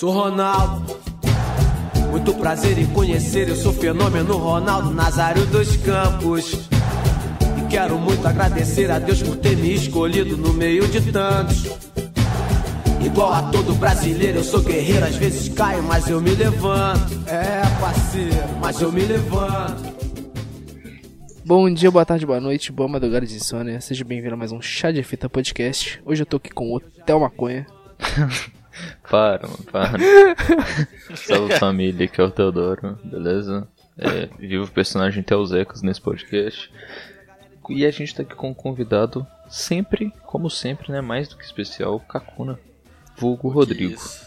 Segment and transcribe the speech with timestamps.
[0.00, 0.98] Sou Ronaldo.
[2.10, 6.52] Muito prazer em conhecer, eu sou fenômeno Ronaldo Nazário dos Campos.
[7.58, 11.66] E quero muito agradecer a Deus por ter me escolhido no meio de tantos.
[13.04, 17.20] Igual a todo brasileiro, eu sou guerreiro, às vezes caio, mas eu me levanto.
[17.26, 19.82] É, parceiro, mas eu me levanto.
[21.44, 23.82] Bom dia, boa tarde, boa noite, boa madrugada de insônia.
[23.82, 26.00] Seja bem-vindo a mais um Chá de Fita Podcast.
[26.06, 27.66] Hoje eu tô aqui com o Hotel Maconha.
[29.08, 29.98] Para, mano, para.
[31.16, 33.66] Salve família, que é o Teodoro, beleza?
[33.98, 36.72] É, vivo o personagem Teusecos nesse podcast.
[37.68, 41.00] E a gente tá aqui com um convidado, sempre, como sempre, né?
[41.00, 42.58] Mais do que especial, Kakuna,
[43.16, 43.90] vulgo Rodrigo.
[43.90, 44.26] Que isso?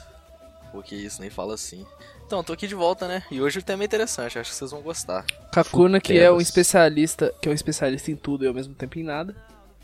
[0.72, 1.86] Pô, que isso, nem fala assim.
[2.26, 3.24] Então, tô aqui de volta, né?
[3.30, 5.26] E hoje o tema é interessante, acho que vocês vão gostar.
[5.52, 8.98] Kakuna, que é um especialista, que é um especialista em tudo e ao mesmo tempo
[8.98, 9.36] em nada.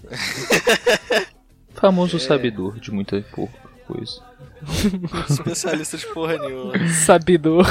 [1.76, 2.20] Famoso É.
[2.20, 4.22] sabedor de muita pouca coisa.
[5.30, 6.74] Especialista de porra nenhuma.
[6.90, 7.66] Sabedor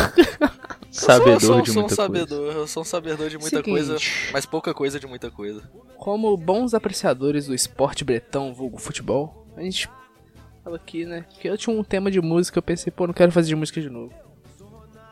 [0.91, 3.71] eu sou, de sou muita um sabedor, eu sou um sabedor de muita Seguinte.
[3.71, 3.97] coisa,
[4.33, 5.63] mas pouca coisa de muita coisa.
[5.97, 9.88] Como bons apreciadores do esporte bretão, vulgo futebol, a gente
[10.65, 11.25] tava aqui, né?
[11.41, 13.80] Que eu tinha um tema de música, eu pensei, pô, não quero fazer de música
[13.80, 14.13] de novo.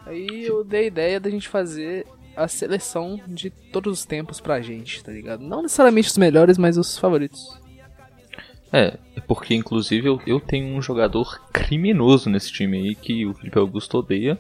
[0.07, 4.61] Aí eu dei a ideia da gente fazer a seleção de todos os tempos pra
[4.61, 5.43] gente, tá ligado?
[5.43, 7.61] Não necessariamente os melhores, mas os favoritos.
[8.77, 13.33] É, é porque inclusive eu, eu tenho um jogador criminoso nesse time aí que o
[13.35, 14.39] Felipe Augusto odeia,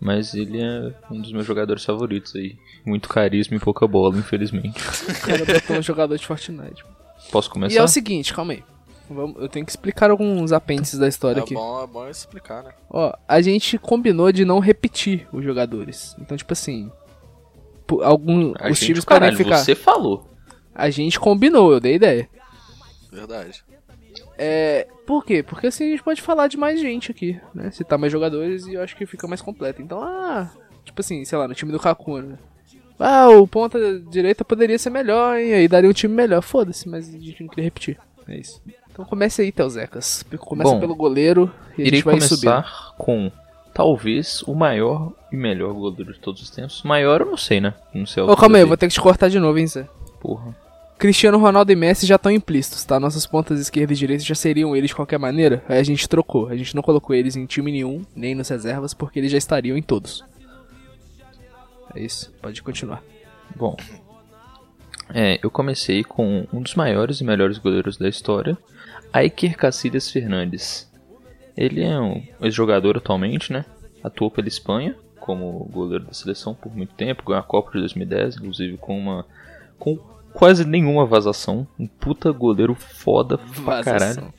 [0.00, 2.56] mas ele é um dos meus jogadores favoritos aí.
[2.84, 4.80] Muito carisma e pouca bola, infelizmente.
[4.80, 6.84] O cara botou um jogador de Fortnite.
[7.30, 7.78] Posso E começar?
[7.78, 8.64] é o seguinte, calma aí.
[9.10, 11.54] Vamos- eu tenho que explicar alguns apêndices da história É aqui.
[11.54, 12.70] bom, é bom explicar, né?
[12.90, 16.14] Ó, a gente combinou de não repetir os jogadores.
[16.20, 16.90] Então, tipo assim.
[17.86, 19.58] po- Algum, A os gente, times podem caralho, ficar.
[19.58, 20.28] você falou.
[20.74, 22.28] A gente combinou, eu dei ideia.
[23.10, 23.64] Verdade.
[24.36, 24.86] É.
[25.06, 25.42] Por quê?
[25.42, 27.70] Porque assim a gente pode falar de mais gente aqui, né?
[27.70, 29.82] Citar mais jogadores e eu acho que fica mais completo.
[29.82, 30.50] Então, ah.
[30.84, 32.38] Tipo assim, sei lá, no time do Kakuna.
[32.98, 35.54] Ah, o ponta direita poderia ser melhor, hein?
[35.54, 36.42] Aí daria um time melhor.
[36.42, 37.98] Foda-se, mas a gente não queria repetir.
[38.26, 38.60] É isso.
[38.90, 40.24] Então comece aí, Teuzecas.
[40.40, 42.96] Começa Bom, pelo goleiro e a Irei gente vai começar subir.
[42.98, 43.30] com
[43.72, 46.82] talvez o maior e melhor goleiro de todos os tempos.
[46.82, 47.74] Maior eu não sei, né?
[47.94, 49.88] Não sei Ô, calma aí, eu vou ter que te cortar de novo, hein, Zé.
[50.20, 50.56] Porra.
[50.98, 52.98] Cristiano Ronaldo e Messi já estão implícitos, tá?
[52.98, 55.62] Nossas pontas esquerda e direita já seriam eles de qualquer maneira.
[55.68, 56.48] Aí a gente trocou.
[56.48, 59.76] A gente não colocou eles em time nenhum, nem nas reservas, porque eles já estariam
[59.76, 60.24] em todos.
[61.94, 63.02] É isso, pode continuar.
[63.54, 63.76] Bom.
[65.14, 68.58] É, eu comecei com um dos maiores e melhores goleiros da história,
[69.14, 70.90] Iker Casillas Fernandes.
[71.56, 73.64] Ele é um ex-jogador atualmente, né?
[74.02, 78.36] Atuou pela Espanha como goleiro da seleção por muito tempo, ganhou a Copa de 2010,
[78.36, 79.24] inclusive com uma
[79.78, 79.98] com
[80.32, 84.32] quase nenhuma vazação, um puta goleiro foda pra caralho.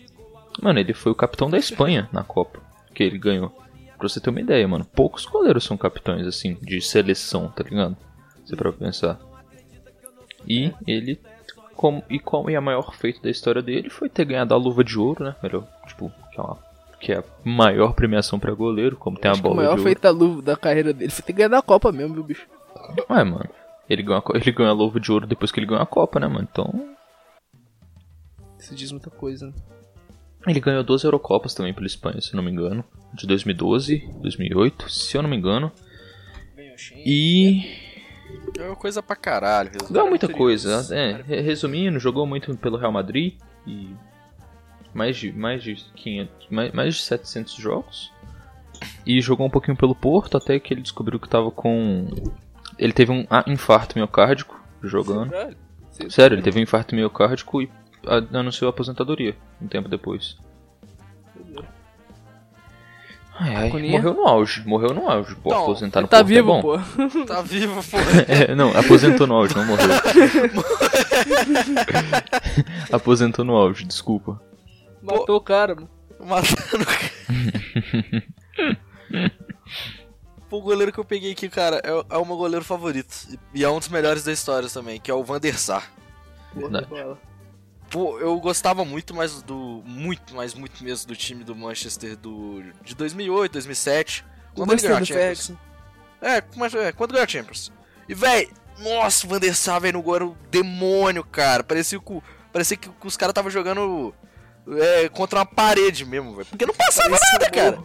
[0.62, 2.60] Mano, ele foi o capitão da Espanha na Copa
[2.94, 3.50] que ele ganhou.
[3.98, 7.96] Pra você ter uma ideia, mano, poucos goleiros são capitães assim de seleção, tá ligado?
[8.46, 9.20] Você pra pensar.
[10.48, 11.20] E ele
[11.76, 14.84] como e qual é a maior feito da história dele foi ter ganhado a luva
[14.84, 15.36] de ouro, né?
[15.42, 16.58] Melhor, tipo, que é, uma,
[17.00, 19.84] que é a maior premiação pra goleiro, como tem a o bola maior de ouro.
[19.84, 22.48] feito da, luva, da carreira dele foi ter ganhado a Copa mesmo, viu, bicho?
[23.10, 23.50] Ué, mano.
[23.90, 26.20] Ele ganhou, a, ele ganhou a luva de ouro depois que ele ganhou a Copa,
[26.20, 26.48] né, mano?
[26.52, 26.96] Então,
[28.60, 29.54] Isso diz muita coisa, né?
[30.48, 32.84] Ele ganhou duas Eurocopas também pela Espanha, se eu não me engano.
[33.14, 35.72] De 2012, 2008, se eu não me engano.
[36.96, 37.62] E
[38.58, 39.72] uma coisa pra caralho.
[39.92, 40.86] ganhou muita coisa.
[40.96, 43.34] É, re- resumindo, jogou muito pelo Real Madrid
[43.68, 43.90] e
[44.94, 48.12] mais de mais de 500, mais, mais de 700 jogos.
[49.06, 52.08] E jogou um pouquinho pelo Porto até que ele descobriu que tava com
[52.80, 55.30] ele teve um ah, infarto miocárdico jogando.
[55.30, 55.56] Velho,
[56.10, 57.70] Sério, ele teve um infarto miocárdico e
[58.08, 60.38] a- anunciou a aposentadoria um tempo depois.
[63.42, 65.34] Ai, ai, morreu no auge, morreu no auge.
[65.36, 66.62] Pô, Então, aposentar no Tá Porto é vivo, bom.
[66.62, 66.78] pô.
[67.26, 67.98] Tá vivo, pô.
[68.28, 69.88] É, não, aposentou no auge, não morreu.
[72.92, 74.42] aposentou no auge, desculpa.
[75.02, 75.88] Matou o cara, mano.
[76.20, 76.86] Matando.
[79.16, 79.24] Pô,
[80.50, 83.28] o goleiro que eu peguei aqui, cara, é, é o meu goleiro favorito.
[83.54, 85.92] E é um dos melhores da história também, que é o Van der Sar.
[86.54, 86.88] Verdade.
[87.90, 89.81] Pô, eu gostava muito mais do.
[89.86, 94.25] Muito, mais, muito mesmo do time do Manchester do, de 2008, 2007.
[94.54, 95.51] Quando ele ganhou a Champions.
[96.22, 97.72] É, mas é, quando ganhou a Champions.
[98.07, 98.50] E, véi,
[98.80, 101.63] nossa, o Van der Sar, velho, no gol era um demônio, cara.
[101.63, 102.24] Parecia que, o-
[102.54, 104.13] parecia que os caras estavam jogando
[104.77, 106.45] é, contra uma parede mesmo, velho.
[106.48, 107.80] Porque não passava nada, cara.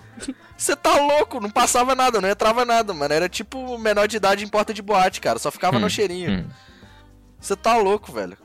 [0.56, 3.12] Você tá louco, não passava nada, não entrava nada, mano.
[3.12, 5.38] Era tipo menor de idade em porta de boate, cara.
[5.38, 6.30] Só ficava no Hum, cheirinho.
[6.40, 6.50] hum.
[7.40, 8.36] Você tá louco, velho.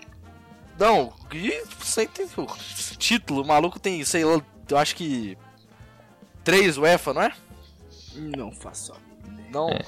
[0.78, 2.08] Não, e sem
[2.98, 5.38] título, o maluco tem, sei lá, eu acho que
[6.44, 7.34] três UEFA, não é?
[8.16, 8.94] Não faço.
[9.52, 9.70] Não.
[9.70, 9.82] É.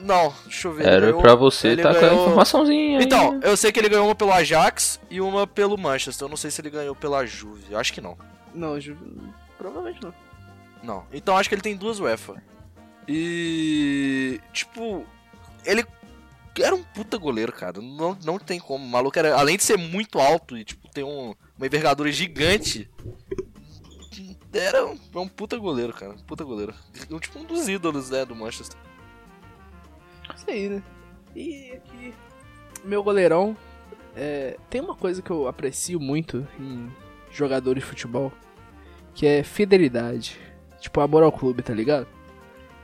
[0.00, 0.86] Não, deixa eu ver.
[0.86, 3.04] Era ganhou- pra você tá com a ganhou- informaçãozinha aí.
[3.04, 6.24] Então, eu sei que ele ganhou uma pelo Ajax e uma pelo Manchester.
[6.26, 7.64] Eu não sei se ele ganhou pela Juve.
[7.70, 8.16] Eu acho que não.
[8.54, 8.96] Não, Ju...
[9.58, 10.14] provavelmente não.
[10.82, 11.04] Não.
[11.12, 12.42] Então acho que ele tem duas UEFA.
[13.06, 14.40] E.
[14.52, 15.04] Tipo.
[15.64, 15.84] Ele
[16.58, 17.80] era um puta goleiro, cara.
[17.80, 18.84] Não, não tem como.
[18.84, 19.36] O maluco era.
[19.36, 22.90] Além de ser muito alto e, tipo, ter um, uma envergadura gigante.
[24.52, 26.12] Era um, é um puta goleiro, cara.
[26.12, 26.74] Um puta goleiro.
[27.10, 28.78] Um, tipo um dos ídolos, né, do Manchester.
[30.34, 30.82] Isso aí, né?
[31.34, 32.14] E aqui,
[32.84, 33.56] meu goleirão.
[34.16, 36.90] é, tem uma coisa que eu aprecio muito em
[37.30, 38.32] jogadores de futebol,
[39.14, 40.38] que é fidelidade.
[40.80, 42.06] Tipo, amor ao clube, tá ligado?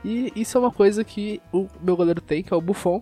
[0.03, 3.01] E isso é uma coisa que o meu goleiro tem, que é o Buffon.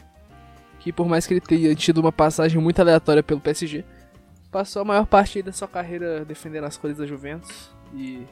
[0.80, 3.84] Que por mais que ele tenha tido uma passagem muito aleatória pelo PSG,
[4.52, 7.72] passou a maior parte da sua carreira defendendo as cores da Juventus.
[7.94, 8.26] E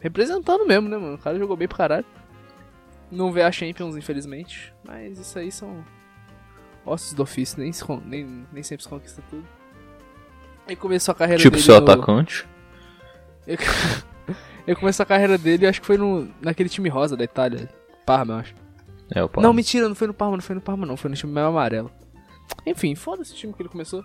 [0.00, 1.14] representando mesmo, né, mano?
[1.14, 2.06] O cara jogou bem pra caralho.
[3.10, 4.72] Não vê a Champions, infelizmente.
[4.84, 5.84] Mas isso aí são
[6.84, 9.46] ossos do ofício, nem, se nem, nem sempre se conquista tudo.
[10.68, 12.46] E começou a carreira Tipo dele seu no- atacante.
[13.46, 13.58] Ele
[14.66, 17.68] ele começou a carreira dele, acho que foi no, naquele time rosa da Itália.
[18.04, 18.54] Parma, eu acho.
[19.14, 20.96] É, o Não, mentira, não foi no Parma, não foi no Parma, não.
[20.96, 21.90] Foi no time meio amarelo.
[22.66, 24.04] Enfim, foda-se o time que ele começou.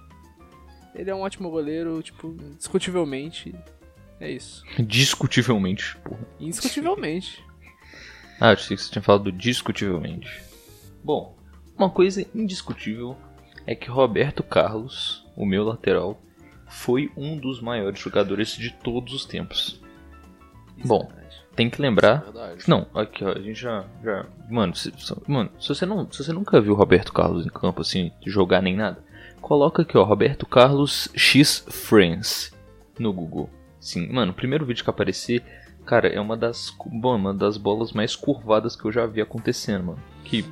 [0.93, 3.55] Ele é um ótimo goleiro, tipo, discutivelmente.
[4.19, 4.63] É isso.
[4.79, 6.19] Discutivelmente, porra.
[6.39, 7.43] Indiscutivelmente.
[8.41, 10.41] Ah, eu achei que você tinha falado discutivelmente.
[11.03, 11.37] Bom,
[11.77, 13.15] uma coisa indiscutível
[13.67, 16.19] é que Roberto Carlos, o meu lateral,
[16.67, 19.79] foi um dos maiores jogadores de todos os tempos.
[20.83, 21.07] Bom,
[21.55, 22.23] tem que lembrar.
[22.23, 22.63] Verdade.
[22.67, 23.85] Não, aqui ó, a gente já.
[24.03, 24.91] já mano, se,
[25.27, 28.75] mano se, você não, se você nunca viu Roberto Carlos em campo, assim, jogar nem
[28.75, 29.03] nada,
[29.39, 32.51] coloca aqui ó, Roberto Carlos X Friends
[32.97, 33.51] no Google.
[33.79, 35.43] Sim, mano, o primeiro vídeo que aparecer,
[35.91, 39.87] cara, é uma das, bom, uma das bolas mais curvadas que eu já vi acontecendo,
[39.87, 39.99] mano.
[40.23, 40.45] Que.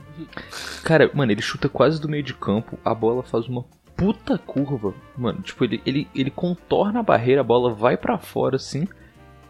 [0.83, 3.63] Cara, mano, ele chuta quase do meio de campo, a bola faz uma
[3.95, 4.93] puta curva.
[5.17, 8.85] Mano, tipo, ele, ele, ele contorna a barreira, a bola vai pra fora assim,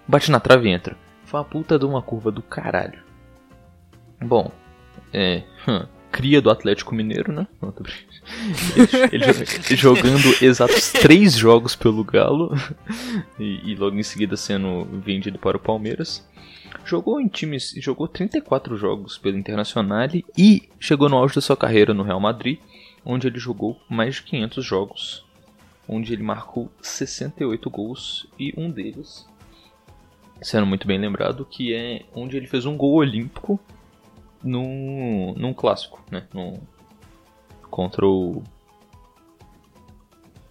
[0.08, 0.96] bate na trave e entra.
[1.26, 3.02] Foi uma puta de uma curva do caralho.
[4.22, 4.52] Bom,
[5.12, 5.42] é.
[5.68, 7.48] hum, cria do Atlético Mineiro, né?
[7.60, 8.09] Não, tô brincando.
[9.12, 12.52] Ele, ele jo- jogando exatos três jogos pelo Galo
[13.40, 16.28] e, e logo em seguida sendo vendido para o Palmeiras.
[16.86, 21.94] Jogou em times, jogou 34 jogos pelo Internacional e chegou no auge da sua carreira
[21.94, 22.60] no Real Madrid,
[23.06, 25.26] onde ele jogou mais de 500 jogos,
[25.88, 29.28] onde ele marcou 68 gols e um deles
[30.42, 33.60] sendo muito bem lembrado, que é onde ele fez um gol olímpico
[34.42, 36.24] num, num clássico, né?
[36.34, 36.60] Num,
[37.70, 38.44] contra o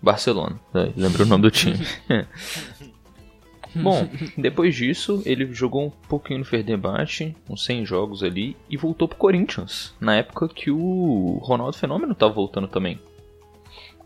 [0.02, 0.58] Barcelona.
[0.72, 0.92] né?
[0.96, 1.78] Lembra o nome do time.
[3.74, 9.06] Bom, depois disso, ele jogou um pouquinho no Fenerbahçe, uns 100 jogos ali, e voltou
[9.06, 12.98] pro Corinthians, na época que o Ronaldo Fenômeno tava voltando também.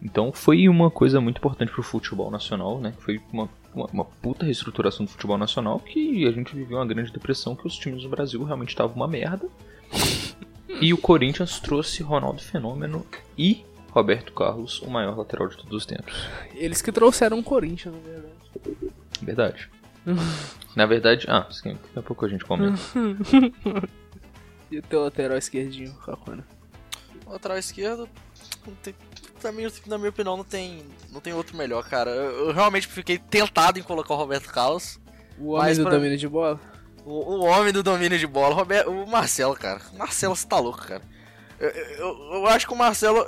[0.02, 2.92] Então foi uma coisa muito importante pro futebol nacional, né?
[2.98, 7.12] Foi uma, uma, uma puta reestruturação do futebol nacional que a gente viveu uma grande
[7.12, 9.48] depressão, que os times do Brasil realmente estavam uma merda.
[10.80, 15.86] E o Corinthians trouxe Ronaldo Fenômeno e Roberto Carlos, o maior lateral de todos os
[15.86, 16.14] tempos.
[16.54, 18.90] Eles que trouxeram o Corinthians, na verdade.
[19.22, 19.70] Verdade.
[20.74, 22.78] Na verdade, ah, sim, daqui a pouco a gente comenta.
[24.70, 26.46] E o teu lateral esquerdinho, Kakuna?
[27.26, 28.08] Lateral esquerdo,
[28.66, 28.94] não tem-
[29.44, 30.82] na, minha, na minha opinião, não tem,
[31.12, 32.10] não tem outro melhor, cara.
[32.10, 34.98] Eu, eu realmente fiquei tentado em colocar o Roberto Carlos.
[35.38, 36.58] O homem Mas do pra- domínio de bola?
[37.04, 39.80] O, o homem do domínio de bola, o, Roberto, o Marcelo, cara.
[39.92, 41.02] O Marcelo, você tá louco, cara.
[41.58, 43.24] Eu, eu, eu acho que o Marcelo.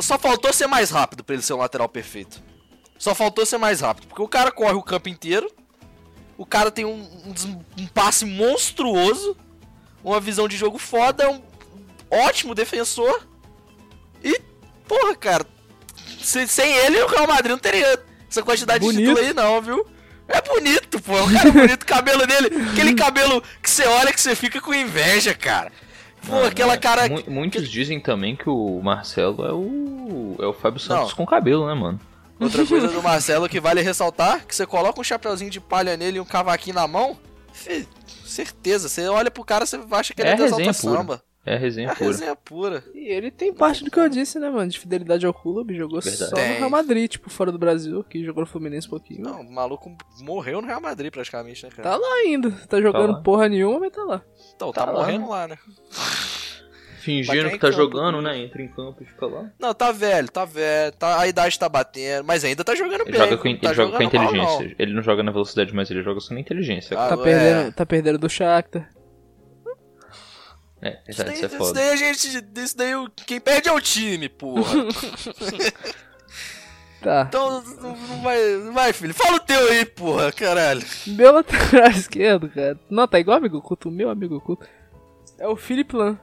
[0.00, 2.42] Só faltou ser mais rápido pra ele ser um lateral perfeito.
[2.98, 4.08] Só faltou ser mais rápido.
[4.08, 5.50] Porque o cara corre o campo inteiro.
[6.36, 9.36] O cara tem um, um um passe monstruoso.
[10.02, 11.24] Uma visão de jogo foda.
[11.24, 11.42] É um
[12.10, 13.26] ótimo defensor.
[14.22, 14.40] E,
[14.88, 15.46] porra, cara.
[16.20, 19.08] se- sem ele, o Real Madrid não teria essa quantidade de Bonito.
[19.08, 19.86] título aí, não, viu?
[20.28, 21.16] É bonito, pô.
[21.18, 21.82] É um cara bonito.
[21.82, 22.48] O cabelo dele.
[22.72, 25.70] Aquele cabelo que você olha que você fica com inveja, cara.
[26.26, 26.78] Pô, Ah, aquela né?
[26.78, 27.08] cara.
[27.08, 30.36] Mu- Muitos dizem também que o Marcelo é o.
[30.40, 32.00] é o Fábio Santos com cabelo, né, mano?
[32.40, 36.16] Outra coisa do Marcelo que vale ressaltar: que você coloca um chapeuzinho de palha nele
[36.16, 37.16] e um cavaquinho na mão.
[38.24, 40.96] certeza, você olha pro cara, você acha que ele É é, altas pura.
[40.98, 41.22] samba.
[41.46, 42.06] É resenha É pura.
[42.06, 42.84] resenha pura.
[42.94, 44.70] E ele tem parte do que eu disse, né, mano?
[44.70, 46.30] De fidelidade ao clube, jogou Verdade.
[46.30, 46.52] só Tem.
[46.54, 49.22] no Real Madrid, tipo, fora do Brasil, que jogou no Fluminense um pouquinho.
[49.22, 51.90] Não, o maluco morreu no Real Madrid praticamente, né, cara?
[51.90, 53.20] Tá lá ainda, tá jogando lá.
[53.20, 54.22] porra nenhuma, mas tá lá.
[54.56, 55.28] Então, tá, Tá lá, morrendo né?
[55.28, 55.58] lá, né?
[56.98, 58.38] Fingindo que em tá campo, jogando, né?
[58.38, 59.50] Entra em campo e fica lá.
[59.60, 63.10] Não, tá velho, tá velho, tá, a idade tá batendo, mas ainda tá jogando Ele
[63.12, 63.20] bem.
[63.20, 64.76] joga com, não tá ele joga com a jogando mal, inteligência.
[64.78, 66.98] Ele não joga na velocidade, mas ele joga só na inteligência.
[66.98, 67.22] Ah, Tá é.
[67.22, 68.88] perdendo, tá perdendo do Shakhtar.
[70.84, 71.72] É, Isso verdade, daí, isso é isso foda.
[71.72, 72.44] daí a gente.
[72.56, 74.62] Isso daí o- quem perde é o time, porra.
[77.00, 77.26] Tá.
[77.28, 78.38] então não, não vai.
[78.56, 79.12] Não vai, filho.
[79.12, 80.82] Fala o teu aí, porra, caralho.
[81.06, 82.78] Meu lateral esquerdo, cara.
[82.88, 83.88] Não, tá igual amigo oculto.
[83.90, 84.66] O meu amigo oculto.
[85.38, 86.18] É o Philip Lan.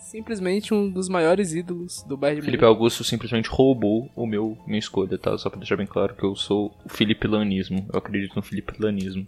[0.00, 2.64] Simplesmente um dos maiores ídolos do Bayern de Felipe.
[2.64, 5.36] Augusto simplesmente roubou o meu minha escolha, tá?
[5.38, 7.84] Só pra deixar bem claro que eu sou o Felipe Lanismo.
[7.92, 9.26] Eu acredito no Felipe Lanismo.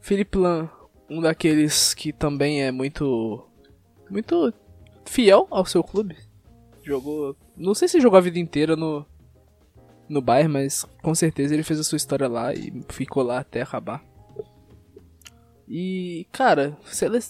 [0.00, 0.70] Philip Lan,
[1.10, 3.44] um daqueles que também é muito.
[4.10, 4.52] Muito
[5.04, 6.16] fiel ao seu clube.
[6.82, 7.36] Jogou.
[7.56, 9.06] Não sei se jogou a vida inteira no.
[10.08, 13.62] No Bayern, mas com certeza ele fez a sua história lá e ficou lá até
[13.62, 14.04] acabar.
[15.68, 17.20] E, cara, sele...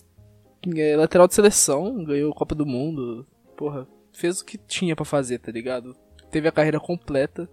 [0.75, 3.27] é, lateral de seleção, ganhou Copa do Mundo.
[3.55, 5.95] Porra, fez o que tinha pra fazer, tá ligado?
[6.31, 7.47] Teve a carreira completa.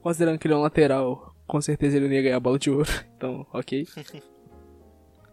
[0.00, 2.70] Considerando que ele é um lateral, com certeza ele não ia ganhar a bola de
[2.70, 2.88] ouro.
[3.16, 3.86] Então, ok.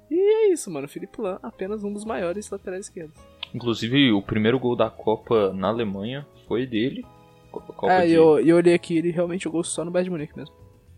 [0.09, 0.87] E é isso, mano.
[0.87, 3.15] Felipe Lan, apenas um dos maiores laterais esquerdos.
[3.53, 7.05] Inclusive, o primeiro gol da Copa na Alemanha foi dele.
[7.51, 8.13] Co- Copa e de...
[8.13, 10.55] eu, eu olhei aqui, ele realmente jogou só no Bayern de Munique mesmo.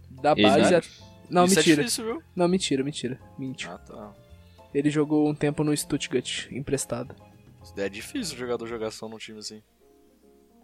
[0.09, 0.81] Da Ele- base a...
[1.29, 1.81] Não, Isso mentira.
[1.81, 3.17] é difícil, não, mentira, mentira.
[3.39, 3.65] Mente.
[3.69, 4.13] Ah, tá.
[4.73, 7.15] Ele jogou um tempo no Stuttgart, emprestado.
[7.77, 9.61] É difícil o jogador jogar só num time assim.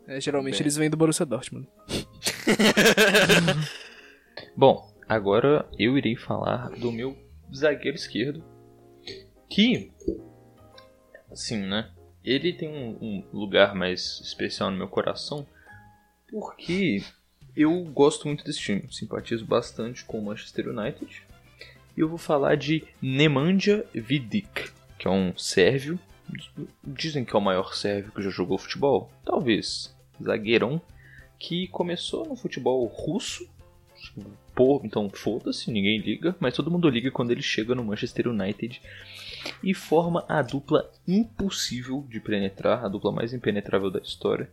[0.06, 0.64] É, geralmente Bem.
[0.64, 1.70] eles vêm do Borussia Dortmund.
[4.56, 7.16] Bom, agora eu irei falar do meu
[7.56, 8.44] zagueiro esquerdo.
[9.50, 9.92] Que,
[11.32, 11.92] assim, né?
[12.24, 15.48] Ele tem um, um lugar mais especial no meu coração.
[16.30, 17.02] Porque
[17.56, 18.88] eu gosto muito desse time.
[18.92, 21.24] Simpatizo bastante com o Manchester United.
[21.96, 25.98] E eu vou falar de Nemanja Vidic, que é um sérvio.
[26.84, 29.10] Dizem que é o maior sérvio que já jogou futebol.
[29.24, 29.96] Talvez.
[30.22, 30.82] Zagueirão.
[31.40, 33.48] Que começou no futebol russo
[34.58, 38.82] Pô, então foda-se, ninguém liga, mas todo mundo liga quando ele chega no Manchester United
[39.64, 44.50] e forma a dupla impossível de penetrar, a dupla mais impenetrável da história,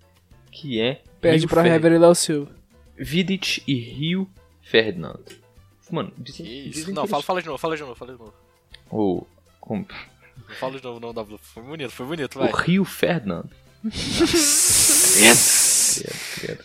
[0.53, 2.55] que é Perde pra Fer- Hever e Léo Silva.
[2.99, 4.29] Vidic e Rio
[4.61, 5.19] Ferdinand.
[5.91, 6.71] Mano, dizem, Que isso?
[6.81, 8.35] dizem Não, que fala, eles- fala de novo, fala de novo, fala de novo.
[8.91, 9.27] o,
[9.59, 9.87] como-
[10.49, 11.39] Não fala de novo, não, W.
[11.39, 12.53] Foi bonito, foi bonito, o vai.
[12.53, 13.47] Rio Ferdinand.
[15.15, 15.39] Credo,
[16.35, 16.65] credo,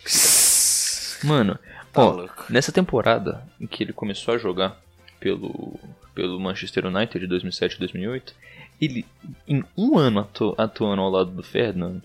[1.24, 1.58] Mano,
[1.92, 2.46] Tá ó, louco.
[2.48, 4.80] Nessa temporada em que ele começou a jogar
[5.18, 5.78] pelo,
[6.14, 8.34] pelo Manchester United de 2007 e 2008,
[8.80, 9.04] ele,
[9.46, 12.00] em um ano atu- atuando ao lado do Ferdinand,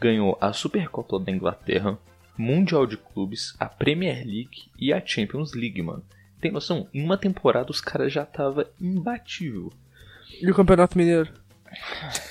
[0.00, 1.98] ganhou a Supercopa da Inglaterra,
[2.36, 6.04] Mundial de Clubes, a Premier League e a Champions League, mano.
[6.40, 6.86] Tem noção?
[6.94, 9.72] Em uma temporada os caras já tava imbatível.
[10.40, 11.32] E o Campeonato Mineiro?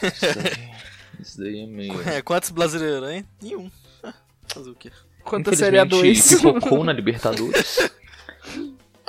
[0.03, 0.69] Isso daí,
[1.19, 2.09] isso daí é meio...
[2.09, 3.25] É, quantos brasileiros, hein?
[3.41, 3.69] Nenhum.
[4.47, 4.91] Fazer o quê?
[5.27, 5.85] Quanto a Série A2?
[5.85, 7.91] Infelizmente, pipocou na Libertadores.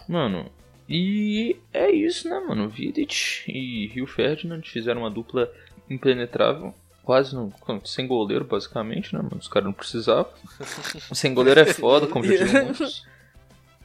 [0.09, 0.51] Mano,
[0.89, 2.69] e é isso, né, mano?
[2.69, 5.53] Vidic e Rio Ferdinand fizeram uma dupla
[5.89, 6.75] impenetrável.
[7.05, 7.53] Quase não,
[7.85, 9.37] sem goleiro, basicamente, né, mano?
[9.39, 10.31] Os caras não precisavam.
[11.15, 13.07] Sem goleiro é foda, como já dizem muitos.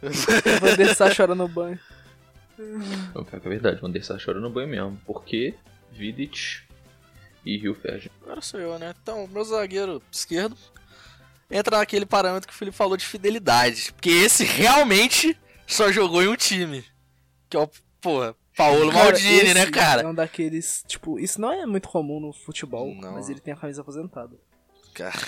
[0.02, 1.80] O Van der Sar chora no banho.
[3.16, 5.00] O pior que é verdade, o Van der Sar chora no banho mesmo.
[5.06, 5.54] Porque
[5.94, 6.64] Vidic
[7.46, 8.12] e Rio Ferdinand.
[8.24, 8.94] Agora sou eu, né?
[9.02, 10.58] Então, meu zagueiro esquerdo
[11.50, 13.92] entra naquele parâmetro que o Felipe falou de fidelidade.
[13.94, 16.84] Porque esse realmente só jogou em um time.
[17.50, 17.70] Que é o,
[18.02, 20.02] porra, Paulo Cara, Maldini, né, cara?
[20.04, 23.14] É um daqueles, tipo, isso não é muito comum no futebol, Não.
[23.14, 24.36] mas ele tem a camisa aposentada.
[24.94, 25.20] Cara,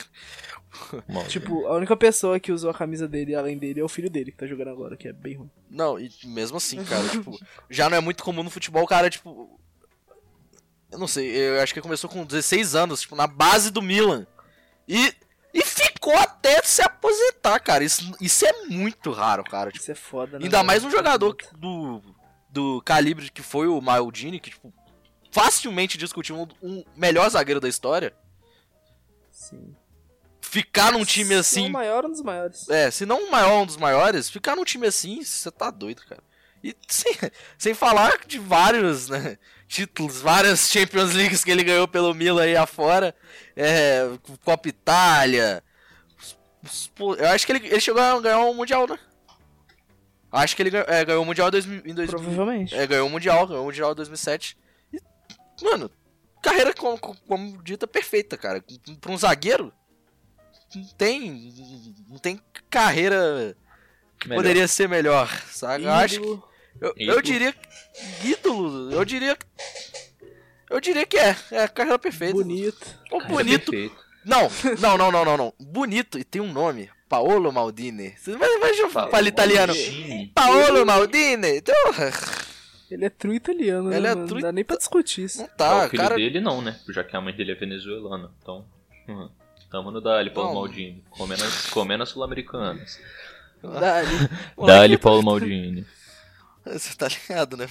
[1.29, 4.31] Tipo, a única pessoa que usou a camisa dele além dele é o filho dele
[4.31, 5.49] que tá jogando agora, que é bem ruim.
[5.69, 7.37] Não, e mesmo assim, cara, tipo,
[7.69, 9.59] já não é muito comum no futebol, o cara, tipo.
[10.91, 13.81] Eu não sei, eu acho que ele começou com 16 anos, tipo, na base do
[13.81, 14.27] Milan.
[14.87, 15.13] E.
[15.55, 17.81] E ficou até se aposentar, cara.
[17.81, 19.71] Isso, isso é muito raro, cara.
[19.71, 20.43] Tipo, Isso é foda, né?
[20.43, 22.01] ainda mais um jogador do,
[22.49, 24.73] do calibre que foi o Maldini, que, tipo,
[25.31, 28.13] facilmente discutiu um, um melhor zagueiro da história.
[29.31, 29.73] Sim.
[30.41, 31.69] Ficar num time Se é assim.
[31.69, 32.69] o maior, um dos maiores.
[32.69, 36.01] É, se não o maior, um dos maiores, ficar num time assim, você tá doido,
[36.05, 36.21] cara.
[36.61, 37.13] E sem,
[37.57, 42.55] sem falar de vários, né, títulos, várias Champions Leagues que ele ganhou pelo Milan aí
[42.55, 43.15] afora,
[43.55, 44.07] é,
[44.43, 45.63] Copa Itália,
[47.17, 48.97] eu acho que ele, ele chegou a ganhar um Mundial, né?
[50.31, 52.75] Acho que ele ganhou, é, ganhou o Mundial em 2000, em 2000 Provavelmente.
[52.75, 54.57] é, ganhou o Mundial, ganhou o Mundial em 2007.
[54.91, 54.99] E,
[55.63, 55.89] mano,
[56.41, 58.63] carreira como, como dita perfeita, cara.
[58.99, 59.71] Pra um zagueiro,
[60.75, 61.53] não tem,
[62.09, 63.55] não tem carreira
[64.19, 64.41] que Melhor.
[64.41, 65.85] poderia ser melhor, sabe?
[65.85, 66.39] Eu acho que,
[66.81, 69.37] eu, eu diria que- ídolo, eu diria
[70.69, 72.33] eu diria que é, é a carreira perfeita.
[72.33, 72.85] bonito.
[73.27, 73.71] Bonito.
[73.71, 74.05] perfeito.
[74.25, 75.53] Não, não, não, não, não, não.
[75.59, 78.15] Bonito e tem um nome, Paolo Maldini.
[78.17, 79.73] Você vai, vai Fala, falar italiano.
[79.73, 80.31] Maldini.
[80.33, 81.57] Paolo Maldini.
[81.57, 81.75] Então,
[82.89, 83.97] Ele é true italiano, né?
[83.97, 84.27] Ele é mano?
[84.27, 85.41] true Não dá nem pra discutir isso.
[85.41, 86.15] Não tá, o filho cara.
[86.15, 86.79] dele não, né?
[86.89, 88.31] Já que a mãe dele é venezuelana.
[88.41, 88.65] Então,
[89.07, 89.29] hum,
[89.69, 90.61] tamo no Dali, Paulo Não.
[90.61, 91.03] Maldini.
[91.11, 92.99] Comendo, as- comendo as sul-americanas.
[94.55, 95.85] Pô, Dali, Paulo Maldini.
[96.73, 97.67] Você tá ligado, né?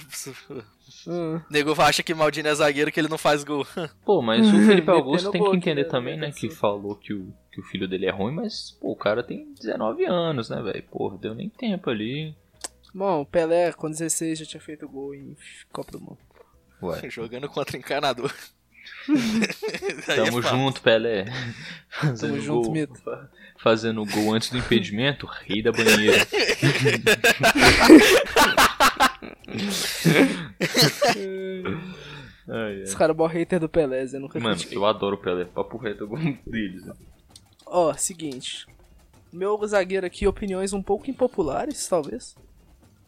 [1.07, 1.41] Ah.
[1.49, 3.67] Nego acha que Maldini é zagueiro que ele não faz gol.
[4.05, 5.89] Pô, mas o Felipe Augusto tem que entender né?
[5.89, 6.31] também, né?
[6.31, 9.53] Que falou que o, que o filho dele é ruim, mas, pô, o cara tem
[9.53, 10.83] 19 anos, né, velho?
[10.83, 12.33] Porra, deu nem tempo ali.
[12.93, 15.35] Bom, o Pelé, com 16, já tinha feito gol em
[15.71, 16.17] Copa do Mundo.
[16.81, 17.09] Ué.
[17.09, 18.33] Jogando contra encanador.
[20.07, 20.55] É Tamo fato.
[20.55, 21.25] junto, Pelé.
[21.89, 23.01] Fazendo junto, gol, Mito.
[23.65, 26.25] Fa- Fazendo gol antes do impedimento, rei da banheira.
[32.47, 32.97] Ai, Esse ai.
[32.99, 34.77] cara é hater do Pelé, Zé, nunca Mano, critiquei.
[34.77, 35.45] eu adoro o Pelé.
[35.45, 36.85] Papo reto, eu gosto deles.
[36.85, 36.93] né?
[37.65, 38.67] Ó, seguinte.
[39.33, 42.35] Meu zagueiro aqui, opiniões um pouco impopulares, talvez.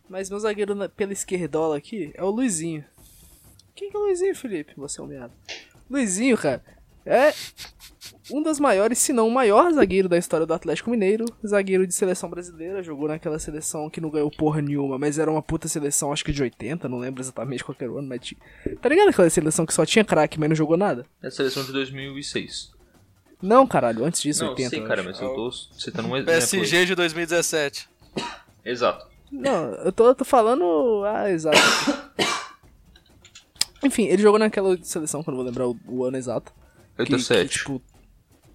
[0.09, 2.83] Mas meu zagueiro na- pela esquerdola aqui é o Luizinho.
[3.75, 4.73] Quem que é o Luizinho, Felipe?
[4.77, 5.33] Você é um meado.
[5.89, 6.63] Luizinho, cara,
[7.07, 7.33] é
[8.31, 11.25] um dos maiores, se não o maior zagueiro da história do Atlético Mineiro.
[11.45, 15.41] Zagueiro de seleção brasileira, jogou naquela seleção que não ganhou porra nenhuma, mas era uma
[15.41, 18.21] puta seleção, acho que de 80, não lembro exatamente qual que era o ano, mas
[18.21, 18.39] tinha.
[18.81, 21.05] Tá ligado aquela seleção que só tinha craque, mas não jogou nada?
[21.21, 22.71] É a seleção de 2006.
[23.41, 24.69] Não, caralho, antes disso, Não, 80.
[24.69, 26.33] sei, eu cara, mas eu tô citando um exemplo.
[26.33, 27.87] PSG de 2017.
[28.65, 29.07] Exato.
[29.31, 31.03] Não, eu tô, tô falando.
[31.05, 31.57] Ah, exato.
[33.83, 36.51] Enfim, ele jogou naquela seleção, que eu não vou lembrar o, o ano exato.
[36.97, 37.47] Que, 87.
[37.49, 37.81] que, tipo,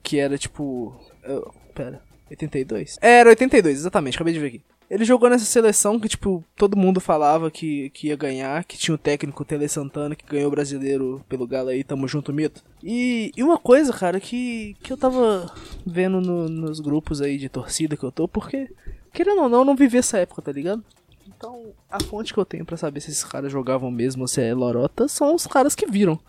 [0.02, 0.94] que era tipo.
[1.24, 2.98] eu- pera, 82?
[3.00, 4.62] É, Era 82, exatamente, acabei de ver aqui.
[4.90, 8.94] Ele jogou nessa seleção que, tipo, todo mundo falava que, que ia ganhar, que tinha
[8.94, 12.62] o técnico Tele Santana, que ganhou o brasileiro pelo Galo aí, tamo junto, mito.
[12.82, 15.50] E, e uma coisa, cara, que, que eu tava
[15.86, 18.68] vendo no- nos grupos aí de torcida que eu tô, porque,
[19.14, 20.84] querendo ou não, eu não vivi essa época, tá ligado?
[21.26, 24.42] Então, a fonte que eu tenho pra saber se esses caras jogavam mesmo ou se
[24.42, 26.20] é lorota são os caras que viram.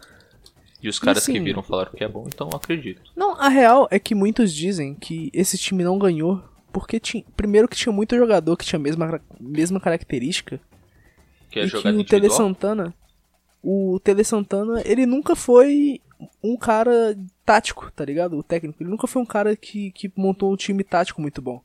[0.84, 3.02] E os caras que assim- viram falaram que é bom, então acredito.
[3.16, 6.43] Não, a real é que muitos dizem que esse time não ganhou
[6.74, 10.60] porque tinha, primeiro que tinha muito jogador que tinha a mesma, mesma característica
[11.50, 12.30] Que é e que o Tele.
[12.30, 12.93] Santana,
[13.63, 16.02] o Tele Santana, ele nunca foi
[16.43, 17.15] um cara
[17.46, 18.38] tático, tá ligado?
[18.38, 21.62] O técnico, ele nunca foi um cara que, que montou um time tático muito bom.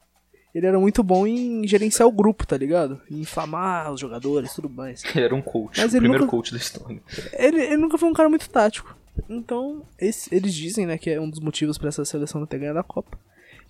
[0.55, 3.01] Ele era muito bom em gerenciar o grupo, tá ligado?
[3.11, 5.05] Em inflamar os jogadores, tudo mais.
[5.15, 7.01] Ele era um coach, Mas o primeiro nunca- coach da história.
[7.35, 8.97] Ele, ele nunca foi um cara muito tático.
[9.29, 12.59] Então, esse- eles dizem, né, que é um dos motivos pra essa seleção não ter
[12.59, 13.19] ganhado a Copa.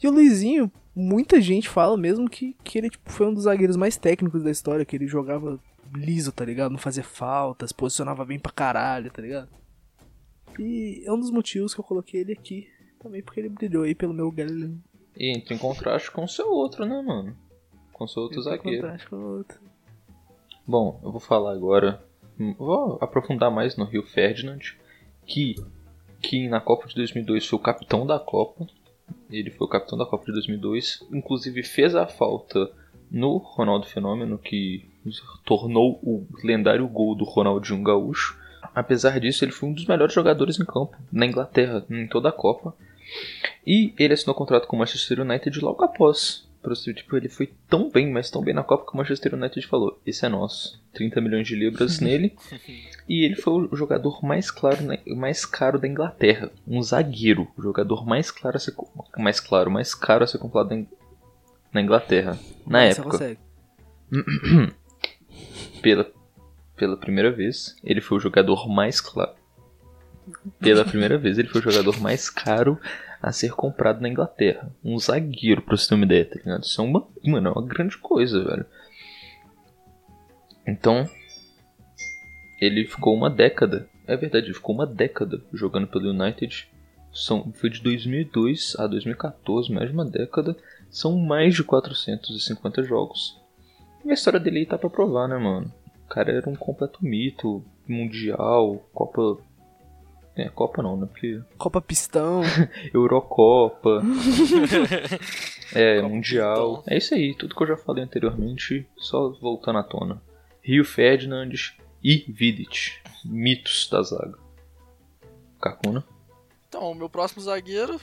[0.02, 3.76] E o Luizinho, muita gente fala mesmo que, que ele tipo, foi um dos zagueiros
[3.76, 5.58] mais técnicos da história, que ele jogava
[5.94, 6.70] liso, tá ligado?
[6.72, 9.48] Não fazia faltas, posicionava bem pra caralho, tá ligado?
[10.58, 12.68] E é um dos motivos que eu coloquei ele aqui.
[13.00, 14.74] Também porque ele brilhou aí pelo meu Galileu.
[15.16, 17.36] E entra em contraste com o seu outro, né, mano?
[17.92, 18.82] Com o seu outro zagueiro.
[18.82, 19.60] Contraste com o outro.
[20.66, 22.04] Bom, eu vou falar agora.
[22.38, 24.58] hum, Vou aprofundar mais no Rio Ferdinand,
[25.28, 25.54] que,
[26.20, 28.66] que na Copa de 2002 foi o capitão da Copa.
[29.30, 31.06] Ele foi o capitão da Copa de 2002.
[31.12, 32.70] Inclusive fez a falta
[33.10, 34.88] no Ronaldo Fenômeno, que
[35.44, 38.38] tornou o lendário gol do Ronaldinho Gaúcho.
[38.74, 42.32] Apesar disso, ele foi um dos melhores jogadores em campo na Inglaterra, em toda a
[42.32, 42.74] Copa.
[43.66, 46.47] E ele assinou contrato com o Manchester United logo após.
[46.76, 50.00] Tipo, ele foi tão bem, mas tão bem na Copa que o Manchester United falou:
[50.06, 50.82] esse é nosso.
[50.92, 52.36] 30 milhões de libras nele.
[53.08, 56.50] E ele foi o jogador mais claro, na- mais caro da Inglaterra.
[56.66, 57.48] Um zagueiro.
[57.56, 58.74] O jogador mais claro a ser,
[59.16, 60.88] mais claro, mais caro a ser comprado na, In-
[61.72, 62.38] na Inglaterra.
[62.66, 63.10] Na você época.
[63.10, 63.38] consegue.
[65.82, 66.10] Pela,
[66.76, 69.32] pela primeira vez, ele foi o jogador mais claro.
[70.60, 72.78] Pela primeira vez, ele foi o jogador mais caro
[73.20, 74.70] a ser comprado na Inglaterra.
[74.84, 76.62] Um zagueiro, pra você ter uma ideia, tá ligado?
[76.62, 78.66] Isso é uma, mano, é uma grande coisa, velho.
[80.66, 81.08] Então,
[82.60, 83.88] ele ficou uma década.
[84.06, 86.68] É verdade, ficou uma década jogando pelo United.
[87.12, 90.56] São, foi de 2002 a 2014, mais de uma década.
[90.90, 93.40] São mais de 450 jogos.
[94.04, 95.72] E a história dele aí tá pra provar, né, mano?
[96.04, 99.38] O cara era um completo mito, mundial, Copa.
[100.38, 101.06] É, Copa não, né?
[101.06, 101.42] Porque.
[101.56, 102.42] Copa Pistão.
[102.94, 104.00] Eurocopa.
[105.74, 106.76] é, Copa Mundial.
[106.76, 106.94] Pistão.
[106.94, 110.22] É isso aí, tudo que eu já falei anteriormente, só voltando à tona.
[110.62, 111.50] Rio Ferdinand
[112.04, 112.92] e Vidic.
[113.24, 114.38] Mitos da zaga.
[115.60, 116.04] Kakuna.
[116.68, 118.00] Então, o meu próximo zagueiro,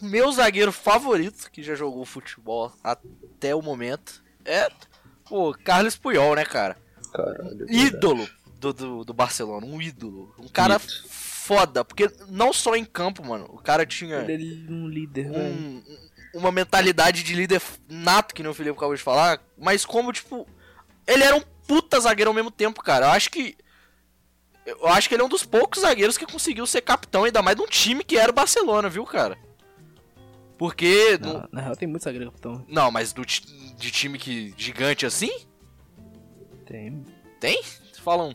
[0.00, 4.68] meu zagueiro favorito, que já jogou futebol até o momento, é
[5.30, 6.78] o Carlos Puyol, né, cara?
[7.12, 7.66] Caralho.
[7.68, 8.26] é ídolo
[8.58, 10.34] do, do, do Barcelona, um ídolo.
[10.38, 11.33] Um cara Mito.
[11.44, 15.82] Foda, porque não só em campo, mano, o cara tinha Ele é um líder, um-
[16.34, 20.46] uma mentalidade de líder nato, que nem o Felipe acabou de falar, mas como, tipo,
[21.06, 23.06] ele era um puta zagueiro ao mesmo tempo, cara.
[23.06, 23.56] Eu acho que.
[24.66, 27.54] Eu acho que ele é um dos poucos zagueiros que conseguiu ser capitão, ainda mais
[27.56, 29.36] de um time que era o Barcelona, viu, cara?
[30.58, 31.18] Porque.
[31.20, 32.64] no- Na, real tem muito zagueiro capitão.
[32.66, 35.30] Não, mas do, de time que gigante assim?
[36.66, 37.04] Tem.
[37.38, 37.62] Tem?
[38.02, 38.34] Fala um.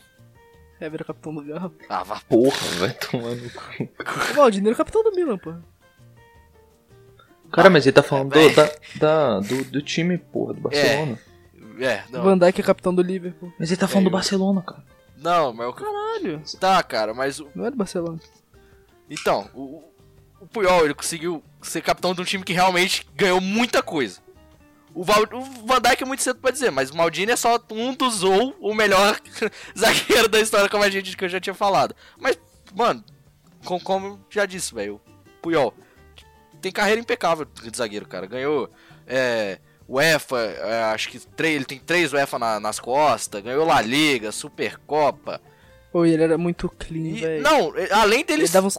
[0.80, 1.74] É, vira capitão do Galo.
[1.90, 2.22] Ah, vá.
[2.30, 3.90] Porra, vai tomar no cu.
[4.34, 5.54] O Maldini era capitão do Milan, pô.
[7.52, 11.20] Cara, mas ele tá falando É, do, da, da- do, do time, porra, do Barcelona.
[11.80, 12.22] É, não.
[12.24, 13.52] Van Dijk é capitão do Liverpool.
[13.58, 14.84] Mas ele tá falando É, do Barcelona, cara.
[15.18, 15.74] Não, mas o.
[15.74, 16.42] Caralho.
[16.60, 17.40] Tá, cara, mas.
[17.40, 18.20] o- Não é do Barcelona.
[19.10, 19.84] Então, o,
[20.40, 24.22] o Puyol, ele conseguiu ser capitão de um time que realmente ganhou muita coisa.
[25.00, 27.58] O, Val, o Van Dijk é muito cedo pra dizer, mas o Maldini é só
[27.72, 29.18] um dos ou o melhor
[29.78, 31.96] zagueiro da história, como a gente que eu já tinha falado.
[32.18, 32.38] Mas,
[32.76, 33.02] mano,
[33.64, 35.74] com- como eu já disse, velho, o Puyol
[36.60, 38.26] tem carreira impecável de zagueiro, cara.
[38.28, 38.70] Ganhou
[39.08, 43.82] é, UEFA, é, acho que três, ele tem três UEFA na- nas costas, ganhou La
[43.82, 45.40] Liga, Supercopa.
[45.94, 47.42] Pô, ele era muito clean, velho.
[47.42, 48.78] não, além dele Ele dava uns...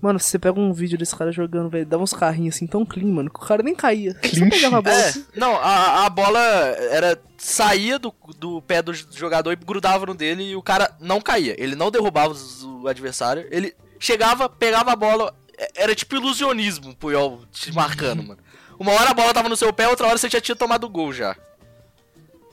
[0.00, 2.86] Mano, se você pega um vídeo desse cara jogando, velho, dava uns carrinhos assim tão
[2.86, 4.16] clean, mano, que o cara nem caía.
[4.22, 5.24] Ele só Clean pegava a bola É, assim.
[5.36, 10.42] não, a, a bola era saía do, do pé do jogador e grudava no dele
[10.50, 11.54] e o cara não caía.
[11.62, 16.90] Ele não derrubava os- o adversário, ele chegava, pegava a bola, é- era tipo ilusionismo
[16.92, 18.40] o Puyol te marcando, mano.
[18.78, 20.88] Uma hora a bola tava no seu pé, outra hora você já tinha tomado o
[20.88, 21.36] gol já.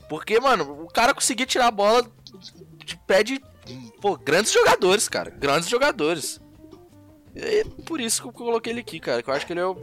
[0.08, 2.06] Porque, mano, o cara conseguia tirar a bola
[2.84, 3.40] de pé de,
[4.00, 6.40] pô, grandes jogadores, cara, grandes jogadores.
[7.40, 9.60] E é por isso que eu coloquei ele aqui, cara, que eu acho que ele
[9.60, 9.76] é o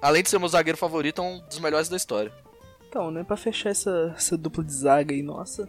[0.00, 2.32] além de ser meu zagueiro favorito, é um dos melhores da história.
[2.88, 5.68] Então, né, pra fechar essa, essa dupla de zaga aí, nossa,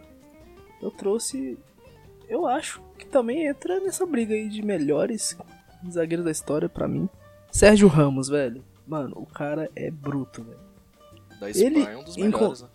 [0.82, 1.56] eu trouxe.
[2.28, 5.36] Eu acho que também entra nessa briga aí de melhores
[5.90, 7.08] zagueiros da história pra mim.
[7.50, 8.62] Sérgio Ramos, velho.
[8.86, 10.58] Mano, o cara é bruto, velho.
[11.40, 12.62] Da Espanha, Ele é um dos melhores.
[12.62, 12.68] né?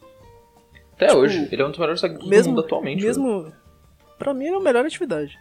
[0.93, 3.01] Até Tipo, hoje, ele é um dos melhores zagueiros do Mesmo, mundo atualmente.
[3.01, 3.07] velho.
[3.07, 3.53] mesmo
[4.17, 5.37] pra mim ele é a melhor atividade.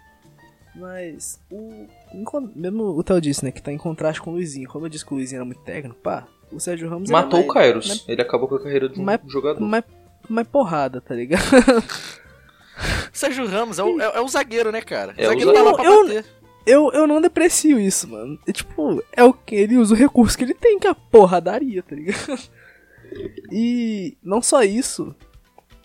[0.75, 1.87] Mas o
[2.55, 4.69] mesmo o Theo disse, né, que tá em contraste com o Luizinho.
[4.69, 7.47] Como eu disse que o Luizinho era muito técnico, pá, o Sérgio Ramos Matou o
[7.47, 7.89] mais- Kairos.
[7.89, 9.61] mais- Ele acabou com a carreira de um Mas- jogador.
[9.61, 9.85] mais,
[10.29, 11.43] mais porrada, tá ligado?
[13.13, 15.13] Sérgio Ramos é o, é, é o zagueiro, né, cara?
[15.17, 16.07] É o zagueiro tá lá pra zagueiro.
[16.07, 16.25] bater.
[16.67, 18.39] Eu, eu não deprecio isso, mano.
[18.47, 20.95] É, tipo, é o que ele usa o recurso que ele tem, que é a
[20.95, 22.39] porradaria, tá ligado?
[23.51, 25.17] E não só isso,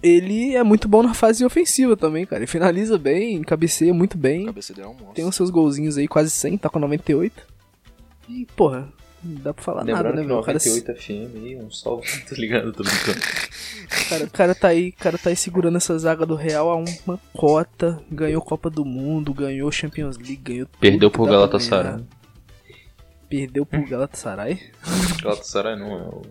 [0.03, 2.41] ele é muito bom na fase ofensiva também, cara.
[2.41, 4.45] Ele finaliza bem, cabeceia muito bem.
[4.45, 5.13] cabeça dele é um monstro.
[5.13, 7.41] Tem os seus golzinhos aí, quase 100, tá com 98.
[8.27, 8.91] E, porra,
[9.23, 10.39] não dá pra falar Lembrando nada, né, que velho?
[10.39, 12.73] O cara, 98 FM aí, um salve, tá ligado?
[12.73, 13.19] Tô brincando.
[14.09, 16.75] cara, o cara tá aí, o cara tá aí segurando essa zaga do Real a
[16.75, 18.03] uma cota.
[18.11, 22.03] Ganhou Copa do Mundo, ganhou Champions League, ganhou tudo Perdeu pro Galatasaray.
[23.29, 24.59] Perdeu pro Galatasaray.
[25.23, 26.21] Galatasaray não, é o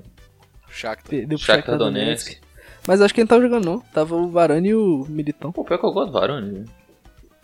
[0.68, 1.08] Shakhtar.
[1.08, 2.26] Perdeu pro Shakhtar Shakhtar Donetsk.
[2.26, 2.51] Donetsk.
[2.86, 3.80] Mas acho que ele não tava jogando não.
[3.92, 5.52] Tava o Varane e o Militão.
[5.52, 6.64] Pô, pior que eu gosto do Varane.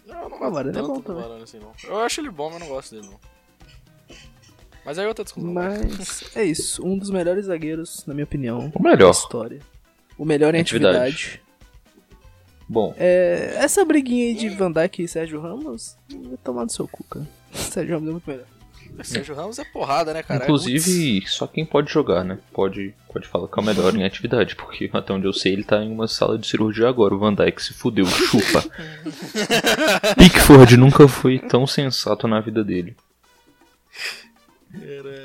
[0.06, 1.22] Não, eu não O gosto Varane é bom do também.
[1.22, 1.72] Varane assim, não.
[1.84, 3.18] Eu acho ele bom, mas não gosto dele, não.
[4.84, 5.52] Mas aí é outra discussão.
[5.52, 6.84] Mas é isso.
[6.84, 9.10] Um dos melhores zagueiros, na minha opinião, O da melhor.
[9.10, 9.60] história.
[10.16, 10.98] O melhor em Atividade.
[10.98, 11.42] atividade.
[12.70, 16.86] Bom, É, essa briguinha aí de Van Dijk e Sérgio Ramos, vai tomar no seu
[16.88, 17.26] cu, cara.
[17.52, 18.46] Sérgio Ramos é muito melhor.
[19.02, 20.44] Sérgio Ramos é porrada, né, cara?
[20.44, 22.38] inclusive, só quem pode jogar, né?
[22.52, 25.64] Pode, pode falar que é o melhor em atividade, porque até onde eu sei ele
[25.64, 27.14] tá em uma sala de cirurgia agora.
[27.14, 28.64] O Van Dyke se fudeu, chupa.
[30.18, 32.96] Pickford nunca foi tão sensato na vida dele.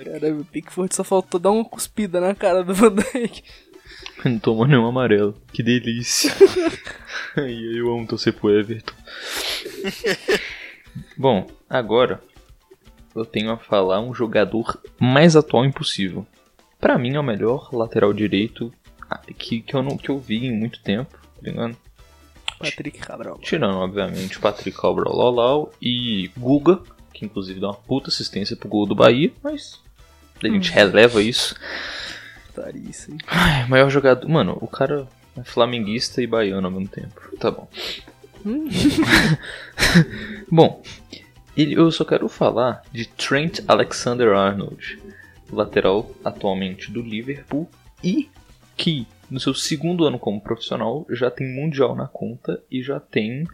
[0.06, 3.44] Caralho, o Pickford só faltou dar uma cuspida na cara do Van Dijk.
[4.24, 5.36] Não tomou nenhum amarelo.
[5.52, 6.32] Que delícia.
[7.36, 8.94] Eu amo torcer pro Everton.
[11.18, 12.22] Bom, agora
[13.16, 16.26] eu tenho a falar um jogador mais atual impossível.
[16.80, 18.74] Pra mim é o melhor lateral direito
[19.10, 21.78] ah, que, que, eu, não, que eu vi em muito tempo, tá ligado?
[22.60, 23.40] Patrick Cabral.
[23.40, 26.80] Tirando, obviamente, Patrick Cabral Lolau e Guga,
[27.14, 29.82] que inclusive dá uma puta assistência pro gol do Bahia, mas
[30.42, 31.56] a gente releva isso.
[32.54, 33.18] Tarice, hein?
[33.28, 34.28] Ai, maior jogador.
[34.28, 37.22] Mano, o cara é flamenguista e baiano ao mesmo tempo.
[37.40, 37.68] Tá bom.
[38.46, 38.68] Hum.
[40.52, 40.82] bom,
[41.56, 45.00] eu só quero falar de Trent Alexander-Arnold,
[45.52, 47.70] lateral atualmente do Liverpool
[48.04, 48.30] e
[48.76, 53.46] que no seu segundo ano como profissional já tem Mundial na conta e já tem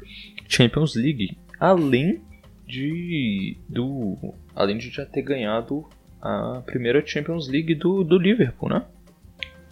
[0.48, 2.22] Champions League, além
[2.66, 5.86] de do além de já ter ganhado
[6.22, 8.86] a primeira Champions League do, do Liverpool, né?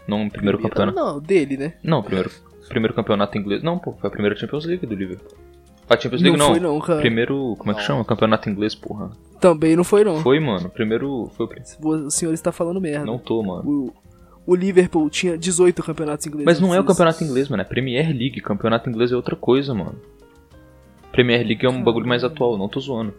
[0.08, 0.98] Não o primeiro campeonato.
[0.98, 1.74] Não, dele, né?
[1.84, 2.32] Não, primeiro,
[2.70, 3.62] primeiro campeonato inglês.
[3.62, 5.38] Não, pô, foi a primeira Champions League do Liverpool.
[5.90, 6.50] A Champions League não.
[6.52, 7.00] foi não, cara.
[7.00, 7.88] Primeiro, como é que Não.
[7.88, 8.04] chama?
[8.06, 9.10] Campeonato inglês, porra.
[9.40, 10.18] Também não foi não.
[10.22, 10.70] Foi, mano.
[10.70, 12.06] Primeiro foi o primeiro.
[12.08, 13.06] O senhor está falando merda.
[13.06, 13.64] Não tô, mano.
[13.66, 13.94] O,
[14.46, 16.46] o Liverpool tinha 18 campeonatos ingleses.
[16.46, 17.62] Mas não é o campeonato inglês, mano.
[17.62, 18.42] É Premier League.
[18.42, 19.96] Campeonato inglês é outra coisa, mano.
[21.12, 23.14] Premier League é um bagulho mais atual, não tô zoando.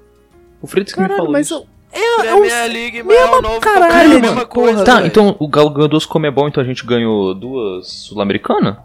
[0.60, 1.54] O Fritz que me falou mas isso.
[1.54, 4.84] eu- é, é Premier um- League, mesma é o novo caralho, a mano, mesma coisa.
[4.84, 5.06] Tá, velho.
[5.06, 8.76] então o Galo ganhou duas Comebol, então a gente ganhou duas Sul-Americanas?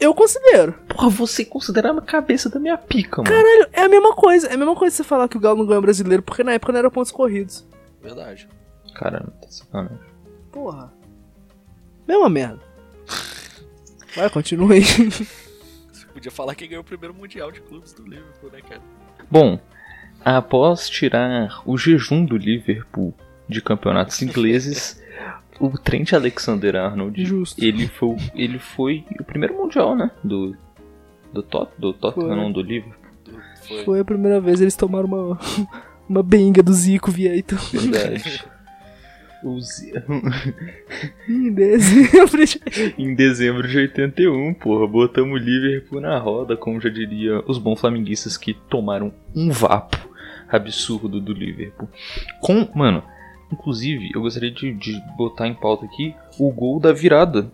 [0.00, 0.72] Eu considero.
[0.88, 3.28] Porra, você considerar a cabeça da minha pica, mano.
[3.28, 4.48] Caralho, é a mesma coisa.
[4.48, 6.72] É a mesma coisa você falar que o Galo não ganhou brasileiro, porque na época
[6.72, 7.66] não era pontos corridos.
[8.02, 8.48] Verdade.
[8.94, 9.98] Cara, tá sacanagem.
[10.52, 10.92] Porra.
[12.06, 12.60] Mesma merda.
[14.16, 14.82] Vai, continua aí.
[14.82, 18.82] Você podia falar que ganhou o primeiro Mundial de Clubes do Liverpool, né, cara?
[19.30, 19.60] Bom,
[20.24, 23.14] após tirar o jejum do Liverpool
[23.48, 25.00] de campeonatos ingleses,
[25.60, 27.62] o Trent Alexander-Arnold, Justo.
[27.64, 30.56] ele foi, ele foi o primeiro mundial, né, do
[31.32, 32.36] do Tot, do Tottenham, Foi.
[32.36, 32.94] não do Liverpool.
[33.66, 33.84] Foi.
[33.84, 35.38] Foi a primeira vez eles tomaram uma,
[36.08, 37.54] uma benga do Zico Vieito.
[37.72, 38.42] Verdade.
[39.44, 39.82] Os-
[41.28, 42.44] Em dezembro.
[42.44, 47.58] de- em dezembro de 81, porra, botamos o Liverpool na roda, como já diria os
[47.58, 49.96] bons flamenguistas que tomaram um vapo
[50.48, 51.88] absurdo do Liverpool.
[52.40, 53.02] Com, mano,
[53.52, 57.50] inclusive, eu gostaria de, de botar em pauta aqui o gol da virada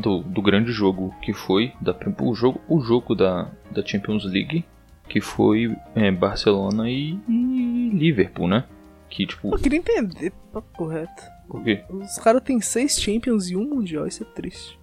[0.00, 4.64] do, do grande jogo que foi da, o jogo, o jogo da, da Champions League,
[5.08, 8.64] que foi é, Barcelona e, e Liverpool, né?
[9.10, 11.22] Que tipo, Eu queria entender, papo reto.
[11.46, 11.84] por quê?
[11.90, 14.80] Os caras têm seis Champions e um Mundial, isso é triste.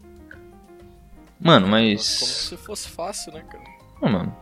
[1.40, 2.02] Mano, Como mas.
[2.04, 3.64] se fosse fácil, né, cara?
[4.02, 4.36] Não, mano.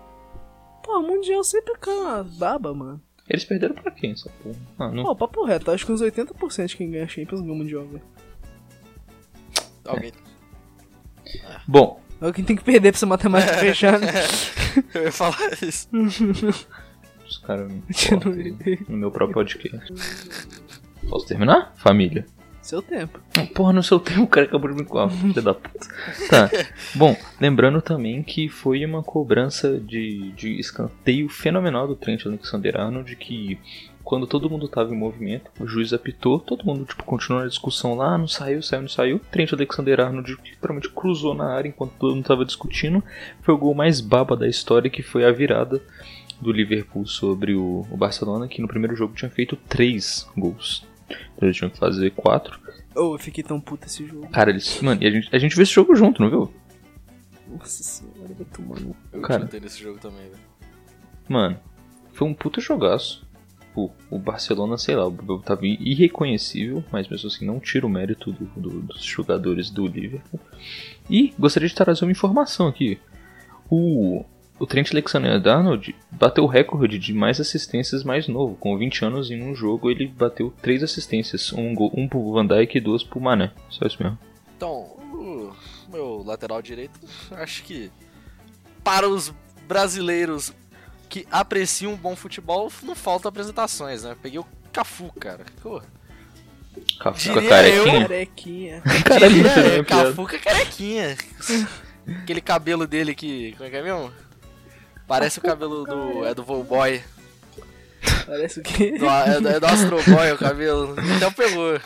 [0.84, 3.02] Pô, Mundial sempre cai uma baba, mano.
[3.30, 4.56] Eles perderam pra quem essa porra?
[4.80, 5.04] Ah, não.
[5.04, 8.04] Pô, papo reto, acho que uns 80% de quem ganha Champions ganha o Mundial, velho.
[9.86, 10.12] Alguém.
[11.68, 14.08] Bom, Alguém tem que perder pra essa matemática fechar, né?
[14.94, 15.88] Eu ia falar isso.
[17.28, 17.84] os caras me
[18.90, 19.94] no meu próprio podcast.
[21.08, 21.74] Posso terminar?
[21.78, 22.26] Família.
[22.68, 23.22] Seu tempo.
[23.56, 25.88] Porra, no seu tempo o cara acabou de me coar, filha da puta.
[26.30, 26.50] Tá.
[26.94, 33.58] Bom, lembrando também que foi uma cobrança de, de escanteio fenomenal do Trent Alexander-Arnold que
[34.04, 37.96] quando todo mundo tava em movimento, o juiz apitou, todo mundo tipo continuou a discussão
[37.96, 39.22] lá, não saiu, saiu, não saiu.
[39.32, 43.02] Trent Alexander-Arnold literalmente cruzou na área enquanto todo mundo tava discutindo.
[43.44, 45.82] Foi o gol mais baba da história que foi a virada
[46.42, 50.86] do Liverpool sobre o, o Barcelona, que no primeiro jogo tinha feito três gols.
[51.10, 52.60] Então eles tinham que fazer quatro.
[52.96, 54.28] Oh, eu fiquei tão puta esse jogo.
[54.30, 54.82] Cara, eles.
[54.82, 56.54] Mano, e a gente, a gente viu esse jogo junto, não viu?
[57.48, 58.96] Nossa senhora, vai tomar no...
[59.14, 59.48] Eu Cara.
[59.62, 60.40] nesse jogo também, velho.
[61.30, 61.58] Mano,
[62.12, 63.26] foi um puta jogaço.
[63.74, 68.32] Pô, o Barcelona, sei lá, o tava irreconhecível, mas mesmo assim não tira o mérito
[68.32, 70.40] do- do- dos jogadores do Liverpool.
[71.10, 73.00] E gostaria de trazer uma informação aqui.
[73.70, 74.26] O,
[74.60, 78.56] o Trent Alexander-Arnold bateu o recorde de mais assistências mais novo.
[78.56, 81.54] Com 20 anos em um jogo, ele bateu três assistências.
[81.54, 83.52] Um, gol, um pro Van Dijk e duas pro Mané.
[83.70, 84.18] Só isso mesmo.
[84.56, 84.72] Então,
[85.14, 85.54] o
[85.92, 87.00] meu lateral direito,
[87.32, 87.92] acho que
[88.84, 89.34] para os
[89.68, 90.54] brasileiros
[91.08, 94.16] que apreciam um bom futebol, não falta apresentações, né?
[94.22, 95.46] Peguei o Cafu, cara.
[97.00, 98.02] Cafu Diria com a carequinha.
[98.08, 98.82] Carequinha.
[99.06, 100.10] Caralho, diria, é, nem a piada.
[100.10, 101.18] Cafu com a carequinha.
[102.24, 103.54] Aquele cabelo dele que.
[103.54, 104.12] Como é que é mesmo?
[105.08, 106.26] Parece o cabelo do.
[106.26, 107.02] É do Volboy.
[108.26, 108.98] Parece o quê?
[108.98, 110.96] Do, é, do- é do Astro Boy o cabelo.
[111.16, 111.80] Então pegou.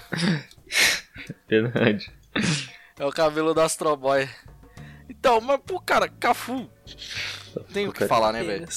[1.47, 2.11] Verdade.
[2.99, 4.27] É o cabelo do Astro Boy.
[5.09, 6.69] Então, mas, pô, cara, Cafu.
[7.73, 8.67] Tem o que falar, né, velho?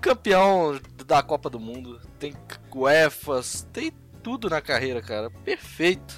[0.00, 2.00] Campeão da Copa do Mundo.
[2.18, 2.34] Tem
[2.72, 3.66] UEFAs.
[3.72, 3.90] Tem
[4.22, 5.30] tudo na carreira, cara.
[5.30, 6.14] Perfeito.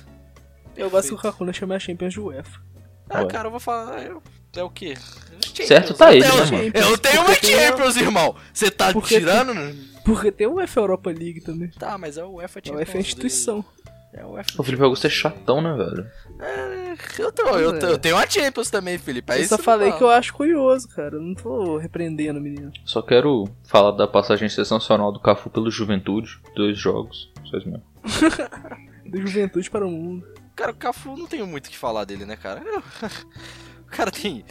[0.76, 1.32] Eu gosto que o Perfeito.
[1.34, 2.60] Kakuna chama a Champions de UEFA.
[3.08, 3.28] Ah, Ué.
[3.28, 4.02] cara, eu vou falar.
[4.02, 4.22] eu-
[4.56, 4.94] É o quê?
[4.96, 5.66] Champions.
[5.68, 6.64] Certo tá Eu ele, tenho- né, mano?
[6.64, 6.86] Champions.
[6.90, 8.36] Eu tenho uma Porque tem Champions, irmão.
[8.52, 9.76] Você tá Porque tirando?
[10.04, 11.68] Porque tem o UEFA Europa League também.
[11.70, 12.78] Tá, mas é o UEFA A Champions.
[12.80, 13.64] UEFA é a instituição.
[14.12, 14.50] É o UEFA.
[14.58, 16.04] O Felipe Augusto é chatão, né, velho?
[16.40, 19.32] É, eu, tô, eu, tô- eu tenho uma Champions também, Felipe.
[19.32, 21.14] É eu isso só falei que eu acho curioso, cara.
[21.16, 22.72] Eu não tô repreendendo o menino.
[22.84, 26.40] Só quero falar da passagem sensacional do Cafu pelo Juventude.
[26.56, 27.30] Dois jogos.
[27.44, 27.82] Isso mesmo.
[29.10, 30.24] Da juventude para o mundo.
[30.54, 32.62] Cara, o Cafu não tenho muito o que falar dele, né, cara?
[33.90, 34.44] O cara tem.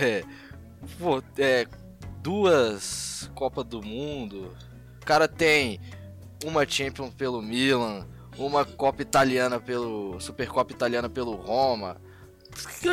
[0.00, 0.24] É,
[0.98, 1.66] pô, é,
[2.22, 4.56] duas Copas do Mundo.
[5.02, 5.78] O cara tem
[6.42, 8.06] uma Champions pelo Milan.
[8.38, 10.18] Uma Copa Italiana pelo.
[10.18, 11.98] Supercopa Italiana pelo Roma.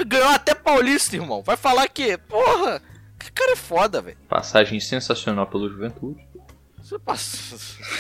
[0.06, 1.42] Ganhou até Paulista, irmão.
[1.42, 2.18] Vai falar que.
[2.18, 2.82] Porra!
[3.18, 4.18] Que cara é foda, velho.
[4.28, 6.28] Passagem sensacional pelo Juventude.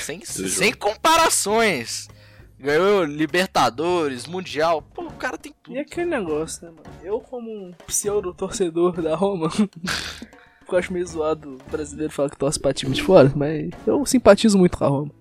[0.01, 2.09] Sem, sem comparações.
[2.63, 4.81] Ganhou Libertadores, Mundial.
[4.81, 5.75] Pô, o cara tem tudo.
[5.75, 6.97] E aquele negócio, né, mano?
[7.03, 9.49] Eu, como um pseudo-torcedor da Roma,
[10.71, 14.05] eu acho meio zoado o brasileiro falar que torce pra time de fora, mas eu
[14.05, 15.11] simpatizo muito com a Roma.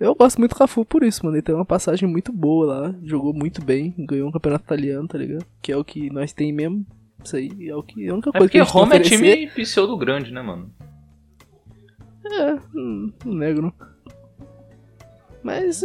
[0.00, 1.36] Eu gosto muito do Cafu por isso, mano.
[1.36, 5.16] Ele tem uma passagem muito boa lá, jogou muito bem, ganhou um campeonato italiano, tá
[5.16, 5.46] ligado?
[5.62, 6.84] Que é o que nós tem mesmo.
[7.22, 8.80] Isso aí é o que é a única É coisa que porque a gente tem
[8.82, 9.36] Roma é oferecer.
[9.36, 10.74] time pseudo grande, né, mano?
[12.26, 13.72] É, hum, não nego não.
[15.42, 15.82] Mas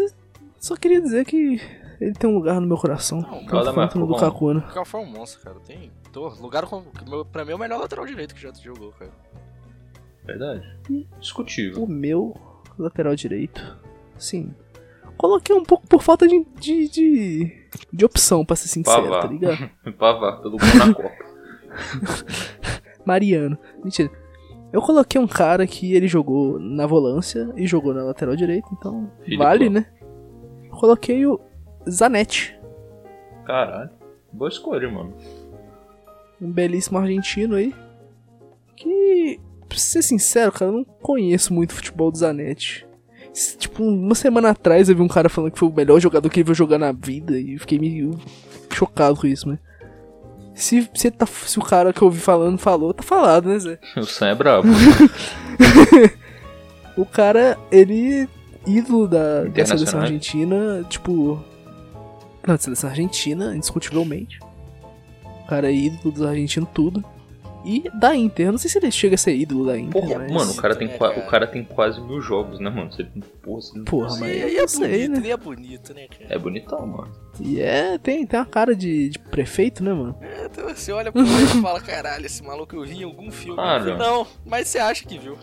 [0.60, 1.60] só queria dizer que
[2.00, 3.22] ele tem um lugar no meu coração.
[3.22, 4.60] Não, Tanto Calda no do Kakuna.
[4.70, 5.58] O Cafu é um monstro, cara.
[5.66, 5.92] Tem.
[6.12, 6.84] Tô, lugar com.
[7.08, 9.12] meu- Pra mim é o melhor lateral direito que já jogou, cara.
[10.26, 10.64] Verdade.
[11.20, 11.84] Discutível.
[11.84, 12.36] O meu
[12.78, 13.78] lateral direito,
[14.18, 14.54] sim.
[15.18, 17.58] Coloquei um pouco por falta de, de, de,
[17.92, 19.22] de opção, pra ser sincero, Pavá.
[19.22, 19.70] tá ligado?
[19.98, 21.12] Pavar, pelo gol na Copa.
[23.06, 23.58] Mariano.
[23.84, 24.10] Mentira.
[24.72, 29.12] Eu coloquei um cara que ele jogou na volância e jogou na lateral direita, então
[29.24, 29.46] Filipão.
[29.48, 29.86] vale, né?
[30.80, 31.38] Coloquei o
[31.90, 32.58] Zanetti,
[33.46, 33.90] Caralho.
[34.32, 35.14] Boa escolha, mano.
[36.42, 37.76] um belíssimo argentino aí.
[38.78, 39.38] Que,
[39.68, 42.88] pra ser sincero, cara, eu não conheço muito o futebol do Zanetti.
[43.58, 46.40] Tipo, uma semana atrás eu vi um cara falando que foi o melhor jogador que
[46.40, 48.18] ele viu jogar na vida e eu fiquei meio
[48.72, 49.60] chocado com isso, mas.
[50.54, 53.80] Se, se, tá, se o cara que eu ouvi falando falou, tá falado, né, Zé?
[53.98, 54.68] O Sam é brabo.
[56.96, 58.28] O cara, ele
[58.78, 61.44] ídolo da, da seleção argentina, tipo.
[62.48, 64.40] Não, da seleção argentina, indiscutivelmente.
[65.44, 67.04] O cara é ídolo dos argentinos, tudo.
[67.66, 70.20] E da Inter, eu não sei se ele chega a ser ídolo da Inter, Porra,
[70.20, 70.32] mas...
[70.32, 71.20] mano, o cara, tem É, cara.
[71.20, 72.90] o cara tem quase mil jogos, né, mano?
[72.90, 73.04] Você,
[73.44, 75.18] porra, você não- Porra, mas E não é sei, bonito, né?
[75.18, 76.34] ele é bonito, né, cara?
[76.34, 77.12] É bonitão, mano.
[77.38, 80.16] E é, tem, tem uma cara de, de prefeito, né, mano?
[80.22, 83.30] É, então você olha pro ele e fala, caralho, esse maluco eu vi em algum
[83.30, 83.58] filme.
[83.58, 83.98] Cara.
[83.98, 85.38] Não, mas você acha que viu.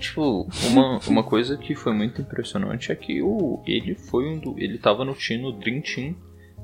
[0.00, 4.54] Tipo, uma, uma coisa que foi muito impressionante é que o, ele foi um do.
[4.58, 6.14] Ele tava no time, no Dream Team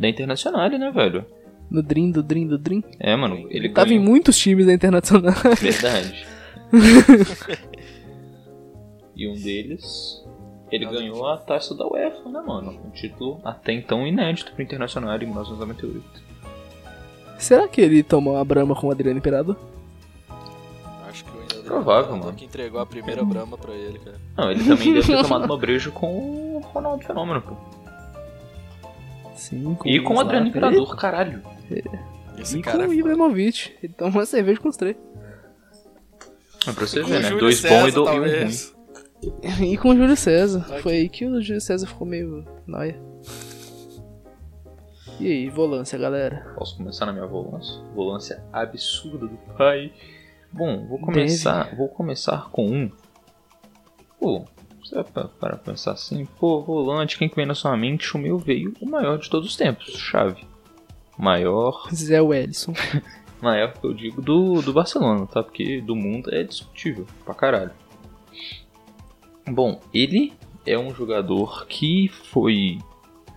[0.00, 1.24] da Internacional, né, velho?
[1.70, 2.82] No Dream, do Dream, do Dream.
[2.98, 4.04] É, mano, ele Tava em ganhou.
[4.10, 5.34] muitos times da Internacional.
[5.60, 6.26] Verdade.
[9.14, 10.24] e um deles.
[10.70, 12.80] Ele ganhou a taça da UEFA, né, mano?
[12.84, 16.04] Um título até então inédito pro Internacional em 1998.
[17.38, 19.56] Será que ele tomou a brama com o Adriano Imperador?
[21.66, 22.32] Provável, mano.
[22.32, 24.16] que entregou a primeira brama pra ele, cara.
[24.36, 26.06] Não, ele também deve ter tomado uma breja com
[26.56, 27.54] o Ronaldo Fenômeno, pô.
[29.34, 30.20] Sim, E com o.
[30.20, 31.42] Adriano Imperador, caralho.
[32.38, 33.74] Esse E cara com o é Ibrahimovic.
[33.82, 34.96] Ele toma uma cerveja com os três.
[36.66, 37.28] É pra você Com ver, o né?
[37.28, 38.12] Júlio Dois bons e, do- e um ruim.
[38.30, 38.76] talvez.
[39.60, 40.66] E com o Júlio César.
[40.70, 40.82] Aqui.
[40.82, 42.98] Foi aí que o Júlio César ficou meio nóia.
[45.18, 46.52] E aí, volância, galera?
[46.58, 47.80] Posso começar na minha volância?
[47.94, 49.92] Volância absurda do pai.
[50.52, 52.90] Bom, vou começar, vou começar com um.
[54.18, 54.44] Pô,
[54.82, 58.16] você para para pensar assim, pô, volante, quem que vem na sua mente?
[58.16, 60.46] O meu veio o maior de todos os tempos, chave.
[61.18, 62.72] Maior, Zé Wellison.
[63.40, 65.42] maior que eu digo do, do Barcelona, tá?
[65.42, 67.72] Porque do mundo é discutível pra caralho.
[69.46, 70.32] Bom, ele
[70.64, 72.78] é um jogador que foi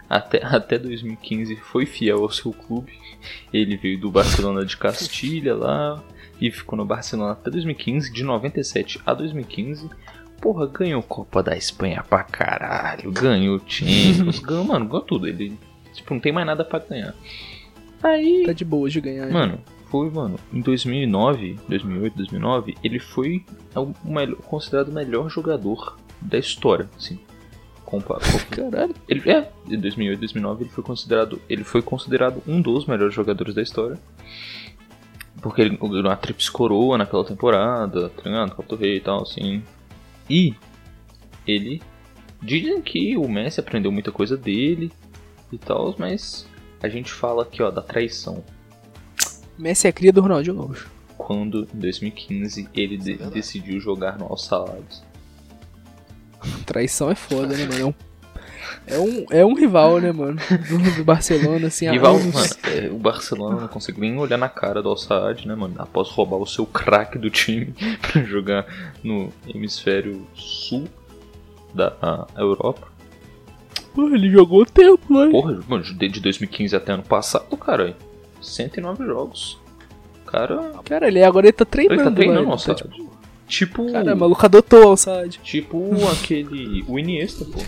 [0.10, 2.94] até, até 2015 foi fiel ao seu clube.
[3.54, 6.04] Ele veio do Barcelona de Castilha lá
[6.40, 9.90] e ficou no Barcelona até 2015, de 97 a 2015.
[10.42, 15.28] Porra, ganhou Copa da Espanha pra caralho, ganhou Champions, ganhou, mano, ganhou tudo.
[15.28, 15.58] Ele,
[15.94, 17.14] tipo, não tem mais nada pra ganhar.
[18.02, 19.30] Aí, Tá de boa de ganhar.
[19.30, 19.60] Mano,
[19.92, 23.44] foi, mano, em 2009, 2008, 2009, ele foi
[23.76, 27.20] o melhor, considerado o melhor jogador da história, assim.
[27.84, 28.96] Compa compa- Caralho.
[29.10, 33.54] ele é, em 2008, 2009 ele foi considerado, ele foi considerado um dos melhores jogadores
[33.54, 34.00] da história.
[35.42, 38.56] Porque ele ganhou a Trips Coroa naquela temporada, tá ligado?
[38.56, 39.64] Copa do Rei e tal, assim.
[40.30, 40.54] E
[41.48, 41.82] ele
[42.42, 44.92] dizem que o Messi aprendeu muita coisa dele
[45.52, 46.46] e tal, mas
[46.84, 48.44] a gente fala aqui, ó, da traição
[49.58, 50.90] Messi é cria do Ronaldinho Gaúcho.
[51.18, 54.84] quando em 2015 ele de- decidiu jogar no Al Saad.
[56.66, 57.82] Traição é foda, né, mano?
[57.82, 57.94] É um,
[58.88, 60.40] é um, é um rival, né, mano?
[60.70, 62.32] Do, do Barcelona, assim, Rival, mano,
[62.64, 65.76] é, o Barcelona não consegue nem olhar na cara do Al Saad, né, mano?
[65.78, 68.66] Após roubar o seu craque do time pra jogar
[69.04, 70.88] no hemisfério sul
[71.74, 72.88] da Europa.
[73.94, 75.32] Pô, ele jogou tempo, né?
[75.32, 77.96] Porra, mano, de 2015 até ano passado, cara,
[78.42, 79.60] 109 jogos.
[80.26, 82.62] Cara, Cara, ele agora ele tá treinando, ele tá treinando mano.
[82.62, 83.10] Tá, tipo,
[83.50, 85.40] Tipo, Caramba, o maluco adotou o Alçade.
[85.44, 87.60] tipo aquele, o Iniesta, pô.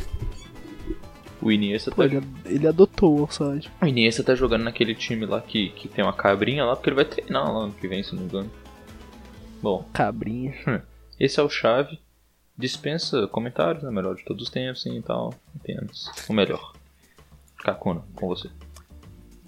[1.41, 3.71] O Iniesta Pô, tá ele, ele adotou o Alçade.
[3.81, 6.95] O Iniesta tá jogando naquele time lá que, que tem uma cabrinha lá, porque ele
[6.95, 8.51] vai treinar lá ano que vem, se não me engano.
[9.61, 10.53] Bom, Cabrinha.
[11.19, 11.99] esse é o Chave.
[12.57, 13.89] Dispensa comentários, né?
[13.89, 15.33] Melhor de todos os tempos, sim e tal.
[15.55, 16.73] Apenas o melhor.
[17.57, 18.49] Kakuna, com você.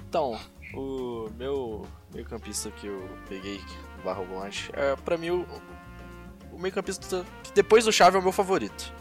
[0.07, 0.39] Então,
[0.73, 3.59] o meu meio campista que eu peguei
[4.03, 5.47] barra volante, é, pra mim o,
[6.51, 8.93] o meio campista que depois do Chave é o meu favorito.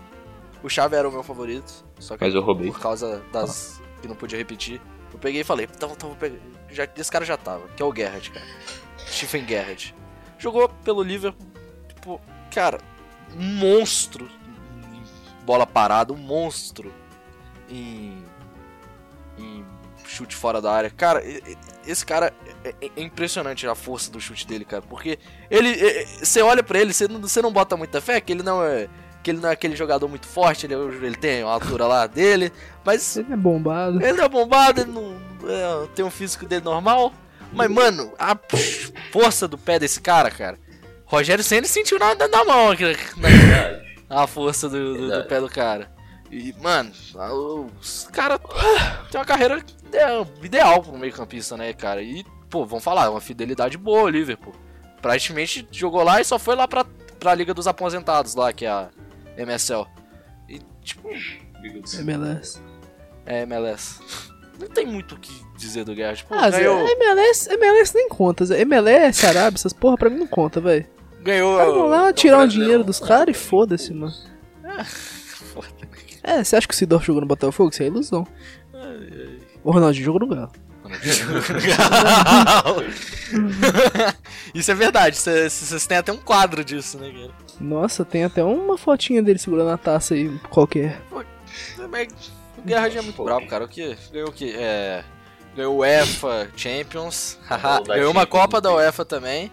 [0.63, 1.85] O Chave era o meu favorito.
[1.99, 2.71] Só que Mas eu roubei.
[2.71, 3.81] por causa das.
[4.01, 4.81] que não podia repetir.
[5.13, 6.39] Eu peguei e falei, então, então vou pegar.
[6.71, 8.47] Já, esse cara já tava, que é o Gerrard, cara.
[9.07, 9.95] Stephen Gerrard.
[10.39, 11.47] Jogou pelo Liverpool,
[11.89, 12.21] tipo,
[12.53, 12.79] cara,
[13.37, 16.93] um monstro em bola parada, um monstro
[17.69, 18.25] em,
[19.39, 19.65] em
[20.07, 20.91] chute fora da área.
[20.91, 21.23] Cara,
[21.87, 22.33] esse cara
[22.65, 24.83] é, é- é impressionante a força do chute dele, cara.
[24.83, 25.19] Porque
[25.51, 25.69] ele.
[25.71, 28.65] é- Você olha pra ele, você não, você não bota muita fé, que ele não
[28.65, 28.89] é.
[29.23, 32.07] Que ele não é aquele jogador muito forte, ele, é- ele tem a altura lá
[32.07, 32.53] dele.
[32.85, 34.03] Mas Ele é bombado.
[34.03, 35.17] ele não é bombado, ele não
[35.49, 37.13] é, tem um físico dele normal.
[37.53, 38.37] Mas, mano, a
[39.11, 40.59] força do pé desse cara, cara.
[41.05, 42.85] Rogério Senna sentiu na, na mão aqui,
[43.19, 43.83] né?
[44.09, 45.91] a força do, do- do pé do cara.
[46.31, 46.91] E, mano,
[47.79, 48.39] os cara
[49.11, 49.63] tem uma carreira
[50.43, 52.01] ideal, pro meio campista, né, cara?
[52.03, 54.55] E, pô, vamos falar, uma fidelidade boa o Liverpool.
[55.03, 56.87] Praticamente jogou lá e só foi lá pra,
[57.21, 58.89] pra Liga dos Aposentados lá, que é a
[59.37, 59.87] MSL.
[60.49, 61.09] E, tipo,
[62.01, 62.61] MLS.
[63.27, 64.01] é MLS.
[64.61, 66.25] Não tem muito o que dizer do Gerrard.
[66.25, 68.45] Pô, Ah, Zé, ganhou, MLS, MLS nem conta.
[68.45, 68.61] Zé.
[68.61, 70.87] MLS, Arábia, essas porra pra mim não conta, velho.
[71.23, 71.57] ganhou.
[71.57, 74.13] Vamos lá tirar o dinheiro dos caras e foda-se, mano.
[75.53, 75.67] Foda.
[76.23, 77.71] É, você acha que o Sidorf jogou no Botafogo?
[77.71, 78.27] Isso é ilusão.
[79.65, 80.53] O Ronaldinho jogou no Galo.
[84.55, 87.31] Isso é verdade, vocês têm até um quadro disso, né, cara?
[87.63, 91.01] Nossa, tem até uma fotinha dele segurando a taça aí, qualquer.
[91.09, 93.65] O Gerrard é muito bravo, cara.
[93.65, 93.97] O que?
[94.11, 94.53] Ganhou o que?
[94.57, 95.05] É.
[95.55, 97.39] Ganhou o UEFA Champions.
[97.87, 98.77] ganhou uma Copa da né?
[98.77, 99.53] UEFA também.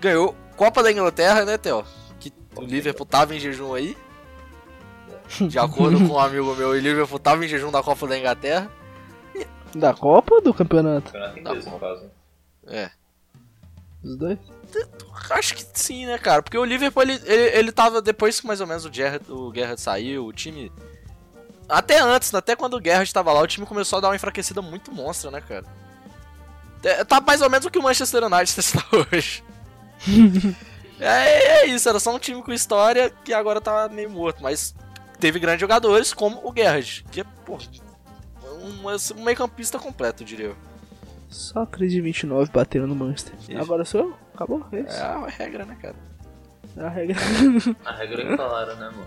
[0.00, 1.84] Ganhou Copa da Inglaterra, né, Theo?
[2.18, 3.96] Que o Liverpool tava em jejum aí.
[5.48, 8.70] De acordo com um amigo meu, o Liverpool tava em jejum da Copa da Inglaterra.
[9.74, 11.12] Da Copa ou do campeonato?
[12.66, 12.90] É.
[14.02, 14.38] Os dois?
[15.30, 16.42] Acho que sim, né, cara?
[16.42, 19.52] Porque o Liverpool, ele, ele, ele tava, depois que mais ou menos o Gerrard, o
[19.54, 20.72] Gerrard saiu, o time...
[21.68, 24.60] Até antes, até quando o Gerrard tava lá, o time começou a dar uma enfraquecida
[24.60, 25.64] muito monstra, né, cara?
[26.82, 29.44] É, tá mais ou menos o que o Manchester United está hoje.
[30.98, 34.74] é, é isso, era só um time com história que agora tá meio morto, mas
[35.20, 37.58] teve grandes jogadores como o Gerrard, que é, pô,
[38.60, 40.56] um, um meio campista completo, diria eu.
[41.28, 43.34] Só 3 de 29 bateram no Manchester.
[43.40, 43.58] Isso.
[43.58, 44.18] Agora sou eu?
[44.40, 44.64] Acabou?
[44.72, 44.96] É isso.
[44.96, 45.94] É a regra, né, cara?
[46.74, 47.16] É a regra.
[47.84, 49.06] A regra que falaram, né, mano?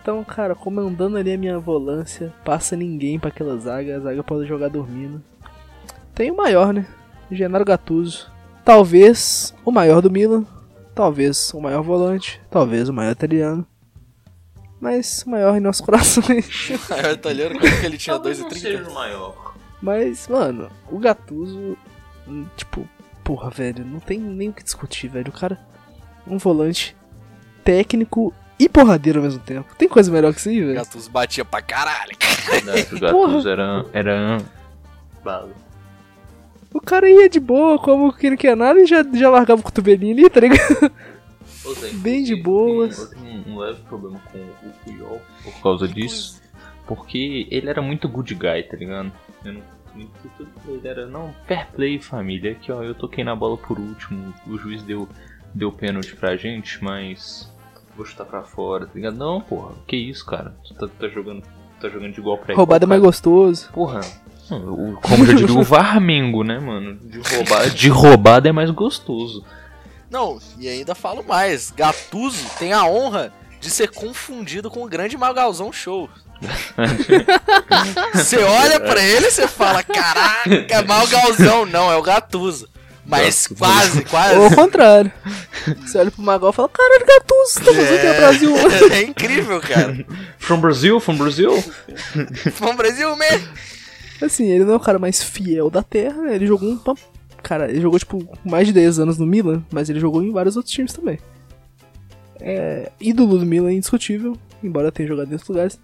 [0.00, 4.48] Então, cara, comandando ali a minha volância, passa ninguém pra aquela zaga, a zaga pode
[4.48, 5.22] jogar dormindo.
[6.14, 6.86] Tem o maior, né?
[7.30, 8.32] Genaro Gattuso.
[8.64, 10.46] Talvez o maior do Milan,
[10.94, 13.66] talvez o maior volante, talvez o maior italiano.
[14.80, 16.70] Mas o maior em nossos corações.
[17.04, 18.54] É o italiano, como que ele tinha Talvez não 2,30?
[18.58, 19.54] seja o maior.
[19.82, 21.76] Mas, mano, o Gattuso,
[22.26, 22.88] hum, tipo,
[23.28, 25.28] porra, velho, não tem nem o que discutir, velho.
[25.28, 25.60] O cara,
[26.26, 26.96] um volante
[27.62, 29.74] técnico e porradeiro ao mesmo tempo.
[29.76, 30.76] Tem coisa melhor que isso aí, velho?
[30.76, 32.16] Gattuso batia pra caralho.
[32.50, 34.38] Verdade, o Gattuso era, era
[35.22, 35.52] bala.
[36.72, 39.64] O cara ia de boa, como que não quer nada, e já, já largava o
[39.64, 40.90] cotovelinho ali, tá ligado?
[41.78, 42.98] Zé, Bem de boas.
[42.98, 46.40] Eu tenho um, um leve problema com o Puyol por causa disso.
[46.86, 49.12] Porque ele era muito good guy, tá ligado?
[49.44, 49.62] Eu não,
[49.98, 52.52] muito- tudo pra ele era, não, fair play família.
[52.52, 55.08] Aqui ó, eu toquei na bola por último, o juiz deu,
[55.54, 57.50] deu pênalti pra gente, mas
[57.96, 59.16] vou chutar pra fora, tá ligado?
[59.16, 60.54] Não, porra, que isso, cara?
[60.66, 61.42] Tu tá, tá jogando,
[61.80, 62.58] tá jogando de igual pra igual.
[62.58, 63.68] Roubada é mais gostoso.
[63.72, 64.00] Porra,
[64.50, 66.96] o- como já diria o Varmengo, né, mano?
[66.96, 69.44] De roubada, de roubada é mais gostoso.
[70.10, 71.70] Não, e ainda falo mais.
[71.70, 73.30] Gattuso tem a honra
[73.60, 76.08] de ser confundido com o grande Magalzão Show.
[78.14, 81.66] Você olha pra ele e você fala, caraca, Magalzão.
[81.66, 82.68] Não, é o Gattuso.
[83.04, 84.36] Mas quase, quase.
[84.36, 85.10] Ou ao contrário.
[85.80, 88.54] Você olha pro Magal e fala, caralho, Gattuso, você tá fazendo aqui no Brasil.
[88.92, 90.06] É incrível, cara.
[90.38, 91.64] From Brazil, from Brazil?
[92.58, 93.48] Vamos Brasil mesmo.
[94.20, 96.34] Assim, ele não é o cara mais fiel da Terra, né?
[96.34, 96.94] ele jogou um...
[97.42, 100.56] Cara, ele jogou, tipo, mais de 10 anos no Milan, mas ele jogou em vários
[100.56, 101.18] outros times também.
[102.40, 102.90] É...
[103.00, 105.80] Ídolo do Milan, indiscutível, embora tenha jogado em outros lugares.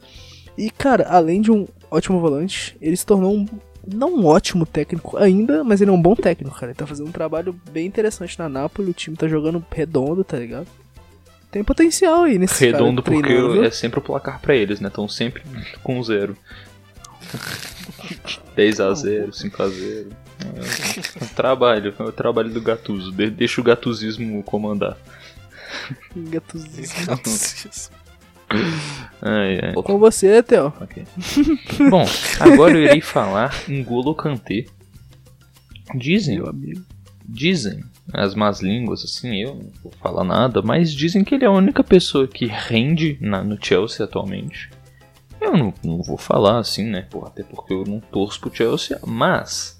[0.57, 3.47] E, cara, além de um ótimo volante, ele se tornou um...
[3.87, 6.69] Não um ótimo técnico ainda, mas ele é um bom técnico, cara.
[6.73, 10.39] Ele tá fazendo um trabalho bem interessante na Napoli, o time tá jogando redondo, tá
[10.39, 10.67] ligado?
[11.51, 14.89] Tem potencial aí nesse Redondo cara porque treinando, é sempre o placar pra eles, né?
[14.89, 15.43] Estão sempre
[15.83, 16.35] com zero.
[18.57, 20.07] 10x0, 5x0.
[20.41, 23.13] É, o trabalho, é o trabalho do Gatuso.
[23.13, 24.97] De- deixa o gatuzismo comandar.
[26.17, 27.91] Gattuso.
[29.23, 29.73] Ai, ai.
[29.75, 30.73] Com você, Theo.
[30.81, 31.05] Ok.
[31.91, 32.05] Bom,
[32.41, 34.67] agora eu irei falar em Golo Kanté.
[35.95, 36.83] Dizem, Meu amigo.
[37.25, 37.83] dizem
[38.13, 41.53] as más línguas, assim, eu não vou falar nada, mas dizem que ele é a
[41.53, 44.71] única pessoa que rende na- no Chelsea atualmente.
[45.41, 47.07] Eu não, não vou falar assim, né?
[47.25, 49.79] Até porque eu não torço pro Chelsea, mas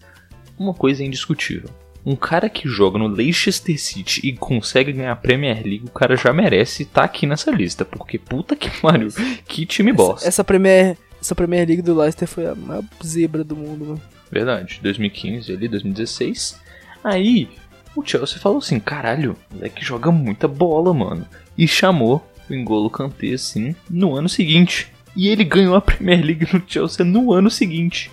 [0.59, 1.69] uma coisa é indiscutível.
[2.05, 6.17] Um cara que joga no Leicester City e consegue ganhar a Premier League, o cara
[6.17, 7.85] já merece estar aqui nessa lista.
[7.85, 9.09] Porque puta que pariu,
[9.47, 10.29] que time bosta.
[10.29, 14.03] Essa Premier, essa Premier League do Leicester foi a maior zebra do mundo, mano.
[14.31, 16.61] Verdade, 2015 ali, 2016.
[17.03, 17.49] Aí
[17.95, 21.27] o Chelsea falou assim: caralho, o moleque joga muita bola, mano.
[21.57, 24.93] E chamou o Engolo Kanté assim no ano seguinte.
[25.17, 28.11] E ele ganhou a Premier League no Chelsea no ano seguinte.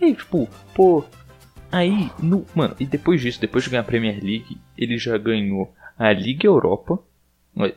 [0.00, 1.04] E aí, tipo, pô.
[1.72, 5.72] Aí, no, mano, e depois disso, depois de ganhar a Premier League, ele já ganhou
[5.98, 6.98] a Liga Europa.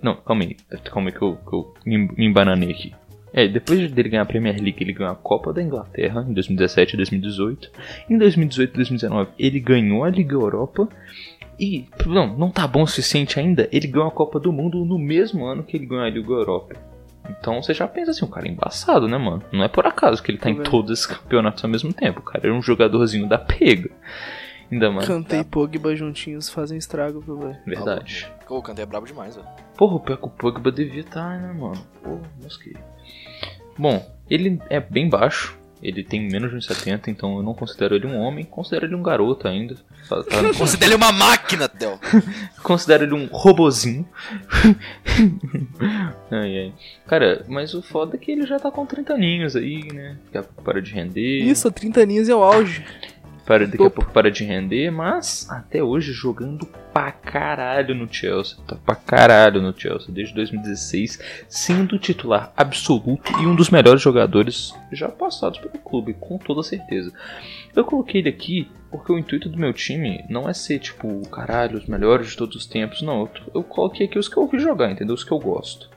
[0.02, 2.94] Não, calma aí, calma aí que eu, que eu me me embananei aqui.
[3.34, 6.94] É, depois dele ganhar a Premier League, ele ganhou a Copa da Inglaterra em 2017
[6.94, 7.72] e 2018.
[8.10, 10.88] Em 2018 e 2019, ele ganhou a Liga Europa.
[11.60, 15.00] E, não, não tá bom o suficiente ainda, ele ganhou a Copa do Mundo no
[15.00, 16.76] mesmo ano que ele ganhou a Liga Europa.
[17.30, 19.43] Então você já pensa assim, o cara é embaçado, né, mano?
[19.51, 22.19] Não é por acaso que ele tá Tô em todos esses campeonatos ao mesmo tempo.
[22.19, 23.89] O cara é um jogadorzinho da pega.
[24.71, 25.07] Ainda mais.
[25.07, 27.57] Kanté e Pogba juntinhos fazem estrago, velho?
[27.65, 28.32] Verdade.
[28.47, 29.47] Pô, o Kanté é brabo demais, velho.
[29.78, 31.80] Porra, o pior que o Pogba devia estar, né, mano?
[32.01, 32.76] Porra, mosquei.
[33.78, 35.57] Bom, ele é bem baixo.
[35.84, 38.45] Ele tem menos de 1,70, então eu não considero ele um homem.
[38.45, 39.75] Considero ele um garoto ainda.
[40.07, 41.99] Tá- tá- Considera ele uma máquina, Theo.
[42.63, 44.07] considero ele um robozinho.
[46.31, 46.73] ai, ai.
[47.05, 50.17] Cara, mas o foda é que ele já tá com 30 aninhos aí, né?
[50.31, 51.43] Pouco para de render.
[51.43, 52.86] Isso, 30 aninhos é o auge.
[53.46, 58.58] Para, daqui a pouco para de render, mas até hoje jogando pra caralho no Chelsea.
[58.66, 61.20] Tá pra caralho no Chelsea desde 2016,
[61.50, 67.12] sendo titular absoluto e um dos melhores jogadores já passados pelo clube, com toda certeza.
[67.76, 71.78] Eu coloquei ele aqui porque o intuito do meu time não é ser tipo, caralho,
[71.78, 73.02] os melhores de todos os tempos.
[73.02, 75.16] Não, eu, eu coloquei aqui os que eu ouvi jogar, entendeu?
[75.16, 75.89] Os que eu gosto.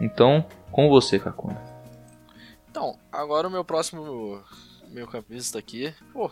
[0.00, 1.60] Então, com você, Kakuna.
[2.70, 4.42] Então, agora o meu próximo
[4.90, 6.30] meio campista aqui, pô,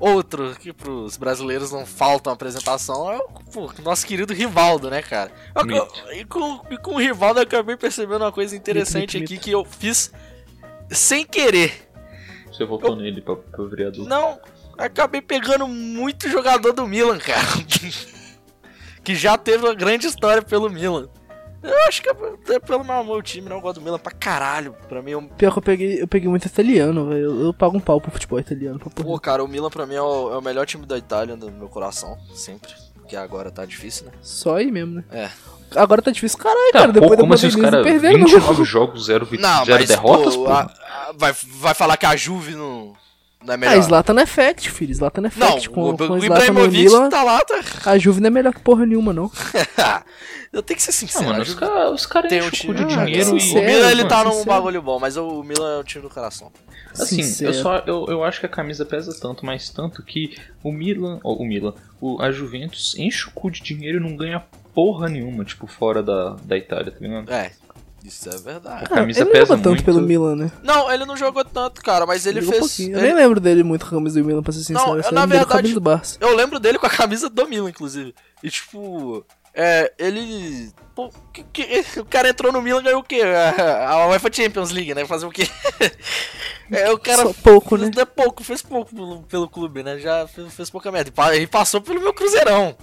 [0.00, 5.02] outro que pros brasileiros não falta uma apresentação é o pô, nosso querido Rivaldo, né,
[5.02, 5.32] cara?
[5.54, 5.92] Eu- Mito.
[6.06, 9.42] eu- e, com, e com o Rivaldo eu acabei percebendo uma coisa interessante mito, aqui
[9.42, 10.12] que eu fiz
[10.90, 11.90] sem querer.
[12.46, 14.06] Você votou nele pra, pra vereador.
[14.06, 14.40] Não,
[14.76, 17.42] acabei pegando muito jogador do Milan, cara.
[19.04, 21.08] que já teve uma grande história pelo Milan.
[21.62, 24.74] Eu acho que é pelo meu, meu time, não eu gosto do Milan pra caralho.
[24.88, 27.20] Pra mim, é um Pior que eu peguei, eu peguei muito italiano, velho.
[27.24, 28.78] Eu, eu pago um pau pro futebol italiano.
[28.78, 31.36] Pra Pô, cara, o Milan pra mim é o, é o melhor time da Itália
[31.36, 32.70] no meu coração, sempre.
[32.94, 34.12] Porque agora tá difícil, né?
[34.22, 35.04] Só aí mesmo, né?
[35.10, 35.30] É.
[35.74, 36.38] Agora tá difícil.
[36.38, 36.86] Caralho, cara.
[36.88, 38.64] pô, Depois da como assim os pandemia caras não perderam, 29 não.
[38.64, 40.50] jogos, 0 vit- Não, zero mas derrotas, pô, pô.
[40.52, 42.92] a- a- vai, vai falar que a Juve não,
[43.44, 43.82] não é Ah, melhor.
[43.82, 44.94] Zlatan Effect, filho.
[44.94, 45.70] Zlatan não, Effect.
[45.70, 47.60] com, o, com o Ibrahimovic Milan, tá lá, tá...
[47.86, 49.30] a Juve não é melhor que porra nenhuma, não.
[50.52, 51.42] Eu tenho que ser Ah, sincero, mano, a
[51.90, 52.88] os caras os tem um enchem o cu time...
[52.88, 53.52] de Ah, dinheiro e...
[53.52, 54.48] o Milan, ele mano, tá num sincero.
[54.48, 56.50] bagulho bom, mas o Milan é o time do coração.
[56.98, 57.50] Assim, Sincero.
[57.50, 61.20] eu só eu, eu acho que a camisa pesa tanto, mas tanto que o Milan,
[61.22, 64.42] o Milan, o, a Juventus enche o cu de dinheiro e não ganha
[64.74, 67.30] porra nenhuma, tipo, fora da, da Itália, tá ligado?
[67.30, 67.52] É,
[68.08, 68.84] isso é verdade.
[68.84, 69.84] A camisa ele não pesa jogou tanto muito.
[69.84, 70.50] pelo Milan, né?
[70.62, 72.66] Não, ele não jogou tanto, cara, mas ele Jogou fez...
[72.76, 72.96] pouquinho.
[72.96, 74.80] Eu ele- nem lembro dele muito com a camisa do Milan, pra ser sincero.
[74.80, 76.16] eu, Eu na lembro dele com a verdade- camisa do Barça.
[76.20, 78.14] Eu lembro dele com a camisa do Milan, inclusive.
[78.42, 80.70] E tipo, é, ele.
[80.94, 83.20] Pô, que- que- o cara entrou no Milan e ganhou o quê?
[83.22, 85.04] A, a UEFA Champions League, né?
[85.06, 85.46] Fazer o quê?
[86.70, 87.22] É, o cara.
[87.22, 87.90] Só pouco, né?
[87.94, 89.98] Não é pouco, fez pouco pelo, pelo clube, né?
[89.98, 91.08] Já fez, fez pouca merda.
[91.08, 92.76] E pa- passou pelo meu Cruzeirão.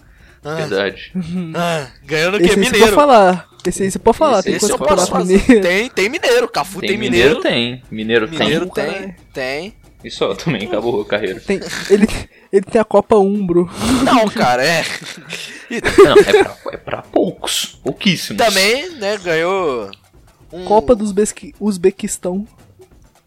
[0.44, 1.12] Ah, Verdade.
[1.56, 2.56] ah, ganhando o quê?
[2.56, 2.94] Mineiro.
[2.94, 3.48] falar.
[3.66, 4.40] Esse aí você pode falar.
[4.40, 5.42] Esse- Tem esse coisa eu posso falar fazer.
[5.42, 5.62] mineiro.
[5.68, 6.48] Tem, tem mineiro.
[6.48, 7.38] Cafu tem, Tem mineiro.
[7.38, 7.84] mineiro, tem.
[7.92, 8.86] Mineiro, Mineiro tem.
[8.94, 9.74] tem, tem.
[10.04, 11.40] E só também, acabou a carreira.
[11.40, 11.60] Tem,
[11.90, 12.08] ele,
[12.54, 13.68] ele tem a Copa Umbro.
[14.04, 14.84] Não, cara, é.
[15.98, 17.80] Não, é pra, é pra poucos.
[17.84, 18.44] Pouquíssimos.
[18.44, 19.90] também, né, ganhou.
[20.54, 20.64] Um...
[20.66, 22.46] Copa do Uzbequi- Uzbequistão.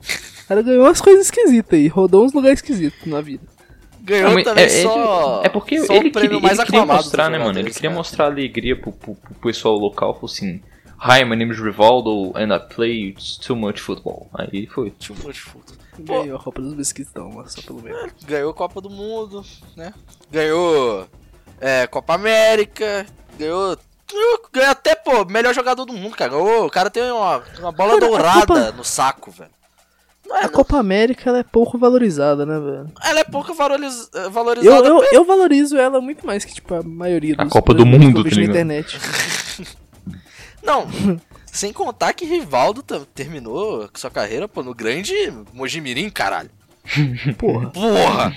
[0.00, 1.88] O cara ganhou umas coisas esquisitas aí.
[1.88, 3.42] Rodou uns lugares esquisitos na vida.
[4.08, 5.42] Ganhou Não, mas também é, é- só.
[5.44, 7.58] É porque só ele, o prêmio queria, mais ele queria mostrar, dos né, mano?
[7.58, 7.94] Ele queria cara.
[7.94, 10.14] mostrar alegria pro, pro, pro pessoal local.
[10.14, 10.62] Falou assim:
[10.98, 13.14] Hi, my name is Rivaldo and I play
[13.46, 14.30] too much football.
[14.32, 14.90] Aí foi.
[14.92, 15.76] Too much football.
[16.22, 18.12] Ganhou a Copa do Uzbequistão, mas só pelo menos.
[18.24, 19.44] Ganhou Copa do Mundo,
[19.76, 19.92] né?
[20.30, 21.06] Ganhou
[21.60, 23.04] é, Copa América,
[23.38, 23.76] ganhou.
[24.50, 26.30] Ganhou, até, pô, melhor jogador do mundo, cara.
[26.30, 29.50] Ganhou, o cara tem uma, uma bola Cara, a dourada Copa- no saco, velho.
[30.28, 32.92] Não é, A não- Copa América ela é pouco valorizada, né, velho?
[33.02, 34.86] ela é pouco valoriz, Eu, valorizada.
[34.86, 38.12] eu, eu valorizo ela muito mais que, tipo, a maioria A dos Copa do Mundo,
[38.12, 38.98] que eu vejo tá na internet.
[40.62, 40.86] Não,
[41.46, 42.82] sem contar que Rivaldo
[43.14, 45.14] terminou sua carreira, pô, no grande
[45.54, 46.50] Mojimirim, caralho.
[47.38, 48.36] Porra, Porra!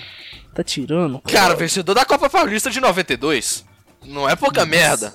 [0.53, 1.19] tá tirando?
[1.21, 3.65] Cara, vencedor da Copa Paulista de 92.
[4.05, 5.13] Não é pouca merda.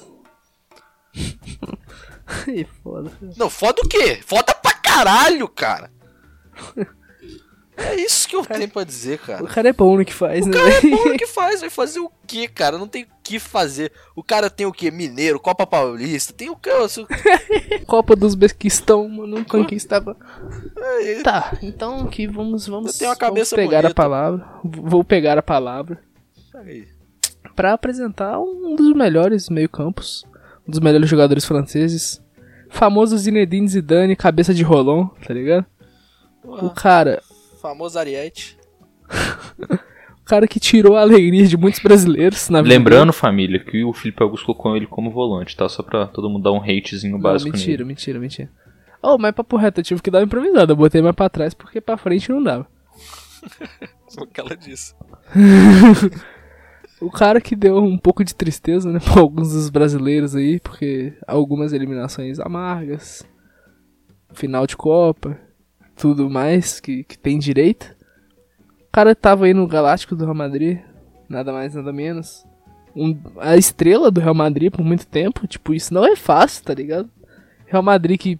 [2.46, 3.10] Aí, foda.
[3.36, 4.20] Não, foda o quê?
[4.26, 5.90] Foda pra caralho, cara.
[7.78, 9.44] É isso que eu tenho pra dizer, cara.
[9.44, 10.56] O cara é bom no que faz, O né?
[10.56, 12.78] cara é bom no que faz, vai fazer o que, cara?
[12.78, 13.92] Não tem o que fazer.
[14.14, 14.90] O cara tem o que?
[14.90, 16.70] Mineiro, Copa Paulista, tem o que?
[17.86, 20.16] Copa dos Bequistão, mano, conquistava.
[20.78, 23.94] É, Tá, então aqui vamos, vamos, Eu vamos pegar a bonita.
[23.94, 24.46] palavra.
[24.64, 26.00] Vou pegar a palavra
[26.54, 26.88] Aí.
[27.54, 30.24] pra apresentar um dos melhores meio-campos,
[30.66, 32.22] um dos melhores jogadores franceses,
[32.70, 35.66] famoso Zinedine Zidane, cabeça de rolão, tá ligado?
[36.46, 37.22] O Porra, cara,
[37.60, 38.56] famoso Ariete.
[39.58, 42.74] o cara que tirou a alegria de muitos brasileiros na vida.
[42.74, 45.68] Lembrando, família, que o Felipe Augusto colocou ele como volante, tá?
[45.68, 47.84] Só pra todo mundo dar um hatezinho Não, básico mentira, nele.
[47.84, 48.50] mentira, mentira.
[49.02, 50.72] Oh, mas papo reto, eu tive que dar uma improvisada.
[50.72, 52.66] Eu botei mais pra trás porque pra frente não dava.
[54.18, 54.94] O que ela disse.
[57.00, 61.12] O cara que deu um pouco de tristeza, né, pra alguns dos brasileiros aí, porque
[61.26, 63.22] algumas eliminações amargas,
[64.32, 65.38] final de Copa,
[65.96, 67.94] tudo mais que, que tem direito.
[68.88, 70.78] O cara tava aí no Galáctico do Real Madrid,
[71.28, 72.44] nada mais, nada menos.
[72.94, 76.72] Um- a estrela do Real Madrid por muito tempo, tipo, isso não é fácil, tá
[76.72, 77.10] ligado?
[77.66, 78.38] Real Madrid que,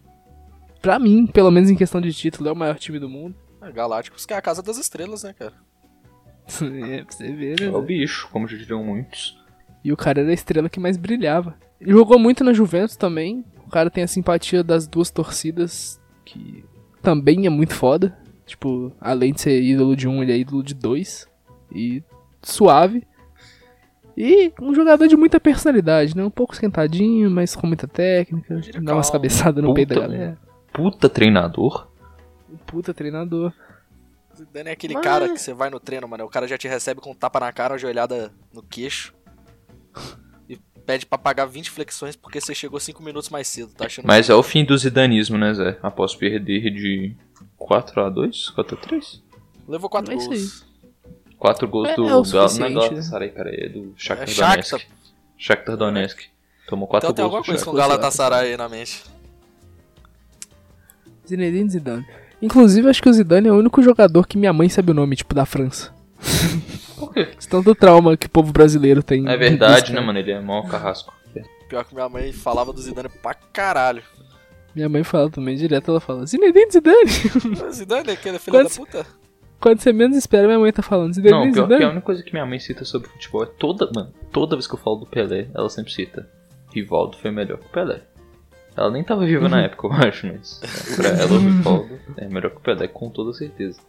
[0.81, 3.35] pra mim, pelo menos em questão de título, é o maior time do mundo.
[3.61, 5.53] É, Galácticos, que é a casa das estrelas, né, cara?
[6.91, 7.67] é, pra você ver, né?
[7.67, 9.37] É o bicho, como já diriam muitos.
[9.85, 11.55] E o cara era a estrela que mais brilhava.
[11.81, 13.45] Jogou muito na Juventus também.
[13.67, 16.65] O cara tem a simpatia das duas torcidas, que
[17.03, 18.17] também é muito foda.
[18.45, 21.27] Tipo, além de ser ídolo de um, ele é ídolo de dois.
[21.75, 22.03] E
[22.43, 23.07] suave.
[24.17, 26.25] E um jogador de muita personalidade, né?
[26.25, 28.57] Um pouco esquentadinho, mas com muita técnica.
[28.61, 30.07] Diria Dá umas cabeçadas no peito da Puta.
[30.09, 30.39] galera.
[30.73, 31.89] Puta treinador.
[32.51, 33.53] Um puta treinador.
[34.35, 36.25] Zidane é aquele Mas- cara que você vai no treino, mano.
[36.25, 39.15] O cara já te recebe com um tapa na cara, uma joelhada no queixo.
[40.87, 44.07] Pede pra pagar 20 flexões porque você chegou 5 minutos mais cedo, tá achando?
[44.07, 45.77] Mas é o fim do zidanismo, né, Zé?
[45.83, 47.13] Após perder de
[47.59, 48.55] 4x2?
[48.55, 49.21] 4x3?
[49.67, 50.65] Levou 4 É isso gols.
[51.39, 54.33] 4 gols É- do é o Gal- não é Galatasaray, cara, é do Shakhtar É
[54.33, 54.51] Shakhtar.
[54.79, 54.87] Donetsk.
[55.37, 56.21] Shakhtar Donetsk.
[56.69, 57.87] Tomou 4 Então tem gols alguma do coisa com Shakhtar.
[57.87, 59.03] o Galatasaray aí na mente.
[61.29, 62.07] Zinedine Zidane.
[62.41, 65.17] Inclusive, acho que o Zidane é o único jogador que minha mãe sabe o nome,
[65.17, 65.93] tipo, da França.
[66.99, 67.29] Por quê?
[67.39, 69.29] Esse Tanto trauma que o povo brasileiro tem.
[69.29, 70.07] É verdade, né, cara.
[70.07, 70.19] mano?
[70.19, 71.15] Ele é mó carrasco.
[71.69, 74.03] Pior que minha mãe falava do Zidane pra caralho.
[74.75, 77.11] Minha mãe fala também, direto ela fala, Zinedine Zidane.
[77.73, 79.07] Zidane é aquele filho Quando- da puta.
[79.59, 81.85] Quando você menos espera, minha mãe tá falando, Zinedine Não, pior que Zidane.
[81.85, 84.75] a única coisa que minha mãe cita sobre futebol é toda, mano, toda vez que
[84.75, 86.29] eu falo do Pelé, ela sempre cita.
[86.73, 88.03] Rivaldo foi melhor que o Pelé.
[88.77, 89.51] Ela nem tava viva Uhum.
[89.51, 90.61] na época, eu acho, mas
[90.95, 93.81] pra ela o Rivaldo é melhor que o Pelé, com toda certeza.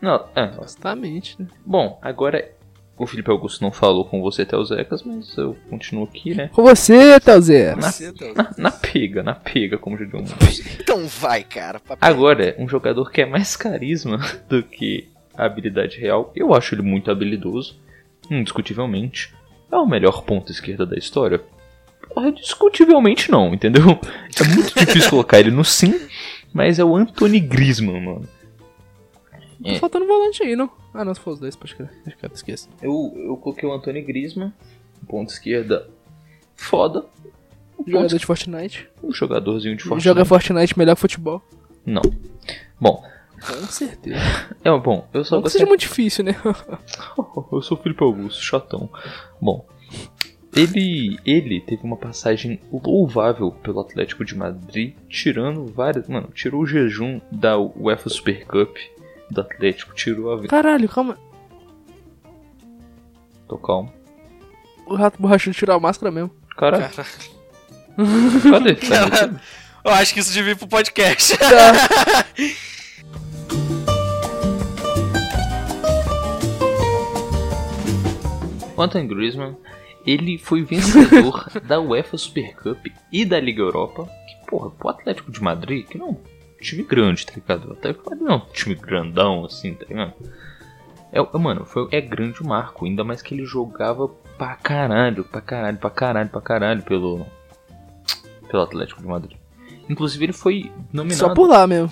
[0.00, 0.52] Não, é.
[0.52, 1.48] Justamente, né?
[1.64, 2.52] Bom, agora
[2.98, 6.50] o Felipe Augusto não falou com você até os Ecas, mas eu continuo aqui, né?
[6.52, 7.76] Com você, Telzé.
[7.76, 7.92] Na,
[8.34, 10.18] na, na pega, na pega, como já digo.
[10.80, 11.78] Então vai, cara.
[11.78, 12.10] Papai.
[12.10, 14.18] Agora, um jogador que é mais carisma
[14.48, 17.78] do que a habilidade real, eu acho ele muito habilidoso,
[18.28, 19.32] indiscutivelmente.
[19.70, 21.40] É o melhor ponto esquerda da história?
[22.08, 24.00] Porra, discutivelmente não, entendeu?
[24.40, 26.00] É muito difícil colocar ele no sim,
[26.52, 28.28] mas é o Anthony Griezmann, mano.
[29.68, 29.78] Tá É.
[29.78, 30.70] faltando volante aí, não?
[30.94, 31.90] Ah, não, se for os dois, pode crer.
[32.06, 32.30] Acho que eu.
[32.82, 34.52] Eu, coloquei o Anthony Griezmann,
[35.08, 35.88] ponto esquerda,
[36.56, 37.04] foda.
[37.78, 38.88] Um, ponto, Jogador de Fortnite.
[39.02, 40.04] um jogadorzinho de Fortnite.
[40.04, 41.42] Joga Fortnite melhor que futebol.
[41.86, 42.02] Não.
[42.80, 43.02] Bom,
[43.40, 44.18] Com certeza.
[44.64, 46.34] é bom, eu só Não gostei seja muito difícil, né?
[47.52, 48.90] Eu sou o Felipe Augusto, chatão.
[49.40, 49.64] Bom,
[50.54, 56.08] ele, ele teve uma passagem louvável pelo Atlético de Madrid, tirando várias.
[56.08, 58.76] Mano, tirou o jejum da UEFA Super Cup
[59.30, 60.46] do Atlético, tirou a.
[60.46, 61.18] Caralho, calma.
[63.48, 63.92] Tô calmo.
[64.86, 66.30] O rato borrachudo tirou a máscara mesmo.
[66.56, 67.08] Caralho, Cara,
[68.50, 68.74] cadê?
[68.76, 69.36] Cadê?
[69.84, 71.36] eu acho que isso devia ir pro podcast.
[78.76, 79.56] O Antoine Griezmann,
[80.06, 84.08] ele foi vencedor da UEFA Super Cup e da Liga Europa.
[84.28, 86.16] Que, porra, pro Atlético de Madrid, que não
[86.60, 87.68] time grande, tá ligado?
[87.68, 90.14] Madrid não é um time grandão, assim, tá ligado?
[91.12, 95.24] É, é, mano, foi, é grande o marco, ainda mais que ele jogava pra caralho,
[95.24, 97.26] pra caralho, pra caralho, pra caralho pelo,
[98.50, 99.36] pelo Atlético de Madrid.
[99.88, 101.18] Inclusive ele foi nominado...
[101.18, 101.90] Só por lá mesmo.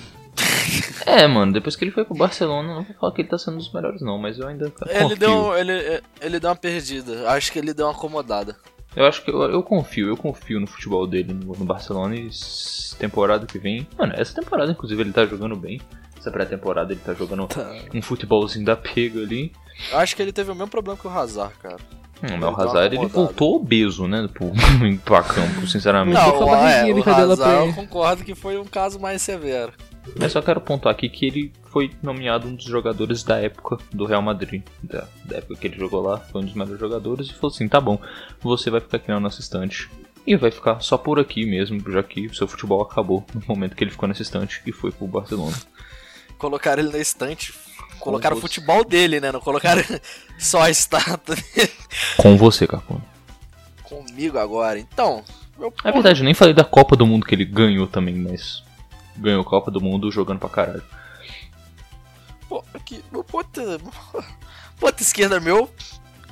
[1.06, 3.54] É, mano, depois que ele foi pro Barcelona, não vou falar que ele tá sendo
[3.54, 5.16] um dos melhores não, mas eu ainda Ele confio.
[5.16, 7.30] deu, ele, ele deu uma perdida.
[7.30, 8.56] Acho que ele deu uma acomodada.
[8.97, 12.30] Eu acho que eu, eu confio, eu confio no futebol dele no, no Barcelona e
[12.99, 13.86] temporada que vem.
[13.99, 15.80] Mano, essa temporada, inclusive, ele tá jogando bem.
[16.18, 17.70] Essa pré-temporada ele tá jogando Tá.
[17.94, 19.53] um futebolzinho da pega ali.
[19.92, 21.76] Eu acho que ele teve o mesmo problema que o Hazard, cara.
[22.22, 24.26] Hum, o Hazard ele voltou obeso, né?
[24.32, 24.51] Pro,
[25.05, 26.14] pra campo, sinceramente.
[26.14, 29.72] Não, a é, o Hazard eu concordo que foi um caso mais severo.
[30.18, 34.04] Mas só quero pontuar aqui que ele foi nomeado um dos jogadores da época do
[34.04, 34.62] Real Madrid.
[34.82, 37.28] Da, da época que ele jogou lá, foi um dos melhores jogadores.
[37.28, 38.00] E falou assim: tá bom,
[38.40, 39.90] você vai ficar aqui na nossa estante.
[40.26, 43.76] E vai ficar só por aqui mesmo, já que o seu futebol acabou no momento
[43.76, 45.57] que ele ficou nessa estante e foi pro Barcelona.
[46.36, 47.54] Colocaram ele na estante.
[48.00, 48.48] Colocaram o você.
[48.48, 49.30] futebol dele, né?
[49.30, 49.82] Não colocaram
[50.38, 51.72] só a estátua dele
[52.16, 53.02] Com você, Capone.
[53.82, 54.78] comigo agora.
[54.78, 55.24] Então,
[55.59, 58.65] meu É verdade, eu nem falei da Copa do Mundo que ele ganhou também, mas.
[59.18, 60.82] Ganhou a Copa do Mundo jogando pra caralho.
[62.48, 63.60] Pô, aqui, meu ponto,
[64.78, 65.68] ponto esquerda meu,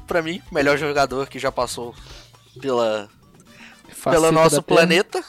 [0.06, 1.94] pra mim, melhor jogador que já passou
[2.60, 3.08] pela,
[3.88, 5.24] Faceta pelo nosso planeta.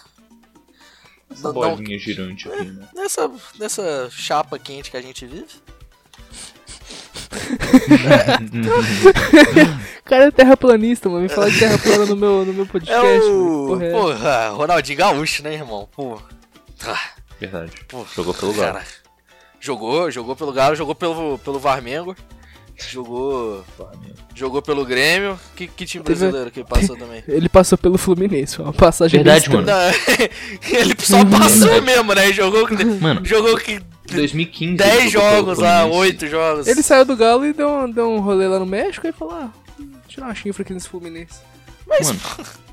[1.31, 2.87] Essa Não- bolinha girante aqui, né?
[2.93, 5.47] Nessa, nessa chapa quente que a gente vive.
[9.99, 11.21] O cara é terraplanista, mano.
[11.27, 13.25] Vem falar de terra plana no meu, no meu É podcast.
[13.29, 13.67] o.
[13.67, 13.67] mano.
[13.67, 13.91] Porra, é.
[13.91, 15.89] Porra, Ronaldinho Gaúcho, né, irmão?
[15.95, 16.21] Pô.
[17.39, 17.71] Verdade.
[17.87, 18.05] pô.
[18.15, 18.73] Jogou pelo Galo.
[18.73, 18.85] Cara,
[19.59, 22.15] jogou, jogou pelo Galo, jogou pelo, pelo Varmengo.
[22.91, 23.63] Jogou.
[24.33, 25.39] Jogou pelo Grêmio.
[25.55, 27.23] Que, que time Teve- brasileiro que passou também?
[27.27, 29.65] Ele passou pelo Fluminense, foi uma passagem Verdade, mano.
[29.65, 29.73] Não,
[30.77, 32.33] ele só passou mesmo, né?
[32.33, 32.67] Jogou,
[32.99, 33.79] Mano, jogou que
[34.11, 34.75] 2015.
[34.75, 36.09] 10 ele jogou pelo jogos lá, Fluminense.
[36.09, 36.67] 8 jogos.
[36.67, 39.33] Ele saiu do Galo e deu um, deu um rolê lá no México e falou:
[39.35, 39.49] ah,
[40.07, 41.39] tirar uma chifra aqui nesse Fluminense.
[41.87, 42.19] Mas, Mano,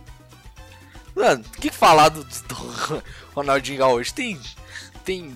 [1.14, 3.02] mano, o que falar do, do
[3.34, 4.14] Ronaldinho Gaúcho?
[4.14, 4.38] Tem.
[5.04, 5.34] Tem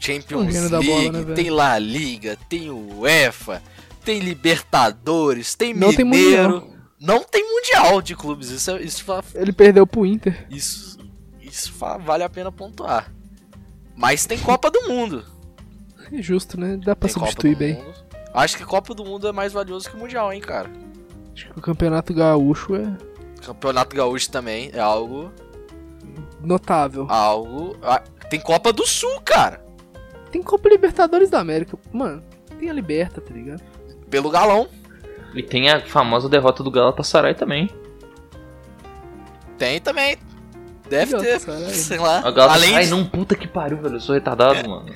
[0.00, 3.62] Champions League, bola, né, tem La Liga, tem UEFA,
[4.04, 6.50] tem Libertadores, tem Não tem Mineiro.
[6.60, 6.72] Mundial.
[7.00, 8.50] não tem Mundial de clubes.
[8.50, 9.04] Isso, é- isso,
[9.36, 10.44] Ele perdeu pro Inter.
[10.50, 10.98] isso,
[11.40, 13.12] isso vale a pena pontuar.
[13.94, 15.24] Mas tem Copa do Mundo.
[16.12, 16.76] É justo, né?
[16.76, 17.74] Dá pra Tem substituir bem.
[17.74, 17.94] Mundo.
[18.34, 20.70] Acho que Copa do Mundo é mais valioso que o Mundial, hein, cara.
[21.32, 22.96] Acho que o campeonato gaúcho é
[23.48, 25.32] Campeonato Gaúcho também é algo.
[26.42, 27.06] notável.
[27.08, 27.76] algo.
[27.82, 29.64] ah, tem Copa do Sul, cara.
[30.30, 31.78] Tem Copa Libertadores da América.
[31.90, 32.22] Mano,
[32.58, 33.62] tem a Liberta, tá ligado?
[34.10, 34.68] Pelo galão.
[35.34, 37.70] e tem a famosa derrota do Galatasaray também.
[39.56, 40.18] Tem também.
[40.90, 41.74] Deve ter, Galatasaray.
[41.74, 42.18] sei lá.
[42.18, 43.96] A Galatasaray, Além de, não, puta que pariu, velho.
[43.96, 44.92] Eu sou retardado, mano.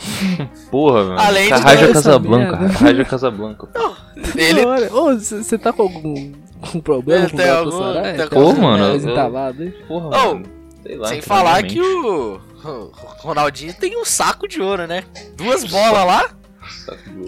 [0.70, 1.18] Porra, velho.
[1.18, 2.74] Além de Carraja essa Casablanca, merda.
[2.78, 3.66] Carraja Casablanca.
[3.66, 3.94] pô.
[4.34, 6.32] ele Ô, você tá com algum,
[6.62, 7.78] algum problema Ele com o tem algum- tem
[8.22, 9.70] algum- alguma Pô, mano, eu- entalada aí?
[9.70, 10.46] Porra, Oh, mano.
[10.82, 12.90] Sei lá, sem falar que o o
[13.22, 15.04] Ronaldinho tem um saco de ouro, né?
[15.36, 16.30] Duas bolas lá,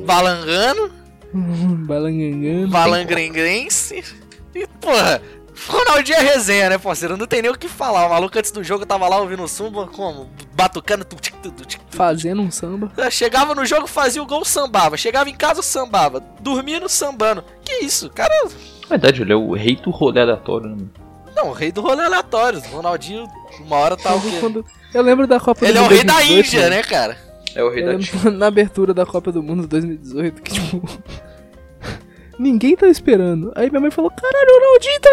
[0.07, 0.93] balangando,
[1.33, 2.69] Balangangando.
[2.71, 4.05] balangrense.
[4.55, 5.21] E, porra,
[5.69, 7.17] Ronaldinho é resenha, né, parceiro?
[7.17, 8.07] Não tem nem o que falar.
[8.07, 10.29] O maluco antes do jogo tava lá ouvindo o samba, como?
[10.55, 11.05] Batucando.
[11.05, 11.97] tu, tic, tu, tu, tic, tu.
[11.97, 12.93] Fazendo um samba.
[13.11, 14.97] Chegava no jogo, fazia o gol, sambava.
[14.97, 16.21] Chegava em casa, sambava.
[16.41, 17.45] Dormindo, sambando.
[17.65, 18.09] Que isso?
[18.11, 18.33] Cara,
[18.89, 20.85] verdade, ele é o rei do rolê aleatório, né?
[21.37, 22.61] não, o rei do rolê aleatório.
[22.73, 23.27] Ronaldinho,
[23.61, 24.37] uma hora tá o quê?
[24.41, 24.65] Quando-
[24.95, 26.75] Eu lembro da Copa Ele do é o Mundo rei da 2018, Índia, mano.
[26.77, 27.19] né, cara?
[27.57, 30.83] É o rei Eu da lembro na abertura da Copa do Mundo 2018 que, tipo.
[32.39, 33.53] Ninguém tá esperando.
[33.55, 35.09] Aí minha mãe falou: caralho, o Ronaldinho tá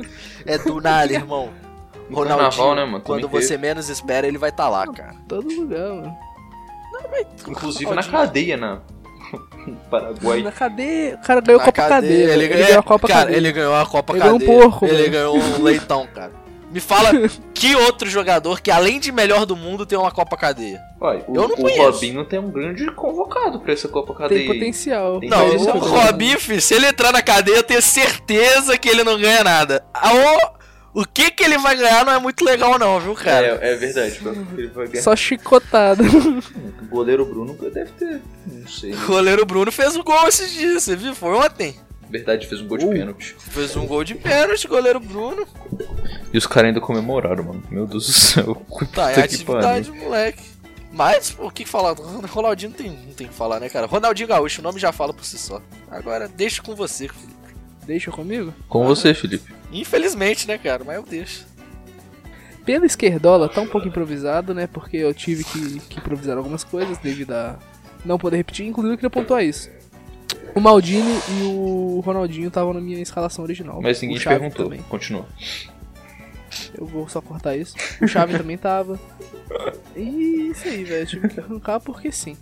[0.00, 0.08] ali.
[0.46, 1.48] É do nada, irmão.
[2.12, 3.00] Ronaldinho, carnaval, né, mano?
[3.02, 5.14] quando você menos espera, ele vai estar lá, cara.
[5.26, 6.14] Todo lugar, mano.
[7.48, 8.12] Inclusive na Ronaldinho.
[8.12, 8.80] cadeia, na
[9.90, 10.42] Paraguai.
[10.42, 11.14] Na cadeia.
[11.22, 12.12] O cara ganhou Na Copa Cadeia.
[12.12, 13.36] ele, Ele, ganhou ganhou a Copa cara, Cadeia.
[13.36, 14.60] ele ganhou a Copa Ele ganhou um Cadeia.
[14.60, 15.10] porco, Ele velho.
[15.10, 16.32] ganhou um leitão, cara.
[16.70, 17.10] Me fala
[17.54, 20.80] que outro jogador que além de melhor do mundo tem uma Copa Cadeia?
[21.00, 21.82] Olha, o, Eu não o conheço.
[21.82, 24.40] Robinho tem um grande convocado pra essa Copa Cadeia.
[24.40, 25.20] Tem potencial.
[25.20, 28.88] Tem Não, Mas o Robinho, filho, se ele entrar na cadeia, eu tenho certeza que
[28.88, 29.84] ele não ganha nada.
[29.94, 30.63] O,
[30.94, 33.58] o que que ele vai ganhar não é muito legal não, viu, cara?
[33.60, 34.20] É, é verdade.
[34.56, 35.02] Ele vai ganhar.
[35.02, 36.02] Só chicotada.
[36.82, 38.22] O goleiro Bruno deve ter.
[38.46, 38.94] Não sei.
[38.94, 41.14] O goleiro Bruno fez o gol esses dias, você viu?
[41.14, 41.74] Foi ontem.
[42.08, 42.90] verdade, fez um gol de Uh.
[42.90, 43.34] pênalti.
[43.38, 45.46] Fez um gol de pênalti, goleiro Bruno.
[46.32, 47.62] E os caras ainda comemoraram, mano.
[47.70, 48.62] Meu Deus do céu.
[48.94, 50.42] Tá, é atividade, moleque.
[50.92, 51.94] Mas, pô, o que falar?
[51.94, 53.86] Ronaldinho não tem, não tem que falar, né, cara?
[53.88, 55.60] Ronaldinho Gaúcho, o nome já fala por si só.
[55.90, 57.34] Agora, deixa com você, filho.
[57.84, 58.54] Deixa comigo.
[58.68, 59.52] Com você, Felipe.
[59.80, 60.84] Infelizmente, né, cara?
[60.84, 61.46] Mas eu deixo.
[62.64, 64.66] Pela esquerdola, tá um pouco improvisado, né?
[64.66, 67.58] Porque eu tive que, que improvisar algumas coisas devido a
[68.04, 68.66] não poder repetir.
[68.66, 69.70] Inclusive, eu queria pontuar isso.
[70.54, 73.82] O Maldini e o Ronaldinho estavam na minha escalação original.
[73.82, 74.66] Mas ninguém o te perguntou.
[74.66, 74.82] Também.
[74.82, 75.26] Continua.
[76.78, 77.74] Eu vou só cortar isso.
[78.00, 78.98] O Chave também tava.
[79.96, 81.06] E isso aí, velho.
[81.06, 82.36] Tive que arrancar porque sim.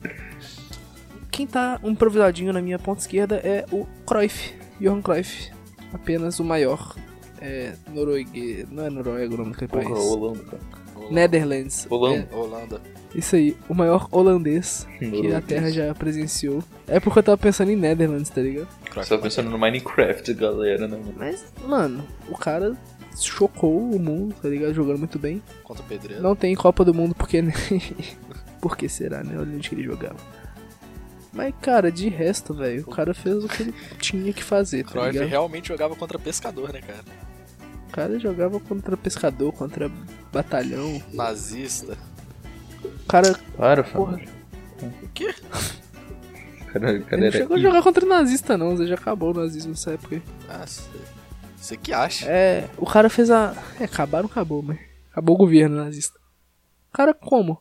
[1.30, 4.55] Quem tá improvisadinho na minha ponta esquerda é o Cruyff.
[4.78, 5.51] Johan Cruyff.
[5.93, 6.95] Apenas o maior.
[7.43, 7.74] É.
[7.93, 8.66] Norueguês.
[8.70, 9.88] Não é Noruega o nome daquele país.
[9.88, 10.62] Holanda, cara.
[11.11, 11.86] Netherlands.
[11.90, 12.28] Holanda.
[12.32, 12.80] Holanda.
[13.14, 15.40] É, isso aí, o maior holandês que a.
[15.40, 16.62] Terra já presenciou.
[16.86, 18.68] É porque eu tava pensando em Netherlands, tá ligado?
[18.95, 20.97] Você tá pensando no Minecraft, galera, né?
[20.97, 21.14] mano?
[21.16, 22.76] Mas, mano, o cara
[23.18, 24.72] chocou o mundo, tá ligado?
[24.72, 25.43] Jogando muito bem.
[25.64, 26.22] Contra o Pedreiro.
[26.22, 27.43] Não tem Copa do Mundo porque.
[28.61, 29.36] Por que será, né?
[29.36, 30.16] Olha onde que ele jogava.
[31.32, 34.93] Mas, cara, de resto, velho, o cara fez o que ele tinha que fazer, tá
[34.93, 35.28] Cruyff ligado?
[35.28, 37.03] realmente jogava contra pescador, né, cara?
[37.93, 39.90] O cara jogava contra pescador, contra
[40.32, 41.03] batalhão.
[41.12, 41.99] Nazista.
[42.82, 44.18] O cara, Para, porra.
[45.03, 45.34] O quê?
[46.72, 48.74] Cara, cara ele não chegou a i- jogar contra nazista, não.
[48.74, 50.22] Você já acabou o nazismo nessa época aí.
[50.49, 50.64] Ah,
[51.55, 52.24] você que acha.
[52.26, 53.55] É, o cara fez a.
[53.78, 54.78] É, acabar não acabou, mas.
[55.11, 56.18] Acabou o governo nazista.
[56.88, 57.61] O cara, como?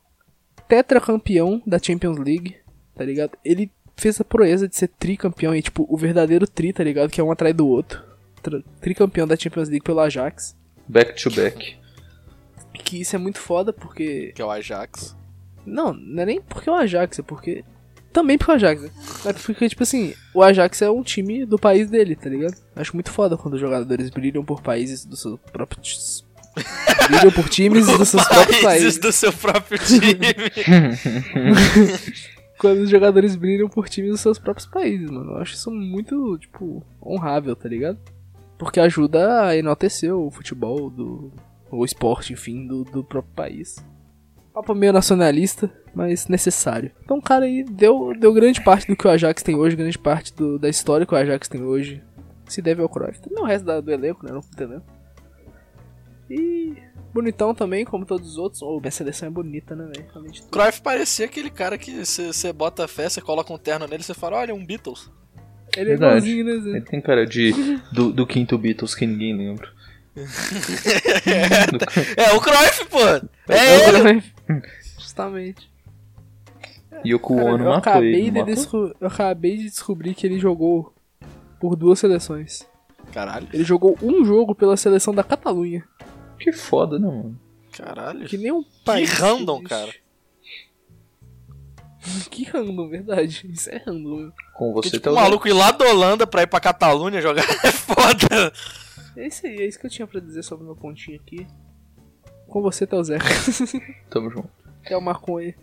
[0.68, 2.56] Tetracampeão da Champions League,
[2.96, 3.38] tá ligado?
[3.44, 7.10] Ele fez a proeza de ser tricampeão e, tipo, o verdadeiro tri, tá ligado?
[7.10, 8.02] Que é um atrás do outro.
[8.80, 10.56] Tricampeão da Champions League pelo Ajax.
[10.88, 11.76] Back to back.
[12.74, 14.32] Que isso é muito foda porque.
[14.36, 15.16] Que é o Ajax.
[15.66, 17.64] Não, não é nem porque é o Ajax, é porque.
[18.12, 18.90] Também porque é o Ajax, né?
[19.24, 22.56] Mas porque, tipo assim, o Ajax é um time do país dele, tá ligado?
[22.76, 26.26] Acho muito foda quando os jogadores brilham por países dos seus próprios.
[27.08, 28.98] brilham por times dos seus próprios países.
[28.98, 30.18] do seu próprio time.
[32.58, 35.32] Quando os jogadores brilham por times dos seus próprios países, mano.
[35.32, 37.98] Eu acho isso muito, tipo, honrável, tá ligado?
[38.62, 41.32] Porque ajuda a enaltecer o futebol, do,
[41.72, 43.84] o esporte, enfim, do, do próprio país.
[44.54, 46.92] Papo meio nacionalista, mas necessário.
[47.04, 49.98] Então o cara aí deu, deu grande parte do que o Ajax tem hoje, grande
[49.98, 52.04] parte do- da história que o Ajax tem hoje.
[52.46, 53.20] Se deve ao Cruyff.
[53.20, 54.32] Também o resto da- do elenco, né?
[54.32, 54.82] Não entendeu?
[56.30, 56.76] E
[57.12, 58.62] bonitão também, como todos os outros.
[58.62, 60.08] Ô, minha seleção é bonita, né, velho?
[60.52, 64.14] Cruyff parecia aquele cara que você bota fé, você coloca um terno nele e você
[64.14, 65.10] fala, olha, um Beatles.
[65.76, 66.30] Ele é Verdade.
[66.30, 66.70] igualzinho, né, Zé?
[66.78, 67.54] Ele tem cara de
[67.92, 69.70] do, do quinto Beatles que ninguém lembra.
[72.18, 73.00] É, o Cruyff, pô!
[73.00, 74.02] É É o ele!
[74.02, 74.34] Cruyff.
[75.00, 75.72] Justamente.
[77.04, 78.44] E o Cara, eu, matou acabei ele.
[78.44, 78.68] de
[79.00, 80.94] eu acabei de descobrir que ele jogou
[81.60, 82.68] por duas seleções.
[83.12, 85.84] Caralho, Ele jogou um jogo pela seleção da Catalunha.
[86.40, 87.40] Que foda, né, mano?
[87.72, 88.26] caralho.
[88.26, 89.10] Que nem um país.
[89.12, 89.70] random, existe.
[89.70, 89.92] cara.
[92.30, 93.48] que random, verdade.
[93.52, 94.32] Isso é random.
[94.54, 97.22] Com Porque, você tipo, tá o maluco ir lá da Holanda pra ir pra Catalunha
[97.22, 98.52] jogar é foda.
[99.16, 101.46] É isso aí, é isso que eu tinha pra dizer sobre o meu pontinho aqui.
[102.48, 103.26] Com você, Telzeca.
[104.10, 104.50] Tamo junto.
[104.84, 105.56] é o maconha.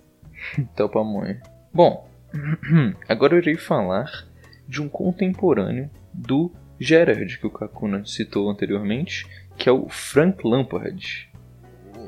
[0.59, 1.43] Até o pamonha.
[1.72, 2.09] Bom,
[3.09, 4.26] agora eu irei falar
[4.66, 9.26] de um contemporâneo do Gerard, que o Kakuna citou anteriormente,
[9.57, 11.28] que é o Frank Lampard.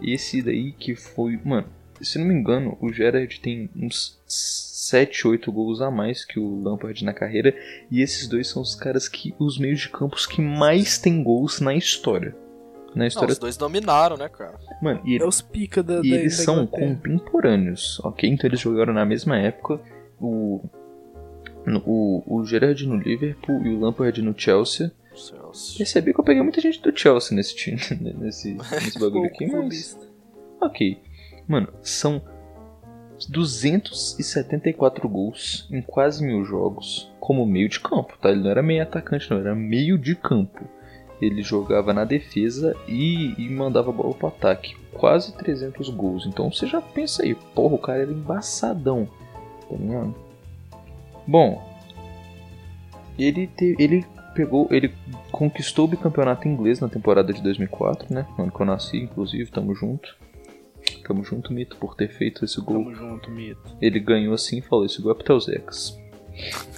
[0.02, 1.38] Esse daí que foi.
[1.44, 1.66] Mano,
[2.02, 6.60] se não me engano, o Gerard tem uns 7, 8 gols a mais que o
[6.62, 7.54] Lampard na carreira.
[7.90, 9.34] E esses dois são os caras que.
[9.38, 12.34] os meios de campos que mais tem gols na história.
[12.94, 13.32] Na Não, história.
[13.32, 14.58] os dois dominaram, né, cara?
[14.82, 18.28] Mano, e É os pica da, e da, eles da são contemporâneos, ok?
[18.28, 19.80] Então eles jogaram na mesma época.
[20.20, 20.60] O,
[21.86, 24.90] o, o Gerrard no Liverpool e o Lampard no Chelsea.
[25.14, 25.76] Celso.
[25.76, 27.80] Percebi que eu peguei muita gente do Chelsea nesse time,
[28.18, 29.98] nesse, nesse bagulho aqui, mas.
[30.60, 30.98] Ok.
[31.50, 32.22] Mano, são
[33.28, 38.30] 274 gols em quase mil jogos como meio de campo, tá?
[38.30, 40.64] Ele não era meio atacante, não, era meio de campo.
[41.20, 44.76] Ele jogava na defesa e, e mandava a bola pro ataque.
[44.92, 46.24] Quase 300 gols.
[46.24, 49.08] Então você já pensa aí, porra, o cara era embaçadão.
[49.68, 50.14] Tá ligado?
[51.26, 51.60] Bom,
[53.18, 54.94] ele, te, ele pegou, ele
[55.32, 58.24] conquistou o bicampeonato inglês na temporada de 2004, né?
[58.38, 60.16] Ano que eu nasci, inclusive, tamo junto.
[61.10, 62.84] Tamo junto, Mito, por ter feito esse gol.
[62.84, 63.76] Tamo junto, mito.
[63.82, 65.98] Ele ganhou assim e falou: esse gol é pro ex.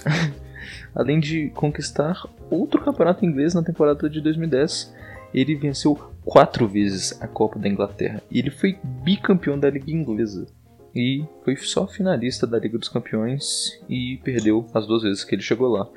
[0.95, 4.91] Além de conquistar outro campeonato inglês na temporada de 2010,
[5.35, 5.93] ele venceu
[6.25, 8.23] quatro vezes a Copa da Inglaterra.
[8.31, 10.47] E ele foi bicampeão da Liga Inglesa.
[10.95, 15.43] E foi só finalista da Liga dos Campeões e perdeu as duas vezes que ele
[15.43, 15.87] chegou lá.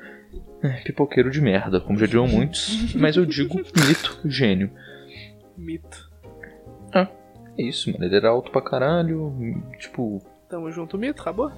[0.61, 4.69] É, pipoqueiro de merda, como já diriam muitos, mas eu digo mito, gênio.
[5.57, 6.07] Mito.
[7.57, 8.03] É isso, mano.
[8.05, 9.33] Ele era alto pra caralho,
[9.79, 10.21] tipo.
[10.49, 11.51] Tamo junto, mito, acabou?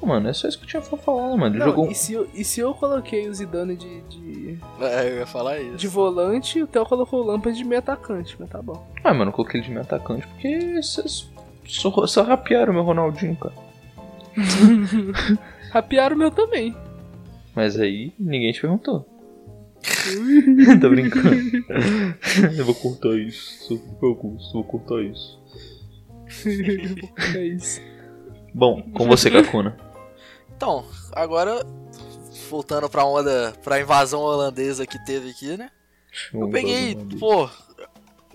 [0.00, 1.56] Mano, é só isso que eu tinha pra falar, mano.
[1.56, 1.90] Ele Não, jogou.
[1.90, 5.58] e, se eu, e se eu coloquei o Zidane de, de, É, eu ia falar
[5.60, 5.76] isso.
[5.76, 8.86] de volante, o Theo colocou o Lampard de meio atacante, mas tá bom.
[9.02, 11.28] Ah, mano, eu coloquei ele de meio atacante porque vocês
[11.66, 13.54] só, só rapearam meu Ronaldinho, cara.
[15.72, 16.76] Rapearam o meu também.
[17.54, 19.04] Mas aí ninguém te perguntou.
[20.80, 21.36] Tô brincando.
[22.58, 23.64] eu vou cortar isso.
[23.68, 25.38] Só por favor, só vou cortar isso.
[27.54, 27.80] isso.
[28.54, 29.76] Bom, com você, Kakuna.
[30.56, 31.64] Então, agora,
[32.50, 35.70] voltando pra onda, pra invasão holandesa que teve aqui, né?
[36.32, 37.48] Eu peguei, pô,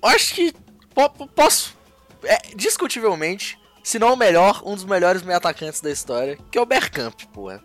[0.01, 0.53] acho que
[0.93, 1.75] po- po- posso,
[2.23, 6.61] é discutivelmente, se não o melhor, um dos melhores meio atacantes da história, que é
[6.61, 7.61] o Bergkamp, porra.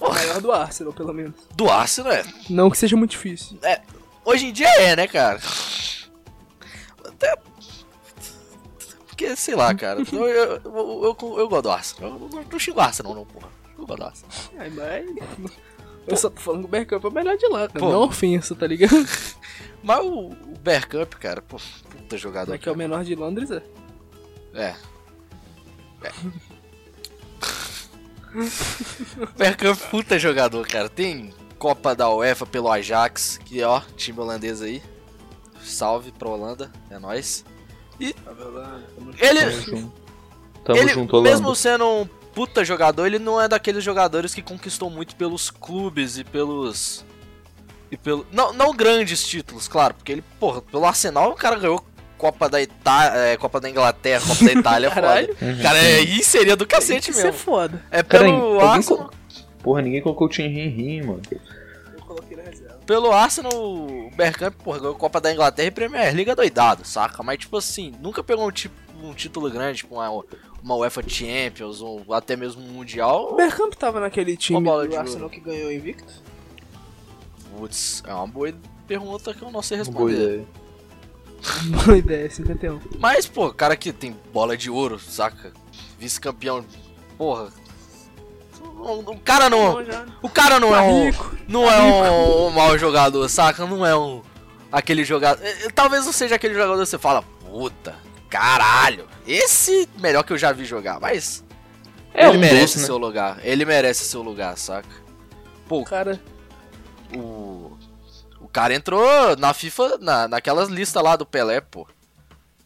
[0.00, 1.34] O maior do Arsenal, pelo menos.
[1.54, 2.24] Do Arsenal, é.
[2.50, 3.58] Não que seja muito difícil.
[4.24, 5.40] Hoje em dia é, né, cara?
[7.04, 7.36] Até.
[9.06, 10.02] Porque, sei lá, cara.
[10.12, 12.10] Eu, eu, eu, eu, eu gosto do Arsenal.
[12.12, 13.48] Eu não, não xingo Arsenal, não, porra.
[13.78, 14.30] Eu gosto do Arsenal.
[14.58, 15.52] Ai, mas...
[16.06, 17.80] Eu só tô falando que o Bergkamp é o melhor de lá, cara.
[17.80, 17.90] Pô.
[17.90, 18.94] Não ofensa, tá ligado?
[19.82, 21.58] Mas o, o Bergkamp, cara, pô,
[21.90, 22.52] puta jogador.
[22.52, 23.62] Mas que é o menor de Londres, é.
[24.54, 24.74] É.
[26.02, 26.12] É.
[29.36, 30.88] Bergkamp, puta jogador, cara.
[30.88, 34.82] Tem Copa da UEFA pelo Ajax, que ó, time holandês aí.
[35.62, 37.44] Salve pra Holanda, é nóis.
[37.98, 39.92] Ele, Tamo junto.
[40.64, 41.30] Tamo ele junto, Holanda.
[41.30, 46.18] mesmo sendo um puta jogador, ele não é daqueles jogadores que conquistou muito pelos clubes
[46.18, 47.04] e pelos.
[47.90, 48.26] E pelo.
[48.30, 51.84] Não, não grandes títulos, claro, porque ele, porra, pelo Arsenal o cara ganhou
[52.18, 55.02] Copa da Itália, Copa da Inglaterra, Copa da Itália, é foda.
[55.06, 55.36] Caralho.
[55.42, 55.62] Uhum.
[55.62, 57.38] Cara, é, aí seria do cacete Isso é mesmo.
[57.38, 57.84] foda.
[57.90, 59.10] É Cara, pelo alguém Arsenal.
[59.62, 61.22] Porra, ninguém colocou o Thierry Henry, mano.
[61.30, 62.78] Eu coloquei na reserva.
[62.86, 67.22] Pelo Arsenal, o Bergkamp, porra, ganhou Copa da Inglaterra e Premier League é doidado, saca?
[67.22, 70.24] Mas, tipo assim, nunca pegou um, tipo, um título grande, tipo uma,
[70.62, 73.32] uma UEFA Champions ou até mesmo um Mundial.
[73.32, 74.96] O Bergkamp tava naquele time do ouro.
[74.96, 76.14] Arsenal que ganhou invicto?
[77.58, 78.52] Putz, é uma boa
[78.86, 80.12] pergunta que eu não sei Boa responder.
[80.12, 80.44] ideia.
[81.84, 82.80] Boa ideia, 51.
[82.98, 85.52] Mas, pô, cara que tem bola de ouro, saca?
[85.98, 86.64] Vice-campeão,
[87.16, 87.48] porra.
[88.78, 89.78] O cara não.
[90.22, 91.10] O cara não é um.
[91.48, 93.64] Não é um, um mau jogador, saca?
[93.66, 94.22] Não é um.
[94.70, 95.42] Aquele jogador.
[95.44, 97.94] eh, eh, Talvez não seja aquele jogador que você fala, puta,
[98.28, 99.06] caralho.
[99.26, 101.44] Esse melhor que eu já vi jogar, mas.
[102.12, 102.84] É ele um merece doce, né?
[102.86, 103.38] seu lugar.
[103.42, 104.88] Ele merece seu lugar, saca?
[105.68, 106.20] Pô, O cara...
[107.14, 107.65] o.
[108.56, 111.86] O cara entrou na FIFA, na, naquelas listas lá do Pelé, pô.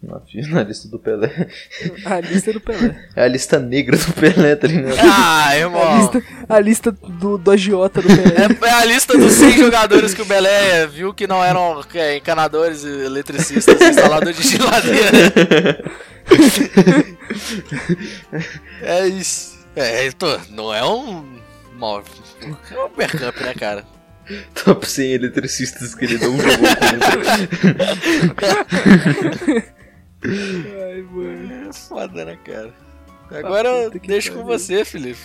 [0.00, 0.20] Na,
[0.54, 1.48] na lista do Pelé.
[2.06, 3.08] A lista do Pelé.
[3.16, 4.94] É a lista negra do Pelé, tá ligado?
[5.02, 5.98] Ah, A irmão.
[5.98, 8.36] lista, a lista do, do agiota do Pelé.
[8.36, 12.18] É, é a lista dos 100 jogadores que o Belé viu que não eram é,
[12.18, 15.84] encanadores, eletricistas, instaladores de geladeira.
[18.80, 19.58] é isso.
[19.74, 21.40] É, tô, não é um.
[21.74, 22.04] Mal,
[22.70, 23.84] é um Bergkamp, né, cara?
[24.64, 27.20] Top 100 eletricistas que ele não jogou contra.
[30.24, 31.68] Ai, mano.
[31.68, 32.72] É foda, né, cara?
[33.30, 35.18] Agora puta que deixo com você, Felipe.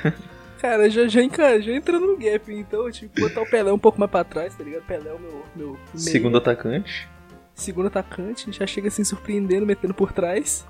[0.60, 1.20] Cara, já, já,
[1.60, 4.22] já entrando no gap, então eu tive que botar o Pelé um pouco mais pra
[4.22, 4.84] trás, tá ligado?
[4.84, 7.08] Pelé é o meu, meu meio- Segundo atacante.
[7.52, 10.64] segundo atacante, já chega assim surpreendendo, metendo por trás.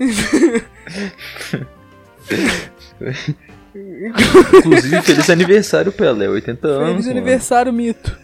[3.74, 6.28] Inclusive, feliz aniversário, Pelé.
[6.28, 6.88] 80 anos.
[6.88, 7.18] Feliz mano.
[7.18, 8.16] aniversário, mito.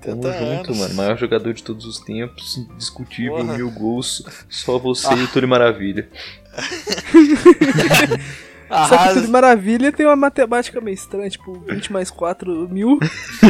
[0.00, 0.78] Tamo 80 junto, anos.
[0.78, 0.94] mano.
[0.94, 2.56] Maior jogador de todos os tempos.
[2.56, 3.56] Indiscutível, Porra.
[3.56, 4.22] mil gols.
[4.48, 6.08] Só você e o Túlio Maravilha.
[8.68, 9.20] Só que Arrasa.
[9.20, 12.98] tudo maravilha tem uma matemática meio estranha, tipo 20 mais 4 mil.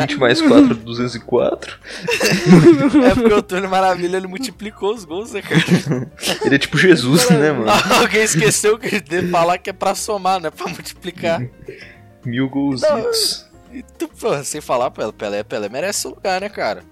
[0.00, 1.78] 20 mais 4, 204.
[3.06, 5.62] É porque o Túlio Maravilha ele multiplicou os gols, né, cara?
[6.44, 7.66] Ele é tipo Jesus, né, mano?
[8.00, 11.40] Alguém esqueceu que de falar que é pra somar, não é pra multiplicar.
[12.24, 13.46] Mil golzitos.
[13.72, 16.82] E tu, pô, sem falar, Pelé, Pelé, Pelé merece seu lugar, né, cara?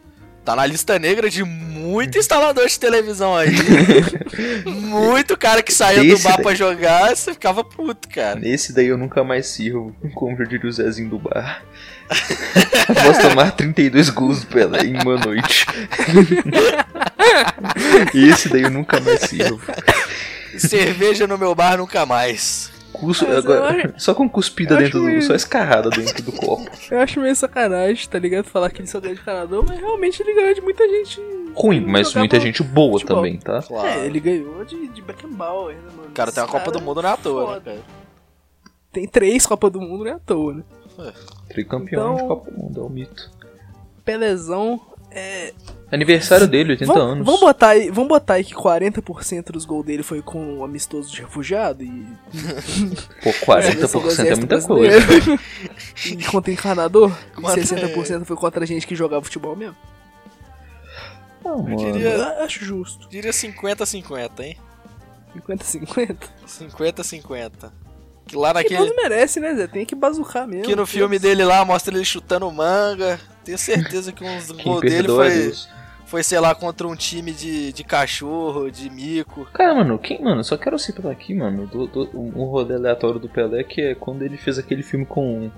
[0.45, 3.51] Tá na lista negra de muito instalador de televisão aí.
[4.67, 6.43] muito cara que saía do bar daí.
[6.43, 8.41] pra jogar, você ficava puto, cara.
[8.41, 11.63] Nesse daí eu nunca mais sirvo, como já diria o Zezinho do bar.
[12.89, 15.65] Após tomar 32 gols do Pelé em uma noite.
[18.13, 19.61] Esse daí eu nunca mais sirvo.
[20.59, 22.71] Cerveja no meu bar nunca mais.
[23.37, 25.05] Agora, só com cuspida dentro acho do.
[25.05, 26.71] meio- Só escarrada dentro do copo.
[26.91, 28.45] Eu acho meio sacanagem, tá ligado?
[28.45, 31.21] Falar que ele só ganha de canador, mas realmente ele ganhou de muita gente.
[31.55, 33.17] Ruim, mas muita gente boa futebol.
[33.17, 33.61] também, tá?
[33.63, 33.87] Claro.
[33.89, 36.09] É, ele ganhou de, de Beckenbauer, né, mano?
[36.09, 37.81] O cara tem uma Copa do Mundo não é à toa, né, cara?
[38.93, 40.63] Tem três Copas do Mundo, não é à toa, né?
[41.49, 43.31] Tricampeão Então- de Copa do Mundo, é um mito.
[44.05, 44.81] Pelezão
[45.15, 45.53] é.
[45.91, 47.27] Aniversário dele, 80 Vamos, anos.
[47.27, 51.13] vamos botar aí, vamos botar aí que 40% dos gols dele foi com o amistoso
[51.13, 52.07] de refugiado e.
[53.23, 54.97] Pô, É, 40% é muita coisa.
[56.07, 59.77] e contra encanador, e Quanto 60% foi contra gente que jogava futebol mesmo.
[61.45, 61.77] Não, mano.
[61.77, 62.09] diria-
[62.39, 63.09] Eu acho justo.
[63.09, 64.57] Diria 50-50, hein?
[65.37, 66.17] 50-50.
[66.47, 67.71] 50-50.
[68.27, 68.89] Que lá Que naquele.
[68.91, 69.67] não merece, né, Zé?
[69.67, 70.65] Tem que bazucar mesmo.
[70.65, 73.19] Que no filme dele lá mostra ele chutando manga.
[73.45, 75.69] Tenho certeza que uns Quem gols dele é foi, Deus.
[76.07, 79.45] foi, sei lá, contra um time de, de cachorro, de mico.
[79.53, 83.29] Cara, mano, quem, mano, só quero citar aqui, mano, do, do, um rolê aleatório do
[83.29, 85.51] Pelé, que é quando ele fez aquele filme com,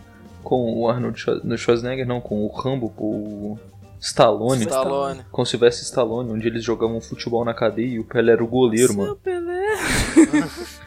[0.42, 3.58] com o Arnold Schwar- no Schwarzenegger, não, com o Rambo, o
[4.00, 5.20] Stallone, Stallone.
[5.30, 8.92] com Sylvester Stallone, onde eles jogavam futebol na cadeia e o Pelé era o goleiro,
[8.92, 9.16] Seu mano.
[9.16, 9.64] Pelé.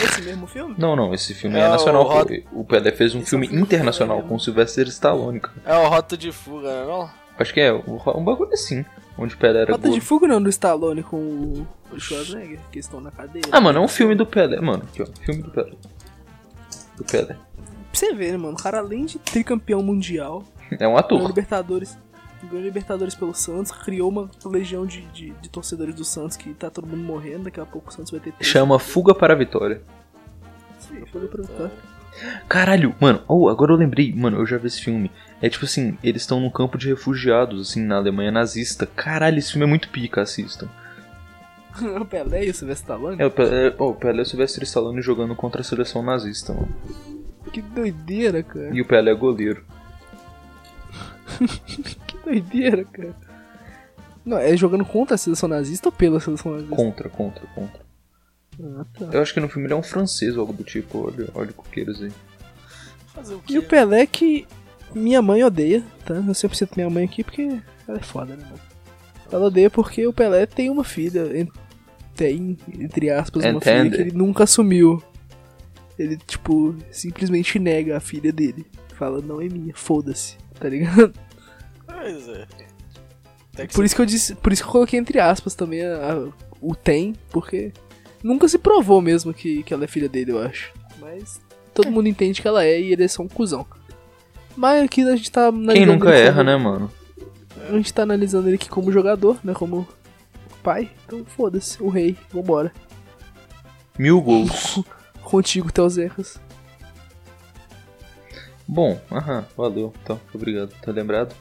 [0.00, 0.74] É esse mesmo filme?
[0.78, 2.04] Não, não, esse filme é, É o nacional.
[2.04, 2.12] pô.
[2.18, 4.28] Rod- O Pelé fez um Esse é filme um filme internacional velho.
[4.28, 5.56] com Sylvester Stallone, cara.
[5.64, 7.10] É o Rota de Fuga, né, não?
[7.38, 8.84] Acho que é um bagulho assim,
[9.16, 10.04] onde o Pelé era Rota de goleiro.
[10.04, 13.44] Fuga não, do Stallone com o o Schwarzenegger, que estão na cadeia.
[13.50, 14.82] Ah, mano, é um filme do Pelé, mano.
[14.92, 15.72] Aqui, ó, filme do Pelé.
[16.96, 17.34] Do Pelé.
[17.34, 17.36] Pra
[17.92, 18.54] você ver, né, mano?
[18.54, 20.44] O cara, além de tricampeão mundial,
[20.78, 21.26] É um ator.
[21.26, 21.96] Libertadores,
[22.46, 26.70] ganhou Libertadores pelo Santos, criou uma legião de, de, de torcedores do Santos que tá
[26.70, 28.46] todo mundo morrendo, daqui a pouco o Santos vai ter três.
[28.46, 29.82] Chama Fuga para a Vitória.
[30.78, 31.70] Sim, foi pra cá.
[32.48, 35.10] Caralho, mano, oh, agora eu lembrei, mano, eu já vi esse filme.
[35.40, 38.86] É tipo assim, eles estão num campo de refugiados, assim, na Alemanha nazista.
[38.86, 40.68] Caralho, esse filme é muito pica, assistam.
[42.00, 43.22] o Pelé e o Sylvester Stallone?
[43.22, 46.52] É, o Pelé, oh, o Pelé e o Sylvester Stallone jogando contra a seleção nazista,
[46.52, 46.74] mano.
[47.52, 48.70] Que doideira, cara.
[48.74, 49.64] E o Pelé é goleiro.
[52.28, 53.14] Doideira, cara.
[54.24, 56.76] Não, é jogando contra a seleção nazista ou pela seleção nazista?
[56.76, 57.80] Contra, contra, contra.
[58.62, 59.06] Ah, tá.
[59.12, 61.50] Eu acho que no filme ele é um francês ou algo do tipo, olha, olha
[61.50, 62.12] o coqueiros aí.
[63.14, 63.68] Fazer o E o quê?
[63.68, 64.46] Pelé que
[64.94, 66.14] minha mãe odeia, tá?
[66.14, 68.60] Eu sempre cito minha mãe aqui porque ela é foda, né, mano?
[69.30, 71.24] Ela odeia porque o Pelé tem uma filha,
[72.14, 75.02] tem, entre aspas, uma filha que ele nunca assumiu.
[75.98, 78.66] Ele, tipo, simplesmente nega a filha dele.
[78.94, 81.12] Fala, não é minha, foda-se, tá ligado?
[83.56, 83.66] É.
[83.66, 86.12] Que Por isso que eu disse, por isso que eu coloquei entre aspas também a-
[86.12, 86.28] a-
[86.60, 87.72] o tem, porque
[88.22, 90.72] nunca se provou mesmo que, que ela é filha dele, eu acho.
[91.00, 91.40] Mas
[91.74, 93.66] todo mundo entende que ela é e ele é só um cuzão.
[94.56, 96.92] Mas aqui a gente tá analisando Quem nunca ele erra, como- né, mano?
[97.68, 99.86] A gente tá analisando ele aqui como jogador, né, como
[100.62, 100.90] pai.
[101.06, 102.72] Então foda-se, o rei, vambora.
[103.98, 104.80] Mil gols.
[105.22, 106.38] Contigo, teus erros.
[108.66, 109.92] Bom, aham, valeu.
[110.02, 111.34] Então, obrigado por ter lembrado.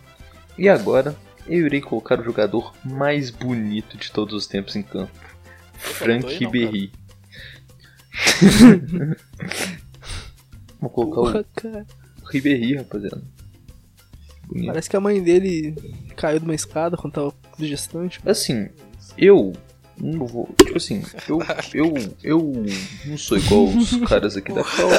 [0.58, 1.16] E agora,
[1.48, 5.12] eu irei colocar o jogador mais bonito de todos os tempos em campo.
[5.74, 6.92] Frank não, Ribéry.
[10.80, 11.86] Vou colocar Porra,
[12.24, 13.22] o Ribéry, rapaziada.
[14.48, 14.68] Bonito.
[14.68, 15.76] Parece que a mãe dele
[16.16, 18.20] caiu de uma escada quando tava gestante.
[18.26, 18.70] Assim,
[19.18, 19.54] eu
[20.00, 20.50] não vou.
[20.58, 21.40] Tipo assim, eu.
[21.74, 21.94] Eu,
[22.24, 22.66] eu
[23.06, 24.90] não sou igual os caras aqui da Cal.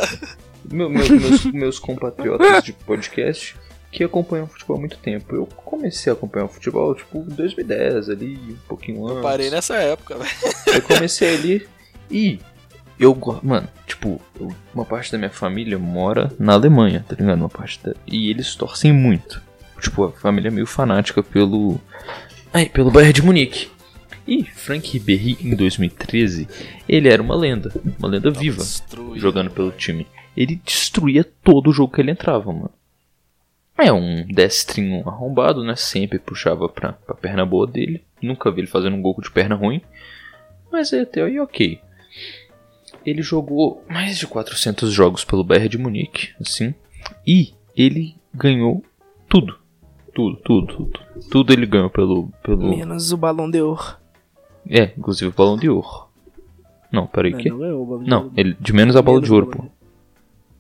[0.71, 3.57] Meu, meu- meus, meus compatriotas de podcast
[3.91, 5.35] que acompanham futebol há muito tempo.
[5.35, 9.23] Eu comecei a acompanhar o futebol, tipo, em 2010 ali, um pouquinho antes.
[9.23, 10.31] Parei nessa época, velho.
[10.75, 11.67] Eu comecei ali
[12.11, 12.39] e
[13.01, 17.39] eu, mano, tipo, eu- uma parte da minha família mora na Alemanha, tá ligado?
[17.39, 19.41] Uma parte da, e eles torcem muito.
[19.81, 21.81] Tipo, a família é meio fanática pelo
[22.53, 23.69] ai, pelo Bayern de Munique.
[24.27, 26.47] E Frank Ribéry em 2013,
[26.87, 29.19] ele era uma lenda, uma lenda viva Destruído.
[29.19, 30.07] jogando pelo time.
[30.37, 32.71] Ele destruía todo o jogo que ele entrava, mano.
[33.79, 35.77] É um destrinho arrombado, né?
[35.77, 38.05] Sempre puxava pra, pra perna boa dele.
[38.21, 39.81] Nunca vi ele fazendo um gol de perna ruim.
[40.71, 41.81] Mas é até aí ok.
[43.07, 46.75] Ele jogou mais de 400 jogos pelo Bayern de Munique, assim.
[47.27, 48.85] E ele ganhou
[49.29, 49.57] tudo.
[50.13, 51.01] Tudo, tudo, tudo.
[51.31, 52.29] Tudo ele ganhou pelo...
[52.43, 52.69] pelo...
[52.77, 53.97] Menos o balão de ouro.
[54.69, 56.09] É, inclusive o Balão de Ouro.
[56.93, 57.49] Não, peraí, Não, que?
[57.49, 58.33] não ganhou o balão de Não, ouro.
[58.37, 59.65] ele, de menos a bola Menos de ouro, pô.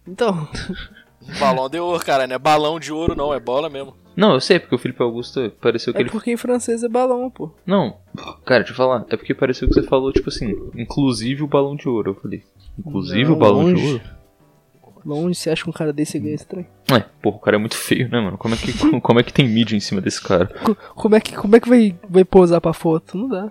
[0.07, 0.49] Então,
[1.39, 3.95] Balão de ouro, cara, não é balão de ouro, não, é bola mesmo.
[4.16, 6.11] Não, eu sei, porque o Felipe Augusto pareceu que é ele.
[6.11, 7.51] porque em francês é balão, pô.
[7.66, 7.97] Não,
[8.45, 9.05] cara, deixa eu falar.
[9.11, 12.11] É porque pareceu que você falou, tipo assim, inclusive o balão de ouro.
[12.12, 12.43] Eu falei,
[12.79, 13.93] inclusive Não, o balão de longe.
[13.93, 14.18] ouro?
[15.05, 16.66] Longe, você acha que um cara desse ganha estranho?
[16.91, 18.37] É, porra, o cara é muito feio, né, mano?
[18.37, 20.47] Como é que, como é que tem mídia em cima desse cara?
[20.47, 23.16] Co- Como é que, como é que vai, vai posar pra foto?
[23.16, 23.51] Não dá.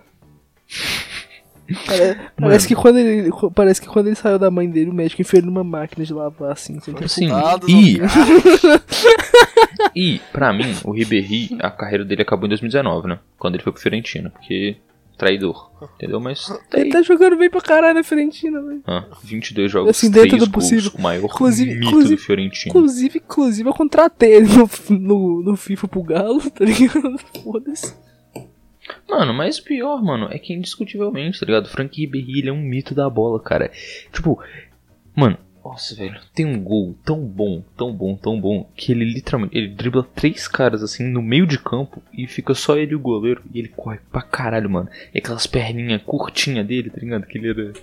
[1.85, 5.21] Pare- parece, que quando ele, parece que quando ele saiu da mãe dele, o médico
[5.21, 6.79] enfiou ele numa máquina de lavar, assim.
[6.79, 7.27] sem ter Assim,
[7.67, 7.99] e.
[10.15, 13.19] e, pra mim, o Ribéry, a carreira dele acabou em 2019, né?
[13.37, 14.77] Quando ele foi pro Fiorentina, porque.
[15.17, 16.19] Traidor, entendeu?
[16.19, 16.45] Mas.
[16.69, 18.83] Tá Ele tá jogando bem pra caralho na Fiorentina, velho.
[18.85, 20.91] Ah, 22 jogos, Assim, 3 dentro do gols, possível.
[20.95, 22.69] o maior Inclusive- mito inclusive- do Fiorentino.
[22.69, 27.17] Inclusive, inclusive, eu contratei ele no, no, no FIFA pro Galo, tá ligado?
[27.43, 27.95] Foda-se.
[29.07, 31.69] Mano, mas o pior, mano, é que indiscutivelmente, tá ligado?
[31.69, 33.71] Frank Ribéry, ele é um mito da bola, cara.
[34.11, 34.39] Tipo,
[35.15, 35.37] mano,
[35.67, 39.67] nossa, velho, tem um gol tão bom, tão bom, tão bom, que ele literalmente, ele
[39.67, 43.43] dribla três caras assim no meio de campo e fica só ele e o goleiro
[43.53, 44.89] e ele corre pra caralho, mano.
[45.13, 47.25] E aquelas perninhas curtinhas dele, tá ligado?
[47.25, 47.73] Que ele era.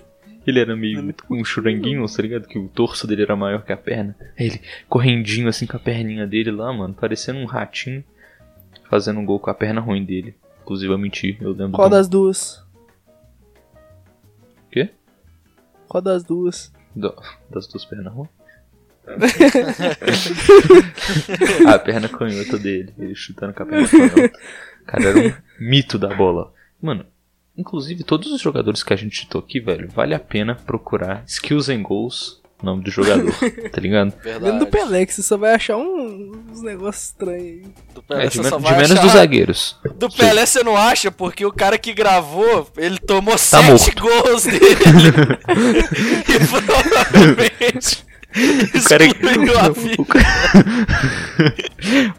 [0.47, 2.47] Ele era meio É um churanguinho, tá ligado?
[2.47, 4.15] Que o torso dele era maior que a perna.
[4.37, 8.03] Aí ele correndinho assim com a perninha dele lá, mano, parecendo um ratinho,
[8.89, 10.35] fazendo um gol com a perna ruim dele.
[10.65, 11.73] Inclusive eu menti, eu lembro.
[11.73, 12.59] Qual do- das duas?
[14.71, 14.89] Quê?
[15.87, 16.73] Qual das duas?
[16.95, 17.13] do-
[17.51, 18.11] das duas pernas
[21.67, 24.31] a perna canhota dele, ele chutando com a perna canhota.
[24.87, 26.51] Cara, era um mito da bola.
[26.81, 27.05] Mano,
[27.55, 31.69] inclusive todos os jogadores que a gente citou aqui, velho, vale a pena procurar Skills
[31.69, 33.31] and Goals, nome do jogador,
[33.71, 34.05] tá ligado?
[34.11, 34.59] Dentro Verdade.
[34.59, 37.63] do Pelé, que você só vai achar um- uns negócios estranhos aí.
[37.93, 39.77] Do Pelé É, de, você men- só de vai menos achar- dos zagueiros.
[39.95, 44.01] Do Pelé você não acha, porque o cara que gravou, ele tomou Tá sete morto.
[44.01, 44.59] gols dele.
[46.27, 50.25] e provavelmente O cara, excluiu a que, o, cara,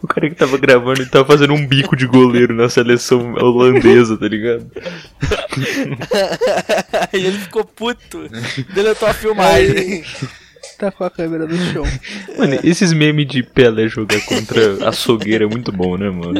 [0.01, 4.17] o cara que tava gravando, ele tava fazendo um bico de goleiro na seleção holandesa,
[4.17, 4.65] tá ligado?
[7.13, 8.27] Aí ele ficou puto.
[8.73, 10.03] Deletou a filmagem.
[10.77, 11.83] Tá com a câmera no chão.
[12.37, 16.39] Mano, esses memes de Pelé jogar contra açougueiro é muito bom, né, mano?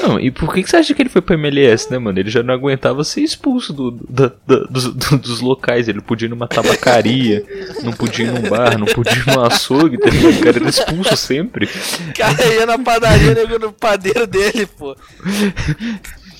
[0.00, 2.18] Não, e por que, que você acha que ele foi pro MLS, né, mano?
[2.18, 4.32] Ele já não aguentava ser expulso do, do-
[4.70, 5.88] dos, do- dos locais.
[5.88, 7.44] Ele podia ir numa tabacaria,
[7.82, 10.36] não podia ir num bar, não podia ir num açougue, tá ligado?
[10.36, 11.66] O cara era expulso sempre.
[11.66, 14.96] O cara ia na padaria, nego no padeiro dele, pô.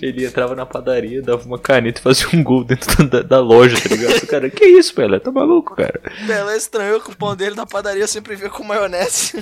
[0.03, 3.77] Ele entrava na padaria, dava uma caneta e fazia um gol dentro da, da loja,
[3.81, 4.27] tá ligado?
[4.27, 5.21] Cara, que isso, Pelé?
[5.21, 6.01] Tá maluco, cara?
[6.27, 9.41] Pelé estranhou que o pão dele na padaria sempre veio com maionese.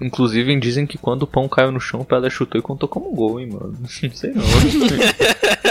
[0.00, 3.10] Inclusive dizem que quando o pão caiu no chão, o Pelé chutou e contou como
[3.14, 3.74] gol, hein, mano.
[3.80, 4.42] Não sei não.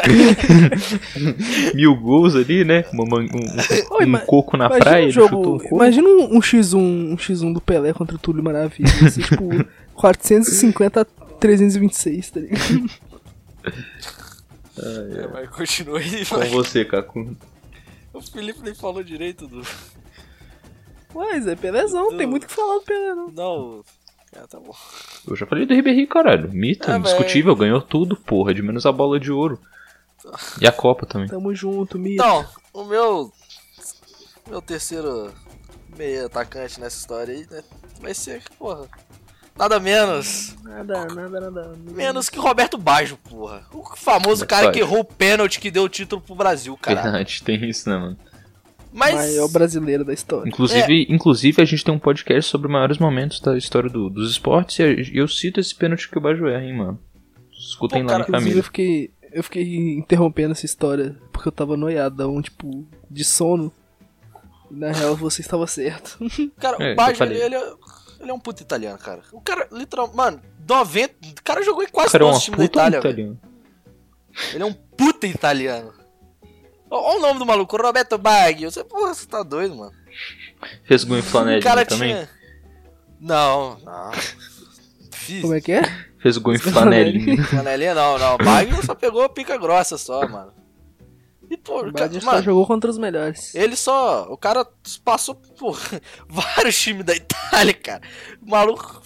[1.76, 2.86] Mil gols ali, né?
[2.92, 5.28] Uma man- um, um- Oi, um coco na Imagina praia, um ele jogo.
[5.36, 5.76] chutou um coco.
[5.76, 8.90] Imagina um, um X1, um X1 do Pelé contra o Túlio Maravilha.
[9.06, 9.50] Assim, tipo,
[9.96, 11.06] 450 a
[11.40, 12.90] 326, tá ligado?
[14.78, 16.50] É, mas continua aí, Com vai.
[16.50, 17.36] você, Cacu.
[18.12, 19.62] O Felipe nem falou direito do.
[21.14, 23.84] Mas é Pelézão, não tem muito o que falar do Pelé, não.
[24.36, 24.76] Ah, tá bom.
[25.28, 26.52] Eu já falei do Ribéry, caralho.
[26.52, 28.52] Mito, Ah, indiscutível, ganhou tudo, porra.
[28.54, 29.60] De menos a bola de ouro.
[30.60, 31.28] E a Copa também.
[31.28, 32.16] Tamo junto, Mito.
[32.16, 33.32] Então, o meu.
[34.50, 35.32] Meu terceiro
[35.96, 37.64] meio atacante nessa história aí, né?
[38.02, 38.88] Vai ser, porra.
[39.58, 40.56] Nada menos.
[40.64, 41.72] Nada, nada, nada.
[41.92, 43.64] Menos que Roberto Baggio, porra.
[43.72, 47.02] O famoso cara que errou o pênalti que deu o título pro Brasil, cara.
[47.04, 48.18] Verdade, tem isso, né, mano?
[48.92, 49.14] Mas.
[49.16, 50.48] Maior brasileiro da história.
[50.50, 54.32] Inclusive, inclusive, a gente tem um podcast sobre os maiores momentos da história do- dos
[54.32, 57.00] esportes e eu cito esse pênalti que o Baggio erra, hein, mano.
[57.52, 58.60] Escutem Pô, lá cara, na família.
[58.60, 63.72] eu fiquei, eu fiquei interrompendo essa história porque eu tava noiadão, tipo, de sono.
[64.70, 66.18] E, na real, você estava certo.
[66.60, 67.74] Cara, É, o Baggio, ele, ele é,
[68.24, 69.22] ele é um puto italiano, cara.
[69.32, 71.14] O cara, literal, mano, 90.
[71.40, 73.40] O cara jogou em quase cara é todos os times da Itália, velho.
[74.54, 75.94] Ele é um puta italiano.
[76.90, 78.72] Olha o nome do maluco, Roberto Baggio.
[78.72, 79.94] Você, porra, você tá doido, mano.
[80.84, 82.14] Fez gol em cara também?
[82.14, 82.30] tinha.
[83.20, 84.12] Não, não.
[85.12, 85.42] Fiz.
[85.42, 85.84] Como é que é?
[86.20, 87.14] Fez gol em Flanelinha.
[87.14, 87.44] flanelinha.
[87.46, 88.38] Flanelinha não, não.
[88.38, 90.54] Baggio só pegou pica grossa só, mano.
[91.50, 93.54] E, pô, O cara, só mano, jogou contra os melhores.
[93.54, 94.24] ele só.
[94.30, 94.66] O cara
[95.04, 95.78] passou por
[96.28, 98.02] vários times da Itália, cara.
[98.42, 99.02] O maluco.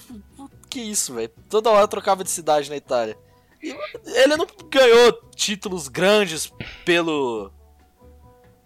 [0.70, 1.30] Que isso, velho.
[1.50, 3.18] Toda hora trocava de cidade na Itália.
[3.64, 6.52] E ele não ganhou títulos grandes
[6.86, 7.52] pelo.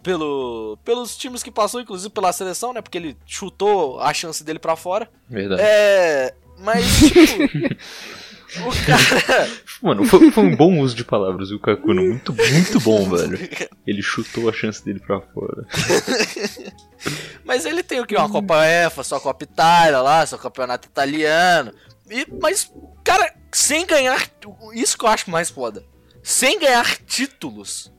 [0.04, 0.78] Pelo.
[0.84, 2.82] Pelos times que passou, inclusive pela seleção, né?
[2.82, 5.10] Porque ele chutou a chance dele pra fora.
[5.30, 5.62] Verdade.
[5.64, 6.34] É.
[6.58, 7.76] Mas, tipo.
[8.60, 9.50] o cara.
[9.82, 12.02] Mano, foi, foi um bom uso de palavras, viu, Kakuno?
[12.02, 13.38] Muito, muito bom, velho.
[13.88, 15.66] Ele chutou a chance dele pra fora.
[17.46, 18.16] Mas ele tem o que?
[18.16, 21.74] Uma Copa EFA, sua Copa Itália lá, seu campeonato italiano.
[22.10, 22.72] E, mas,
[23.04, 24.30] cara, sem ganhar.
[24.74, 25.84] Isso que eu acho mais foda.
[26.22, 27.92] Sem ganhar títulos,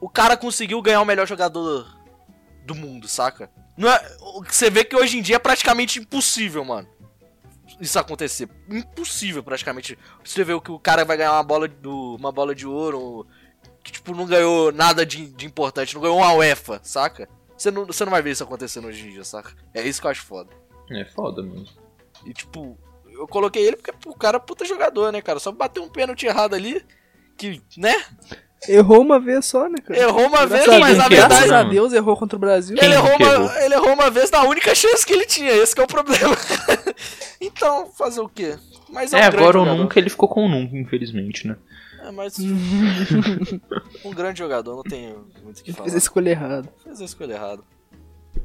[0.00, 1.86] o cara conseguiu ganhar o melhor jogador
[2.66, 3.50] do mundo, saca?
[3.76, 4.16] Não é,
[4.46, 6.88] você vê que hoje em dia é praticamente impossível, mano.
[7.80, 8.48] Isso acontecer.
[8.68, 9.98] Impossível, praticamente.
[10.24, 13.26] Você vê que o cara vai ganhar uma bola, do, uma bola de ouro.
[13.82, 15.94] Que, tipo, não ganhou nada de, de importante.
[15.94, 17.28] Não ganhou uma UEFA, saca?
[17.56, 19.52] Você não, você não vai ver isso acontecendo hoje em dia, saca?
[19.72, 20.50] É isso que eu acho foda.
[20.90, 21.68] É foda mesmo.
[22.24, 25.38] E tipo, eu coloquei ele porque o cara é puta jogador, né, cara?
[25.38, 26.84] Só bateu um pênalti errado ali.
[27.36, 27.94] Que, né?
[28.68, 29.98] Errou uma vez só, né, cara?
[30.00, 31.68] Errou uma vez, Graças a mas Deus- na errou, Graças verdade.
[31.68, 31.70] a?
[31.72, 32.76] Deus errou contra o Brasil.
[32.80, 35.80] Ele errou, uma, ele errou uma vez na única chance que ele tinha, esse que
[35.80, 36.36] é o problema.
[37.40, 38.56] então, fazer o quê?
[38.88, 41.56] Mas é, É, um agora ou nunca ele ficou com o nunca, infelizmente, né?
[42.06, 42.36] É, mas
[44.04, 45.84] um grande jogador, não tenho muito o que falar.
[45.84, 46.68] Fez a escolha errada.
[46.82, 47.62] Fez a escolha errada.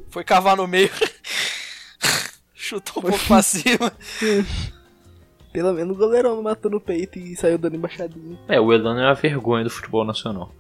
[0.10, 0.90] Foi cavar no meio.
[2.54, 3.92] Chutou um pouco pra cima.
[5.52, 8.38] Pelo menos o goleirão não matou no peito e saiu dando embaixadinha.
[8.48, 10.54] É, o Elano é a vergonha do futebol nacional.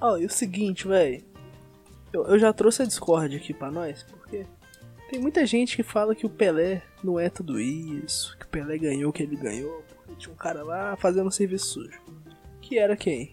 [0.00, 1.22] Ó, e o seguinte, velho.
[2.12, 4.44] Eu, eu já trouxe a Discord aqui pra nós, porque
[5.08, 8.76] tem muita gente que fala que o Pelé não é tudo isso, que o Pelé
[8.76, 12.00] ganhou o que ele ganhou, porque tinha um cara lá fazendo um serviço sujo.
[12.60, 13.32] Que era quem?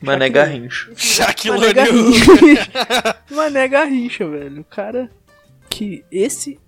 [0.00, 0.92] Mané Garrincha.
[0.94, 1.86] Shaquille Mané O'Neal.
[1.86, 3.16] Garrincha.
[3.30, 4.60] Mané Garrincha, velho.
[4.60, 5.10] O cara
[5.68, 6.60] que esse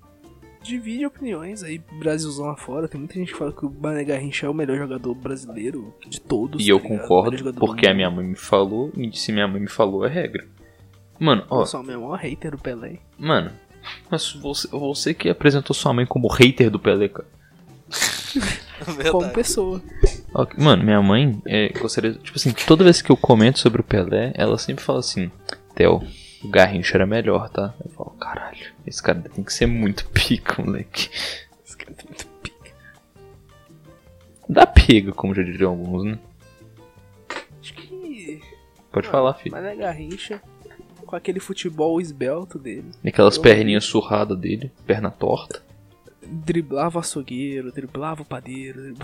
[0.67, 2.89] divide opiniões aí, Brasilzão afora.
[2.89, 6.21] Tem muita gente que fala que o Mané Garrincha é o melhor jogador brasileiro de
[6.21, 6.65] todos.
[6.65, 6.97] E eu tá ligado?
[6.97, 10.09] O concordo, porque a minha mãe me falou, e se minha mãe me falou, é
[10.09, 10.47] regra.
[11.19, 12.99] Mano, ó, Eu sou o maior hater do Pelé.
[13.19, 13.51] mano,
[14.11, 17.29] mas você, você que apresentou sua mãe como hater do Pelé, cara.
[18.85, 19.33] Como Verdade.
[19.35, 19.83] pessoa.
[20.35, 22.13] Ok, Mano, minha mãe é, gostaria.
[22.13, 25.31] Tipo assim, toda vez que eu comento sobre o Pelé, ela sempre fala assim:
[25.75, 26.03] Theo,
[26.43, 27.75] o Garrincha era melhor, tá?
[27.85, 31.09] Eu falo, caralho, esse cara tem que ser muito pica, moleque.
[31.65, 32.73] Esse cara tem muito pica.
[34.49, 36.19] Dá pega, como já diriam alguns, né?
[37.61, 38.41] Acho que.
[38.93, 39.55] Pode falar, filho.
[39.55, 40.41] Mané Garrincha,
[41.05, 42.91] com aquele futebol esbelto dele.
[43.03, 45.63] E aquelas Eu- perninhas surradas dele, perna torta.
[46.31, 48.81] Driblava o açougueiro, driblava o padeiro,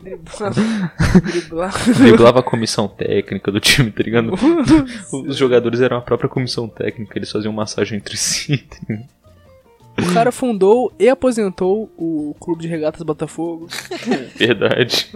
[0.00, 0.92] driblava.
[1.22, 1.92] driblava.
[1.94, 4.32] Driblava a comissão técnica do time, tá ligado?
[5.26, 8.66] Os jogadores eram a própria comissão técnica, eles faziam massagem entre si.
[9.96, 13.68] tá o cara fundou e aposentou o Clube de Regatas Botafogo.
[14.36, 15.10] Verdade.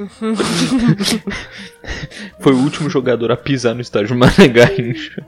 [2.41, 4.17] Foi o último jogador a pisar no estádio
[4.53, 5.25] Garrincha.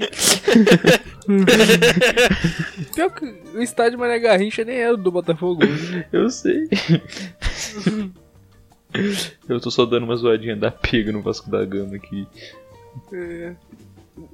[2.94, 3.24] Pior que
[3.54, 5.60] o estádio Mané Garrincha nem era do Botafogo.
[6.12, 6.68] Eu sei.
[9.48, 12.26] Eu tô só dando uma zoadinha da pega no Vasco da Gama aqui.
[13.12, 13.54] É.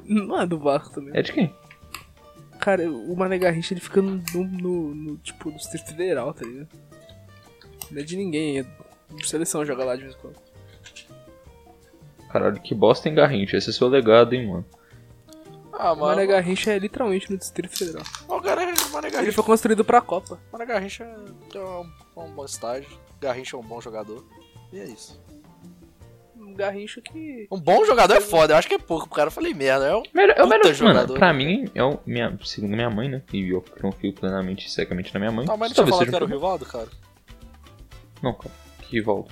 [0.07, 1.13] Não é do Vasco também.
[1.15, 1.55] É de quem?
[2.59, 6.45] Cara, o Mané Garrincha ele fica no, no, no- no, tipo, no Distrito Federal, tá
[6.47, 6.69] ligado?
[7.91, 8.67] Não é de ninguém, é
[9.15, 10.37] de seleção joga lá de vez em quando.
[12.33, 13.57] Caralho, que bosta em Garrincha.
[13.59, 14.65] Esse é seu legado, hein, mano.
[15.79, 16.29] Ah, O Mané mano.
[16.29, 18.03] Garrincha é literalmente no Distrito Federal.
[18.29, 19.33] O cara é Mané Ele Garrincha.
[19.33, 20.39] foi construído pra Copa.
[20.53, 21.05] Mané Garrincha
[21.55, 22.89] é um, um bom estágio.
[23.21, 24.25] Garrincha é um bom jogador.
[24.73, 25.21] E é isso.
[26.37, 27.47] Um Garrincha que.
[27.51, 28.55] Um bom jogador é foda.
[28.55, 29.29] Eu acho que é pouco pro cara.
[29.29, 29.87] Eu falei merda.
[29.87, 30.03] É um...
[30.15, 32.91] Melhor, é o Puta melhor, jogador, mano, pra né, mim, é o, minha, segundo minha
[32.91, 33.23] mãe, né?
[33.33, 35.47] E eu confio plenamente e cegamente na minha mãe.
[35.49, 36.89] Ah, mas não tinha talvez falado seja que era o Rivaldo, cara?
[38.23, 38.55] Não, cara.
[38.83, 38.97] Que.
[38.97, 39.29] Rivaldo,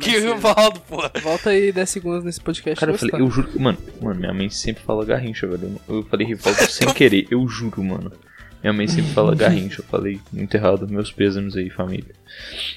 [0.00, 0.96] que Rivaldo, pô.
[1.22, 2.80] Volta aí 10 segundos nesse podcast.
[2.80, 3.60] Cara, eu falei, eu juro.
[3.60, 5.80] Mano, mano, minha mãe sempre fala Garrincha, velho.
[5.88, 8.10] Eu falei Rivaldo sem querer, eu juro, mano.
[8.62, 9.80] Minha mãe sempre fala Garrincha.
[9.80, 10.88] Eu falei muito errado.
[10.88, 12.14] Meus pêsames aí, família.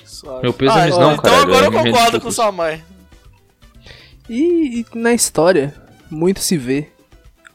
[0.06, 0.44] Suave.
[0.44, 2.84] Meu pêsames Ah, não, então caralho, agora é eu concordo com sua mãe.
[4.30, 5.74] E, e na história,
[6.12, 6.90] muito se vê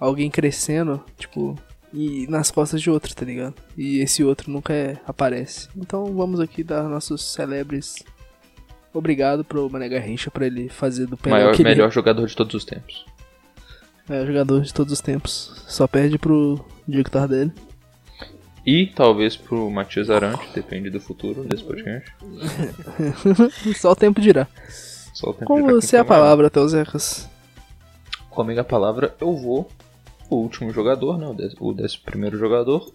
[0.01, 1.57] alguém crescendo, tipo,
[1.93, 3.55] e nas costas de outro, tá ligado?
[3.77, 5.69] E esse outro nunca é- aparece.
[5.77, 8.03] Então vamos aqui dar nossos celebres.
[8.95, 12.27] Obrigado pro Mané Garrincha pra ele fazer do Pelé Maior, o que ele melhor jogador
[12.27, 13.05] de todos os tempos.
[14.09, 15.53] é jogador de todos os tempos.
[15.66, 17.53] Só perde pro Diego Tardelli.
[18.66, 22.11] E talvez pro Matias Arante, depende do futuro desse podcast.
[23.77, 24.47] Só o tempo dirá.
[25.12, 26.23] Só o tempo Com dirá você a foi maior.
[26.23, 27.29] palavra, Teuzecas.
[28.31, 29.69] Comigo a palavra, eu vou.
[30.31, 31.27] O último jogador, né?
[31.27, 32.91] O dez- O décimo primeiro jogador.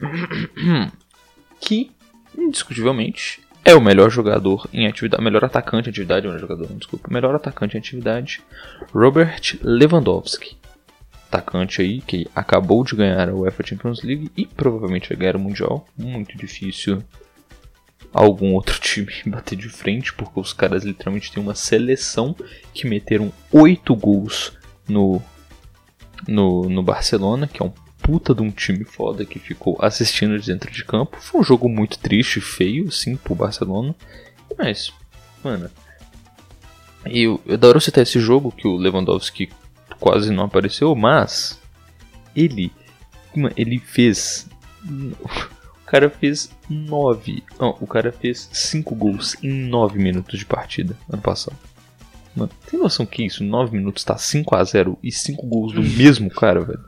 [1.60, 1.90] Que,
[2.36, 5.22] indiscutivelmente, é o melhor jogador em atividade.
[5.22, 7.08] Melhor atacante em atividade, melhor jogador, desculpa.
[7.10, 8.42] Melhor atacante em atividade.
[8.92, 10.56] Robert Lewandowski.
[11.30, 15.40] Atacante aí que acabou de ganhar a UEFA Champions League e provavelmente vai ganhar o
[15.40, 15.86] Mundial.
[15.96, 17.02] Muito difícil
[18.12, 22.34] algum outro time bater de frente, porque os caras literalmente têm uma seleção
[22.72, 24.52] que meteram 8 gols
[24.88, 25.20] no,
[26.26, 27.72] no, no Barcelona, que é um
[28.08, 31.18] puta de um time foda que ficou assistindo de dentro de campo.
[31.20, 33.94] Foi um jogo muito triste, feio, sim, pro Barcelona.
[34.56, 34.90] Mas,
[35.44, 35.70] mano.
[37.04, 39.50] Eu, eu adoro citar esse jogo que o Lewandowski
[40.00, 41.60] quase não apareceu, mas
[42.34, 42.72] ele,
[43.54, 44.48] ele fez
[45.20, 47.42] o cara fez 9.
[47.60, 51.58] Não, o cara fez 5 gols em 9 minutos de partida ano passado.
[52.34, 53.44] Mano, tem noção que isso?
[53.44, 56.87] 9 minutos tá 5x0 e 5 gols do mesmo cara, velho?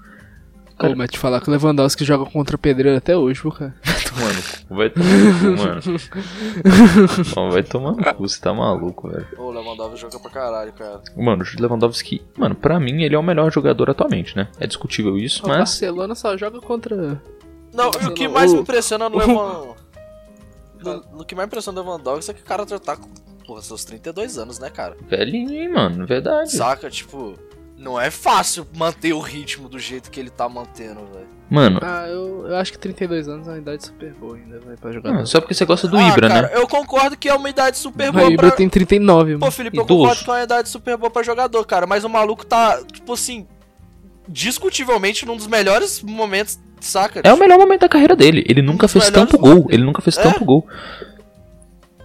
[0.80, 3.52] Cara- Ô, mas te falar que o Lewandowski joga contra o Pedreiro até hoje, viu,
[3.52, 3.74] cara?
[4.18, 5.80] Mano, vai tomar no cu, mano.
[7.36, 9.26] Mano, vai tomar no cu, você tá maluco, velho.
[9.38, 11.00] O Lewandowski joga pra caralho, cara.
[11.16, 14.48] Mano, o Lewandowski, mano, pra mim ele é o melhor jogador atualmente, né?
[14.58, 15.58] É discutível isso, O mas.
[15.58, 17.20] Barcelona só joga contra.
[17.72, 19.80] Não, e o que mais me impressiona no o- Lewandowski...
[20.82, 23.08] No, no que mais impressiona no Lewandowski é que o cara já tá com,
[23.46, 24.96] porra, seus 32 anos, né, cara?
[25.08, 26.50] Velhinho, hein, mano, verdade.
[26.50, 27.38] Saca, tipo...
[27.80, 31.26] Não é fácil manter o ritmo do jeito que ele tá mantendo, velho.
[31.48, 34.76] Mano, Ah, eu, eu acho que 32 anos é uma idade super boa ainda, vai
[34.76, 35.16] pra jogar.
[35.18, 36.50] ah, só porque você gosta do ah, Ibra, cara, né?
[36.56, 38.56] eu concordo que é uma idade super o boa Ibra pra...
[38.56, 39.50] tem 39, Pô, mano.
[39.50, 39.98] Felipe, eu Idoso.
[40.02, 41.86] concordo que é uma idade super boa pra jogador, cara.
[41.86, 43.46] Mas o maluco tá, tipo assim...
[44.28, 47.20] Discutivelmente num dos melhores momentos, saca?
[47.24, 48.44] É o melhor momento da carreira dele.
[48.46, 49.66] Ele nunca dos fez melhores tanto gol.
[49.70, 50.22] Ele nunca fez É.
[50.22, 50.68] tanto gol.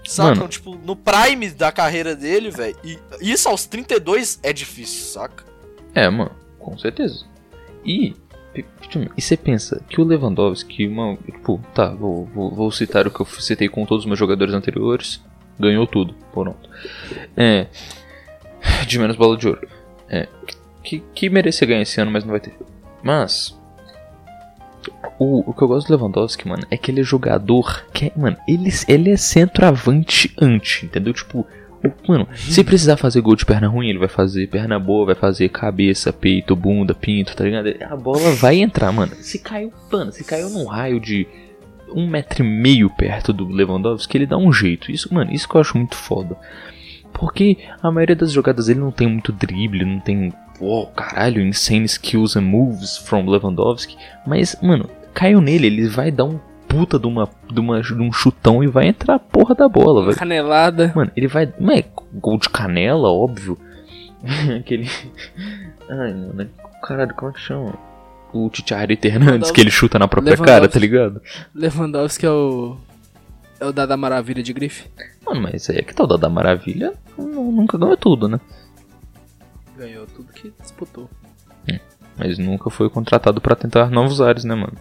[0.08, 0.36] Sacam?
[0.36, 0.48] Mano.
[0.48, 2.76] Tipo, no prime da carreira dele, velho.
[2.84, 5.44] E isso aos 32 é difícil, saca?
[5.96, 7.26] É, mano, com certeza.
[7.86, 8.14] E,
[8.54, 13.22] e você pensa que o Lewandowski, mano, tipo, tá, vou, vou, vou citar o que
[13.22, 15.24] eu citei com todos os meus jogadores anteriores,
[15.58, 16.70] ganhou tudo, pronto.
[17.36, 17.68] É,
[18.86, 19.68] de menos bola de ouro.
[20.10, 20.28] É,
[20.84, 22.54] que, que merecia ganhar esse ano, mas não vai ter.
[23.02, 23.58] Mas,
[25.18, 28.12] o, o que eu gosto do Lewandowski, mano, é que ele é jogador que é,
[28.16, 31.14] mano, ele, ele é centroavante anti, entendeu?
[31.14, 31.46] Tipo,
[32.08, 35.50] mano, se precisar fazer gol de perna ruim, ele vai fazer perna boa, vai fazer
[35.50, 37.70] cabeça, peito, bunda, pinto, tá ligado?
[37.82, 39.14] A bola vai entrar, mano.
[39.16, 41.28] Se caiu, mano, se caiu num raio de
[41.94, 44.92] um metro e meio perto do Lewandowski, ele dá um jeito.
[44.92, 46.38] Isso, mano, isso que eu acho muito foda.
[47.14, 51.86] Porque a maioria das jogadas ele não tem muito drible, não tem, oh, caralho, insane
[51.86, 53.96] skills and moves from Lewandowski.
[54.28, 56.40] Mas, mano, caiu nele, ele vai dar um
[56.76, 60.06] puta de, uma, de, uma, de um chutão e vai entrar a porra da bola,
[60.06, 60.92] vai Canelada.
[60.96, 61.52] Mano, ele vai.
[61.60, 61.84] Não é
[62.14, 63.58] gol de canela, óbvio.
[64.60, 64.90] Aquele.
[65.90, 66.50] Ai, mano.
[66.84, 67.74] Caralho, como é que chama?
[68.34, 71.22] O Titiarito Hernandes, que ele chuta na própria cara, tá ligado?
[71.54, 72.78] Lewandowski é o.
[73.60, 74.90] É o da da maravilha de grife.
[75.26, 78.40] Mano, mas aí é que tal da da Maravilha nu- nunca ganhou tudo, né?
[79.78, 81.10] Ganhou tudo que disputou.
[82.18, 84.74] Mas nunca foi contratado pra tentar novos ares, né, mano?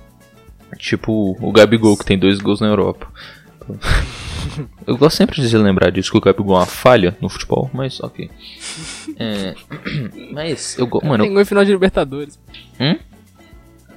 [0.76, 3.06] Tipo o Gabigol, que tem dois gols na Europa.
[4.86, 8.00] Eu gosto sempre de lembrar disso, que o Gabigol é uma falha no futebol, mas
[8.00, 8.30] ok.
[9.18, 9.54] É,
[10.32, 11.06] mas eu gosto.
[11.06, 12.38] Mano, Tem gol em final de Libertadores.
[12.78, 12.98] Hum?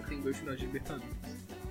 [0.08, 1.08] Tem gol em final de Libertadores.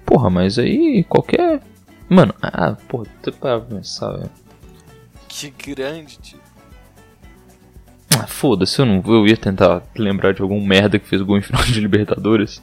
[0.05, 1.63] Porra, mas aí qualquer.
[2.09, 4.31] Mano, ah, porra, tu para pensar, velho.
[5.29, 6.39] Que grande, tio.
[8.19, 11.43] Ah, foda-se, eu não eu ia tentar lembrar de algum merda que fez gol em
[11.43, 12.63] final de Libertadores.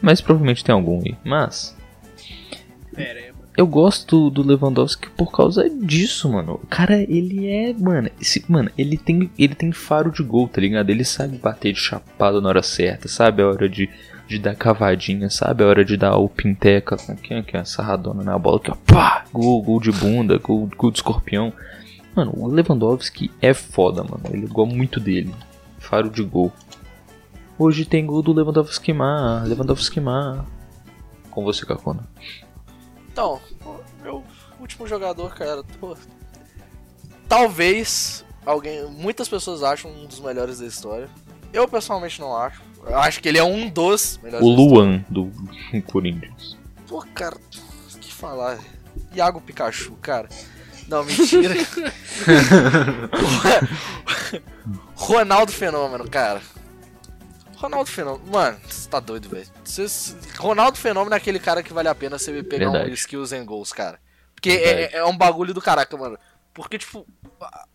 [0.00, 1.16] Mas provavelmente tem algum aí.
[1.24, 1.76] Mas.
[2.94, 6.60] Pera Eu gosto do Lewandowski por causa disso, mano.
[6.62, 10.60] O cara, ele é, mano, esse, mano, ele tem, ele tem faro de gol, tá
[10.60, 10.90] ligado?
[10.90, 13.88] Ele sabe bater de chapado na hora certa, sabe a hora de,
[14.28, 18.38] de dar cavadinha, sabe a hora de dar o pinteca, aqui, aqui, a sarradona na
[18.38, 21.52] bola, que ó, pá, gol, gol de bunda, gol, gol de escorpião.
[22.14, 24.24] Mano, o Lewandowski é foda, mano.
[24.32, 25.32] Ele gosta muito dele.
[25.78, 26.52] Faro de gol.
[27.58, 30.46] Hoje tem gol do Lewandowski Mar, Lewandowski Mar.
[31.30, 32.08] Com você, Kakona.
[33.10, 33.40] Então,
[34.00, 34.22] meu
[34.60, 35.96] último jogador, cara, pô,
[37.28, 41.08] talvez alguém, muitas pessoas acham um dos melhores da história.
[41.52, 42.62] Eu pessoalmente não acho.
[42.86, 44.46] Eu acho que ele é um dos melhores.
[44.46, 44.50] O.
[44.50, 45.28] Luan do
[45.90, 46.56] Corinthians.
[46.86, 48.58] Pô, cara, o que falar?
[49.12, 50.28] Iago Pikachu, cara.
[50.86, 51.54] Não, mentira.
[54.94, 56.40] Ronaldo Fenômeno, cara.
[57.60, 58.30] Ronaldo Fenômeno.
[58.30, 59.46] Mano, você tá doido, velho.
[60.38, 62.90] Ronaldo Fenômeno é aquele cara que vale a pena você pegar Verdade.
[62.90, 63.98] um skills and goals, cara.
[64.34, 64.94] Porque Verdade.
[64.94, 66.16] é, é um bagulho do caraca, mano.
[66.54, 67.06] Porque, tipo,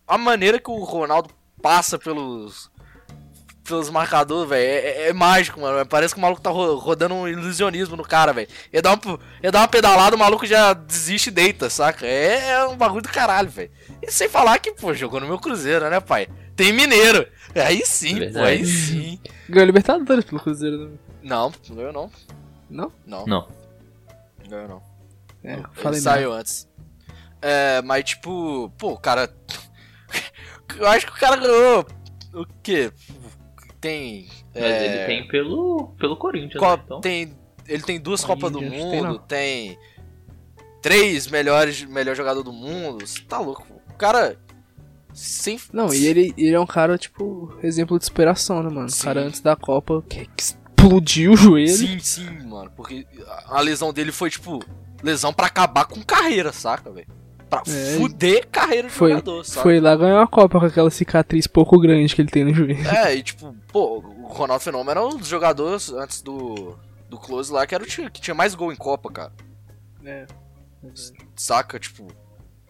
[0.07, 1.29] a- maneira que o Ronaldo
[1.61, 2.71] passa pelos.
[3.65, 5.85] Pelos marcadores, velho, é, é- é mágico, mano.
[5.85, 8.49] Parece que o maluco tá ro- rodando um ilusionismo no cara, velho.
[8.73, 12.05] Ele dá, uma, ele dá uma pedalada, o maluco já desiste e deita, saca?
[12.05, 13.71] É, é um bagulho do caralho, velho.
[14.01, 16.27] E sem falar que, pô, jogou no meu Cruzeiro, né, pai?
[16.55, 17.27] Tem Mineiro.
[17.55, 19.19] Aí sim, pô, aí sim.
[19.49, 20.89] Ganhou Libertadores pelo Cruzeiro.
[20.89, 20.97] né?
[21.21, 22.11] Não, não ganhou não.
[22.69, 22.91] Não?
[23.05, 23.47] Não, Não.
[24.41, 24.83] não ganhou não.
[25.43, 26.67] É, Ele falei saiu antes.
[27.41, 29.29] É, mas tipo, pô, o cara.
[30.77, 31.85] Eu acho que o cara ganhou.
[32.33, 32.91] O quê?
[33.79, 34.27] Tem.
[34.55, 37.01] Mas é, ele tem pelo, pelo Corinthians, co- né, então.
[37.01, 37.35] tem
[37.67, 39.17] Ele tem duas Copas do tem, Mundo, não.
[39.19, 39.77] tem.
[40.81, 43.05] Três melhores melhor jogador do mundo.
[43.05, 43.65] Você tá louco.
[43.89, 44.37] O cara.
[45.13, 45.59] Sem.
[45.71, 48.89] Não, e ele, ele é um cara, tipo, exemplo de superação, né, mano?
[48.89, 49.01] Sim.
[49.01, 51.69] O cara antes da Copa que, que explodiu o joelho.
[51.77, 52.71] Sim, sim, mano.
[52.75, 54.59] Porque a a lesão dele foi, tipo,
[55.03, 57.07] lesão pra acabar com carreira, saca, velho?
[57.49, 59.61] Pra É, fuder carreira de foi- jogador, saca?
[59.61, 62.87] Foi lá ganhar uma Copa com aquela cicatriz pouco grande que ele tem no joelho.
[62.89, 66.75] É, e tipo, pô, o Ronaldo Fenômeno era um dos jogadores antes do,
[67.07, 69.31] do Close lá que, era o que tinha mais gol em Copa, cara.
[70.03, 70.25] É.
[71.35, 71.79] Saca?
[71.79, 72.07] Tipo,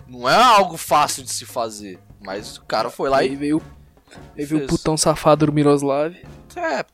[0.07, 1.99] não é algo fácil de se fazer.
[2.23, 3.35] Mas o cara foi lá Aí e.
[3.35, 3.61] veio,
[4.37, 6.15] aí veio o putão safado do Miroslav.
[6.55, 6.85] É,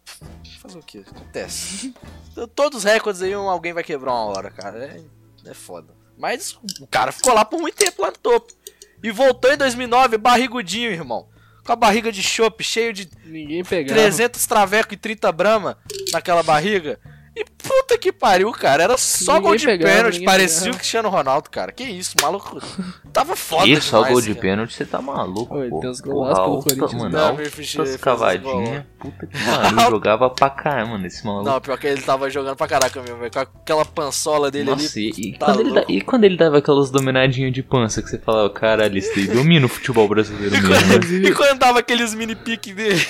[0.60, 1.00] fazer o que?
[1.00, 1.94] Acontece.
[2.56, 4.86] Todos os recordes aí alguém vai quebrar uma hora, cara.
[4.86, 5.02] É,
[5.50, 5.94] é foda.
[6.18, 8.54] Mas o cara ficou lá por muito tempo lá no topo.
[9.02, 11.28] E voltou em 2009, barrigudinho, irmão.
[11.66, 14.00] Com a barriga de chopp, cheio de Ninguém pegava.
[14.00, 15.78] 300 traveco e 30 brama
[16.12, 17.00] naquela barriga.
[17.40, 18.84] E puta que pariu, cara.
[18.84, 20.24] Era só Ninguém gol de pegava, pênalti.
[20.26, 20.76] Parecia pegava.
[20.76, 21.72] o Cristiano Ronaldo, cara.
[21.72, 22.60] Que isso, maluco.
[23.14, 24.42] Tava foda Isso, só demais, gol de cara.
[24.42, 25.80] pênalti, você tá maluco, Oi, pô.
[25.80, 27.10] tem uns golaços pelo Corinthians, mano?
[27.18, 28.84] Não, altas cavadinhas.
[29.00, 31.50] Puta que pariu, jogava pra caramba, mano, esse maluco.
[31.50, 33.32] Não, pior que ele tava jogando pra caraca mesmo, velho.
[33.32, 36.58] Com aquela pançola dele Nossa, e, e tá quando ele, da- e quando ele dava
[36.60, 40.68] aquelas dominadinhas de pança que você falava, caralho, esse domina o futebol brasileiro ali.
[40.68, 41.30] mesmo, né?
[41.30, 43.02] E quando dava aqueles mini pique dele.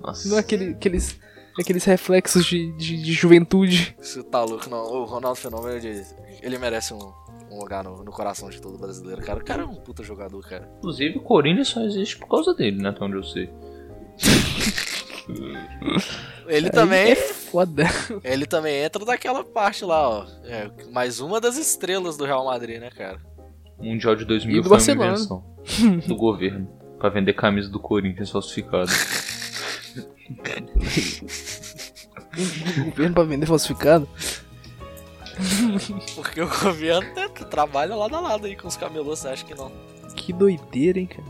[0.00, 0.28] Nossa.
[0.28, 1.18] Não é aquele, aqueles,
[1.58, 3.96] aqueles reflexos de, de, de juventude.
[4.00, 4.78] Você tá louco, não.
[4.84, 6.04] O Ronaldo Fenômeno, ele,
[6.42, 7.12] ele merece um,
[7.50, 9.38] um lugar no, no coração de todo brasileiro, cara.
[9.40, 10.68] O cara é um puta jogador, cara.
[10.78, 12.88] Inclusive, o Corinthians só existe por causa dele, né?
[12.90, 13.50] Até onde eu sei.
[16.46, 17.10] Ele Aí também.
[17.12, 17.84] É foda.
[18.22, 20.26] Ele também entra daquela parte lá, ó.
[20.44, 23.18] É, mais uma das estrelas do Real Madrid, né, cara?
[23.78, 25.12] O Mundial de 2000 E do foi uma Barcelona.
[25.12, 26.68] invenção do governo.
[26.98, 28.90] Pra vender camisa do Corinthians falsificada.
[32.78, 34.08] O governo pra vender falsificado.
[36.14, 39.54] Porque o governo né, trabalha lado a lado aí com os camelôs, você acha que
[39.54, 39.70] não?
[40.14, 41.28] Que doideira, hein, cara.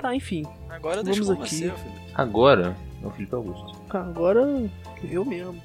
[0.00, 0.44] Tá, enfim.
[0.68, 1.56] Agora deixa Vamos aqui.
[1.56, 1.92] você, filho.
[2.14, 3.80] Agora, é o Felipe Augusto.
[3.90, 4.70] Agora,
[5.10, 5.62] eu mesmo.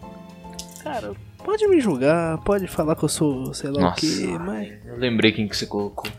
[0.83, 1.13] Cara,
[1.43, 3.97] pode me julgar, pode falar que eu sou sei lá Nossa.
[4.05, 6.09] o quê, mas Eu lembrei quem que você colocou.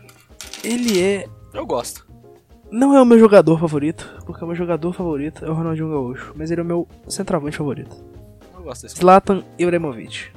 [0.63, 1.27] ele é.
[1.53, 2.07] Eu gosto.
[2.71, 6.33] Não é o meu jogador favorito, porque o meu jogador favorito é o Ronaldinho Gaúcho,
[6.35, 7.95] mas ele é o meu centroavante favorito.
[8.55, 10.27] Eu gosto desse Zlatan Ibrahimovic.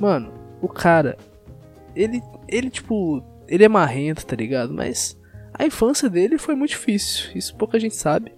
[0.00, 1.16] Mano, o cara,
[1.94, 4.74] ele, ele tipo, ele é marrento, tá ligado?
[4.74, 5.16] Mas
[5.54, 8.32] a infância dele foi muito difícil, isso pouca gente sabe.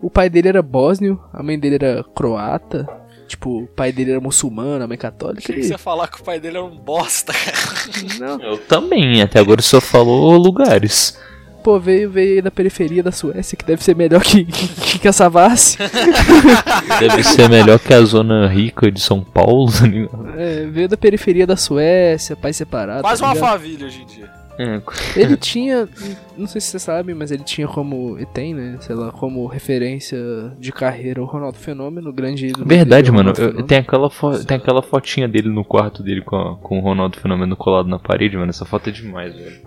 [0.00, 2.88] O pai dele era bósnio, a mãe dele era croata,
[3.28, 5.40] tipo, o pai dele era muçulmano, a mãe católica.
[5.40, 8.18] Achei que você ia falar que o pai dele era um bosta, cara.
[8.18, 11.16] Não, Eu também, até agora só falou lugares.
[11.62, 15.08] Pô, veio, veio aí da periferia da Suécia, que deve ser melhor que, que, que
[15.08, 15.78] a Savassi.
[17.00, 20.28] Deve ser melhor que a zona rica de São Paulo, tá ligado?
[20.38, 23.02] É, veio da periferia da Suécia, pai separado.
[23.02, 24.30] Quase tá uma família hoje em dia.
[24.58, 24.82] É,
[25.16, 25.88] Ele tinha,
[26.36, 29.46] não sei se você sabe, mas ele tinha como, e tem, né, sei lá, como
[29.46, 30.18] referência
[30.58, 32.66] de carreira o Ronaldo Fenômeno, grande ídolo.
[32.66, 33.32] Verdade, mano.
[33.38, 36.82] Eu- tem, aquela fo- tem aquela fotinha dele no quarto dele com, a- com o
[36.82, 38.50] Ronaldo Fenômeno colado na parede, mano.
[38.50, 39.60] Essa foto é demais, velho.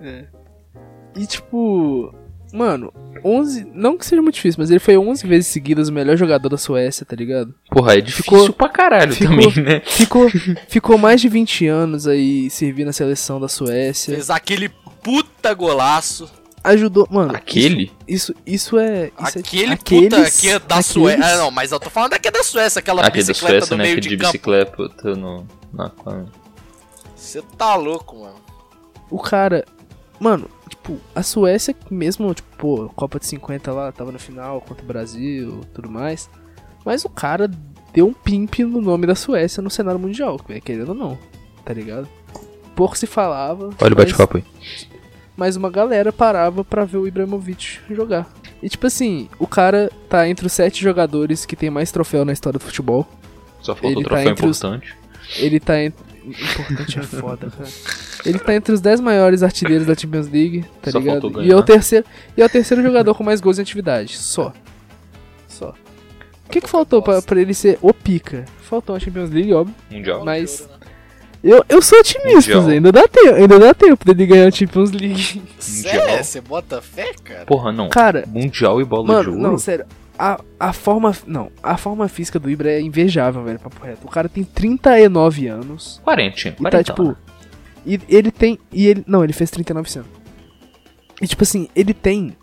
[0.00, 0.24] É.
[1.16, 2.12] E tipo,
[2.52, 2.92] mano,
[3.24, 6.48] 11, não que seja muito difícil, mas ele foi 11 vezes seguidas o melhor jogador
[6.48, 7.54] da Suécia, tá ligado?
[7.70, 9.80] Porra, é difícil Ficou- pra caralho ficou- também, né?
[9.84, 10.26] Ficou,
[10.68, 14.14] ficou mais de 20 anos aí servindo a seleção da Suécia.
[14.14, 14.68] Fez aquele
[15.02, 16.28] puta golaço.
[16.64, 17.36] Ajudou, mano.
[17.36, 17.92] Aquele?
[18.08, 19.10] Isso, isso é.
[19.28, 21.24] Isso aquele é, puta aqueles- que é da Suécia.
[21.24, 23.78] Ah, não, mas eu tô falando daqui da Suécia, aquela Aquele da bicicleta Suécia, do
[23.78, 23.84] né?
[23.84, 25.90] meio Que de, de bicicleta no, na.
[27.14, 28.36] Você tá louco, mano.
[29.10, 29.64] O cara.
[30.18, 30.48] Mano,
[30.84, 34.86] tipo, a Suécia, mesmo, tipo, pô, Copa de 50 lá, tava na final contra o
[34.86, 36.28] Brasil tudo mais.
[36.84, 37.50] Mas o cara
[37.92, 41.18] deu um pimp no nome da Suécia no cenário mundial, velho, querendo ou não,
[41.64, 42.06] tá ligado?
[42.76, 43.70] Pouco se falava.
[43.80, 44.44] Olha o mas- bate-papo aí.
[45.36, 48.30] mas uma galera parava pra ver o Ibrahimovic jogar.
[48.62, 52.32] E tipo assim, o cara tá entre os sete jogadores que tem mais troféu na
[52.32, 53.06] história do futebol.
[53.60, 54.96] Só faltou Ele o tá troféu entre os- importante.
[55.38, 56.13] Ele tá entre.
[56.26, 57.68] Importante é foda, cara.
[58.24, 61.42] Ele tá entre os 10 maiores artilheiros da Champions League, tá Só ligado?
[61.42, 62.06] E é, o terceiro,
[62.36, 64.16] e é o terceiro jogador com mais gols em atividade.
[64.16, 64.52] Só.
[65.46, 65.74] Só.
[66.46, 68.44] O que, que faltou pra, pra ele ser o pica?
[68.62, 69.74] Faltou a Champions League, óbvio.
[69.90, 70.24] Mundial.
[70.24, 70.68] Mas.
[71.42, 72.58] Eu, eu sou otimista.
[72.62, 75.42] Zé, ainda dá tempo, ainda dá tempo dele ganhar a Champions League.
[75.58, 76.24] Sério?
[76.24, 77.44] Você bota fé, cara?
[77.44, 77.90] Porra, não.
[77.90, 79.42] Cara, Mundial e bola de Mano, ouro.
[79.42, 79.84] não, sério.
[80.18, 81.12] A, a forma.
[81.26, 84.06] Não, a forma física do Ibra é invejável, velho, papo reto.
[84.06, 86.00] O cara tem 39 anos.
[86.04, 87.16] 40, E 40 tá, tipo.
[87.84, 88.58] E ele tem.
[88.72, 89.04] E ele.
[89.06, 90.08] Não, ele fez 39 esse ano.
[91.20, 92.36] E tipo assim, ele tem.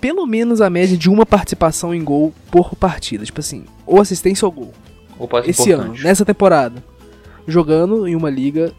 [0.00, 3.24] Pelo menos a média de uma participação em gol por partida.
[3.24, 4.72] Tipo assim, ou assistência ou gol.
[5.18, 6.04] O passe Esse ano, importante.
[6.04, 6.82] nessa temporada.
[7.46, 8.72] Jogando em uma liga.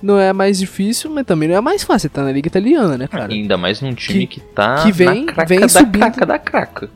[0.00, 2.08] Não é mais difícil, mas também não é mais fácil.
[2.08, 3.32] Tá na liga italiana, né, cara?
[3.32, 5.98] Ainda mais num time que, tá que vem- na craca vem da subindo.
[5.98, 6.90] craca da craca.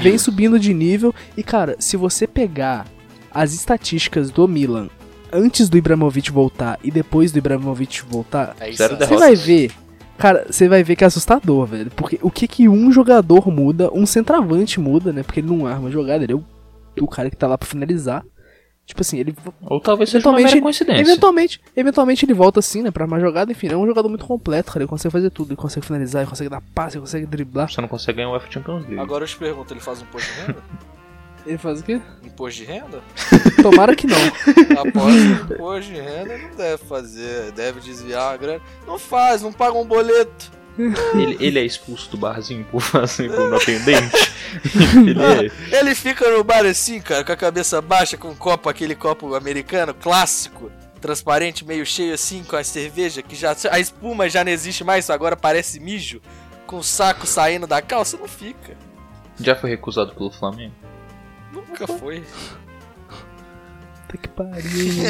[0.00, 1.14] Vem subindo de nível.
[1.36, 2.86] E, cara, se você pegar
[3.30, 4.88] as estatísticas do Milan
[5.32, 9.70] antes do Ibrahimovic voltar e depois do Ibrahimovic voltar, É você vai ver.
[10.18, 11.90] Cara, você vai ver que é assustador, velho.
[11.94, 15.22] Porque o que que um jogador muda, um centroavante muda, né?
[15.22, 16.44] Porque ele não arma a jogada, ele é o,
[17.00, 18.24] o cara que tá lá pra finalizar.
[18.86, 19.34] Tipo assim, ele.
[19.62, 21.02] Ou talvez seja uma Eventualmente, mera coincidência.
[21.02, 22.92] eventualmente, eventualmente ele volta assim, né?
[22.92, 24.84] Pra a jogada, enfim, é um jogador muito completo, cara.
[24.84, 27.68] Ele consegue fazer tudo, ele consegue finalizar, ele consegue dar passe, ele consegue driblar.
[27.68, 29.00] Você não consegue ganhar o UEFA Champions League.
[29.00, 30.62] Agora eu te pergunto, ele faz imposto de renda?
[31.46, 32.00] Ele faz o quê?
[32.24, 33.00] Imposto de renda?
[33.62, 34.16] Tomara que não.
[34.82, 37.52] Após imposto de renda, não deve fazer.
[37.52, 38.60] Deve desviar a grana.
[38.84, 40.50] Não faz, não paga um boleto.
[41.14, 44.14] Ele, ele é expulso do barzinho por fazer por não atendente.
[44.94, 45.50] ele é.
[45.80, 49.34] Ele fica no bar assim, cara, com a cabeça baixa, com um copo, aquele copo
[49.34, 50.70] americano, clássico,
[51.00, 53.56] transparente, meio cheio assim, com a cerveja, que já.
[53.70, 56.20] A espuma já não existe mais, agora parece mijo,
[56.66, 58.76] com o saco saindo da calça, não fica.
[59.40, 60.74] Já foi recusado pelo Flamengo?
[61.52, 62.22] Nunca foi.
[64.06, 65.04] Puta que pariu.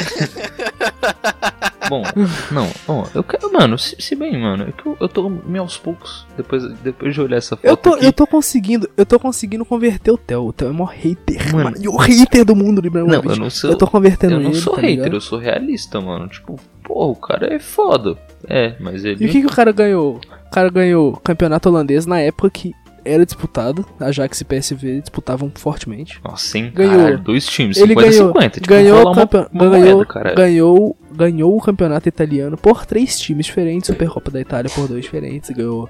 [1.89, 2.03] Bom,
[2.51, 5.61] não, ó, eu quero, mano, se, se bem, mano, é que eu, eu tô meio
[5.63, 9.05] aos poucos, depois, depois de olhar essa foto Eu tô, aqui, eu tô conseguindo, eu
[9.05, 10.45] tô conseguindo converter o Theo.
[10.47, 11.63] O Theo é o maior hater, Mano.
[11.65, 11.77] mano.
[11.79, 14.51] E o hater do mundo do não, eu não sou, Eu tô convertendo eu não
[14.51, 15.13] ele, sou tá hater, ligado?
[15.13, 19.23] eu sou realista, mano, tipo, pô, o cara é foda, é, mas ele...
[19.23, 20.19] E o que, que o cara ganhou?
[20.47, 22.73] O cara ganhou campeonato holandês na época que
[23.07, 23.85] era disputado.
[23.99, 26.19] Ajax e PSV disputavam fortemente.
[26.23, 27.17] Nossa, hein, Ganhou.
[27.17, 29.11] dois times, Ele 50 ganhou, 50, tipo, ganhou, uma,
[29.51, 34.69] uma ganhou, moeda, ganhou, ganhou o campeonato italiano por três times diferentes, Supercopa da Itália
[34.73, 35.89] por dois diferentes, ganhou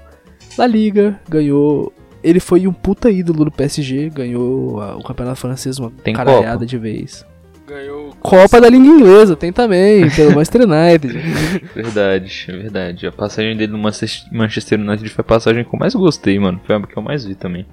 [0.56, 1.92] La Liga, ganhou.
[2.22, 6.66] Ele foi um puta ídolo do PSG, ganhou o campeonato francês uma Tem caralhada Copa?
[6.66, 7.24] de vez.
[7.68, 8.16] Ganhou.
[8.20, 11.18] Copa da língua inglesa, tem também, pelo Manchester United.
[11.74, 13.06] Verdade, é verdade.
[13.06, 16.58] A passagem dele no Manchester Manchester United foi a passagem que eu mais gostei, mano.
[16.64, 17.66] Foi a que eu mais vi também.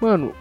[0.00, 0.32] Mano,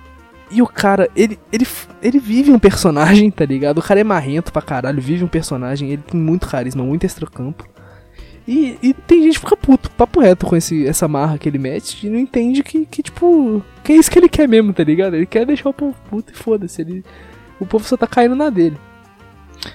[0.50, 1.68] e o cara, ele, ele,
[2.02, 3.80] ele vive um personagem, tá ligado?
[3.80, 7.68] O cara é marrento pra caralho, vive um personagem, ele tem muito carisma, muito extracampo.
[8.48, 11.58] E, e tem gente que fica puto, papo reto com esse, essa marra que ele
[11.58, 14.84] mete e não entende que, que, tipo, que é isso que ele quer mesmo, tá
[14.84, 15.16] ligado?
[15.16, 16.82] Ele quer deixar o povo puto e foda-se.
[16.82, 17.04] Ele,
[17.60, 18.78] o povo só tá caindo na dele.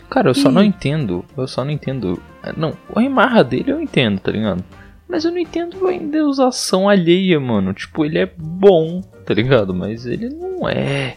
[0.08, 1.24] Cara, eu só não entendo.
[1.36, 2.20] Eu só não entendo.
[2.56, 4.62] Não, a marra dele eu entendo, tá ligado?
[5.08, 7.72] Mas eu não entendo a endeusação alheia, mano.
[7.74, 9.74] Tipo, ele é bom, tá ligado?
[9.74, 11.16] Mas ele não é.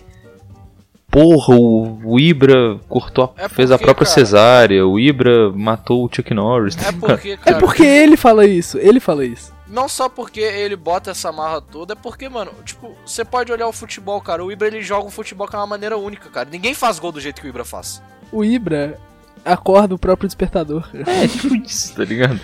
[1.12, 5.52] Porra, o, o Ibra cortou a- É fez a porque, própria cara- cesárea, o Ibra
[5.52, 6.76] matou o Chuck Norris.
[6.76, 7.60] tá É porque, É cara.
[7.60, 9.53] porque ele fala isso, ele fala isso.
[9.74, 13.68] Não só porque ele bota essa marra toda, é porque, mano, tipo, você pode olhar
[13.68, 14.46] o futebol, cara.
[14.46, 16.48] O Ibra ele joga o futebol com uma maneira única, cara.
[16.52, 18.00] Ninguém faz gol do jeito que o Ibra faz.
[18.32, 19.00] O Ibra
[19.44, 20.88] acorda o próprio despertador.
[21.08, 22.40] É, tipo isso, tá ligado?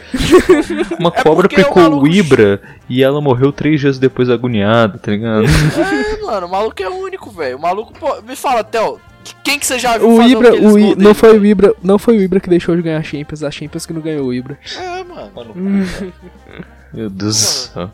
[0.99, 5.11] Uma É cobra picou o maluco- Ibra e ela morreu três dias depois agoniada, tá
[5.11, 5.43] ligado?
[5.45, 7.57] É, mano, o maluco é único, velho.
[7.57, 8.99] O maluco, pô, me fala, Theo,
[9.43, 12.17] quem que você já viu O Ibra, o I- não foi o Ibra, não foi
[12.17, 14.57] o Ibra que deixou de ganhar a Champions, a Champions que não ganhou o Ibra.
[14.75, 15.31] É, mano.
[16.93, 17.91] Meu Deus do céu.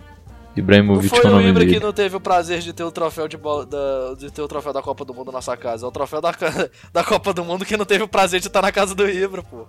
[0.55, 1.77] Ibrahimovic é foi o nome Ibra dele.
[1.77, 4.47] que não teve o prazer de ter o troféu de, bola, da, de ter o
[4.47, 5.85] troféu da Copa do Mundo na sua casa.
[5.85, 6.31] É o troféu da,
[6.93, 9.43] da Copa do Mundo que não teve o prazer de estar na casa do Ibra,
[9.43, 9.65] pô.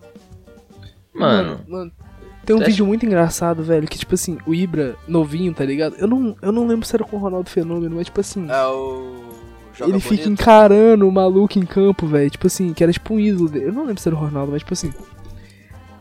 [1.12, 1.90] Mano, mano,
[2.44, 5.96] tem um vídeo muito engraçado, velho, que tipo assim, o Ibra novinho, tá ligado?
[5.98, 8.66] Eu não, eu não lembro se era com o Ronaldo Fenômeno, mas tipo assim, É
[8.66, 9.24] o.
[9.74, 10.08] Joga ele bonito.
[10.08, 13.66] fica encarando o maluco em campo, velho, tipo assim, que era tipo um ídolo dele.
[13.66, 14.92] Eu não lembro se era o Ronaldo, mas tipo assim,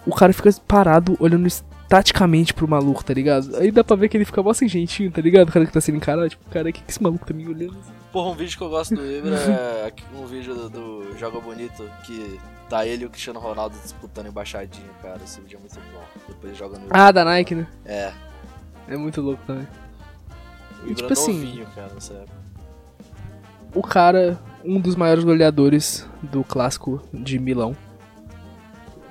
[0.06, 1.48] o cara fica parado olhando
[1.88, 3.56] taticamente pro maluco, tá ligado?
[3.58, 5.50] Aí dá pra ver que ele fica mó sem jeitinho, tá ligado?
[5.50, 7.76] O cara que tá sendo encarado, tipo, cara, que que esse maluco tá me olhando?
[8.12, 11.90] Porra, um vídeo que eu gosto do Ibra é um vídeo do, do Joga Bonito
[12.04, 12.40] que
[12.70, 15.20] tá ele e o Cristiano Ronaldo disputando embaixadinha, cara.
[15.24, 16.04] Esse vídeo é muito bom.
[16.28, 16.88] Depois joga no.
[16.90, 17.68] Ah, da Nike, né?
[17.86, 18.12] É,
[18.88, 19.68] É muito louco também.
[20.82, 22.34] o Ibra tipo assim, novinho, cara, nessa época.
[23.76, 27.76] o cara, um dos maiores goleadores do clássico de Milão,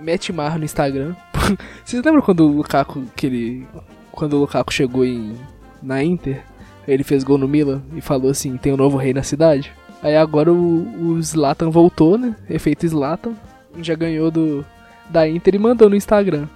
[0.00, 1.14] mete marra no Instagram.
[1.84, 3.66] Vocês lembram quando o Lukaku, que ele,
[4.12, 5.34] quando o Lukaku chegou em,
[5.82, 6.42] na Inter,
[6.86, 9.72] ele fez gol no Milan e falou assim, tem um novo rei na cidade?
[10.02, 12.36] Aí agora o, o Zlatan voltou, né?
[12.48, 13.32] Efeito Zlatan,
[13.80, 14.64] já ganhou do
[15.08, 16.46] da Inter e mandou no Instagram.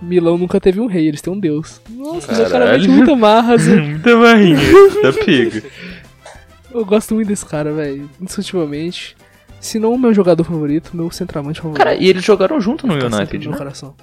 [0.00, 1.80] Milão nunca teve um rei, eles têm um deus.
[1.88, 2.90] Nossa, o cara mete Caralho.
[2.90, 3.76] muita marra, assim.
[3.80, 4.58] muita barrinha,
[5.02, 5.62] tá pega.
[6.74, 8.10] Eu gosto muito desse cara, velho.
[8.20, 9.16] Indiscutivelmente.
[9.62, 11.78] Se não o meu jogador favorito, meu centroavante favorito.
[11.78, 13.56] Cara, e eles jogaram junto no United, né?
[13.56, 13.94] coração.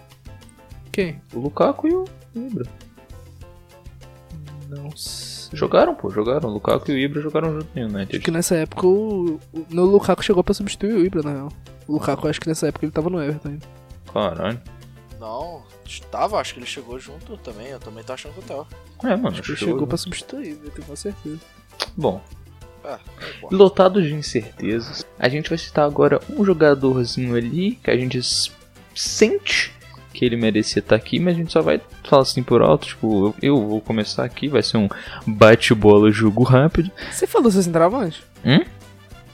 [0.92, 1.22] Quem?
[1.34, 2.66] O Lukaku e o Ibra.
[4.70, 5.30] Não sei.
[5.58, 6.48] Jogaram, pô, jogaram.
[6.50, 8.16] O Lukaku e o Ibra jogaram junto no United.
[8.16, 11.50] Acho que nessa época o, o, no Lukaku chegou pra substituir o Ibra, na real.
[11.88, 13.68] O Lukaku, acho que nessa época ele tava no Everton ainda.
[14.14, 14.62] Caralho.
[15.20, 15.64] Não,
[16.10, 17.68] tava, acho que ele chegou junto também.
[17.68, 18.68] Eu também tô achando que eu tava.
[19.04, 21.40] É, mano, Acho que ele chegou- chegou pra substituir, eu tenho quase certeza.
[21.98, 22.22] Bom,
[22.84, 23.00] É, é
[23.52, 25.06] lotado de incertezas.
[25.18, 28.20] A gente vai citar agora um jogadorzinho ali que a gente
[28.96, 29.74] sente
[30.14, 32.88] que ele merecia estar aqui, mas a gente só vai falar assim por alto.
[32.88, 34.90] Tipo, eu, eu vou começar aqui, vai ser um
[35.26, 36.92] bate-bola jogo rápido.
[37.12, 38.24] Você falou seu centroavante?
[38.46, 38.66] Hum?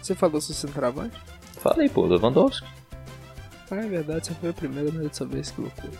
[0.01, 1.15] Você falou seu centroavante?
[1.57, 2.67] Falei, pô, Lewandowski.
[3.71, 5.93] Ah, é verdade, você foi a primeira né, dessa vez, que loucura.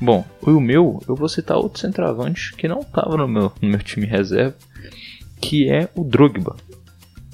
[0.00, 3.80] Bom, o meu, eu vou citar outro centroavante que não tava no meu, no meu
[3.80, 4.56] time reserva,
[5.40, 6.56] que é o Drogba.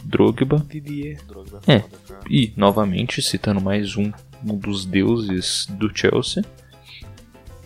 [0.07, 1.19] Drogba, Didier.
[1.27, 1.83] Droga, É.
[2.31, 4.13] e novamente citando mais um,
[4.45, 6.45] um dos deuses do Chelsea,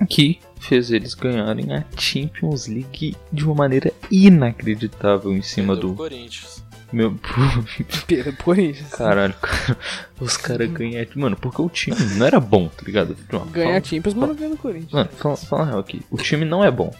[0.09, 5.95] que fez eles ganharem a Champions League de uma maneira inacreditável em cima Do do
[5.95, 6.65] Corinthians.
[6.93, 7.15] meu
[8.07, 8.89] Pera, Corinthians.
[8.91, 9.77] caralho, cara.
[10.19, 13.15] Os caras ganharam, mano, porque o time não era bom, tá ligado?
[13.31, 14.93] Não, Ganhar fala- Champions, mas não ganha Corinthians.
[14.93, 16.03] Mano, fala, fala real aqui.
[16.11, 16.95] O time não é bom.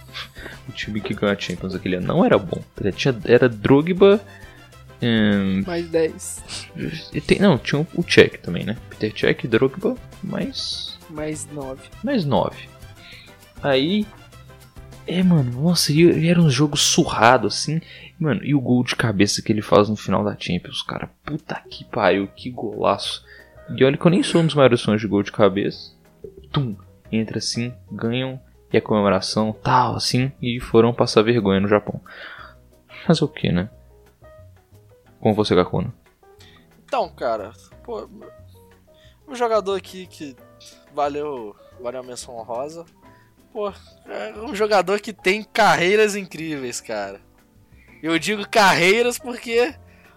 [0.69, 2.63] O time que ganhou a Champions aquele ano não era bom.
[2.95, 4.21] Tinha, era Drogba.
[5.03, 6.43] Hum, Mais 10.
[7.13, 8.77] e tem, não, tinha o Cech também, né?
[8.91, 10.99] Peter Cech, Drogba, mais.
[11.09, 11.81] Mais 9.
[12.03, 12.57] mais 9.
[13.63, 14.07] Aí.
[15.07, 17.81] É, mano, nossa, e, e era um jogo surrado assim.
[18.19, 21.11] Mano, e o gol de cabeça que ele faz no final da Champions, cara.
[21.25, 23.25] Puta que pariu, que golaço.
[23.75, 25.93] E olha que eu nem sou um dos maiores fãs de gol de cabeça.
[26.53, 26.77] Tum,
[27.11, 28.41] entra assim, ganham.
[28.73, 30.31] E a comemoração, tal, assim.
[30.41, 32.01] E foram passar vergonha no Japão.
[33.09, 33.69] Mas o que, né?
[35.21, 35.93] Com você, Kakuna.
[36.85, 37.53] Então, cara,
[37.85, 38.09] pô,
[39.29, 40.35] um jogador aqui que
[40.95, 42.85] valeu, valeu a menção honrosa.
[43.53, 43.73] Pô,
[44.09, 47.21] é um jogador que tem carreiras incríveis, cara.
[48.03, 49.75] Eu digo carreiras porque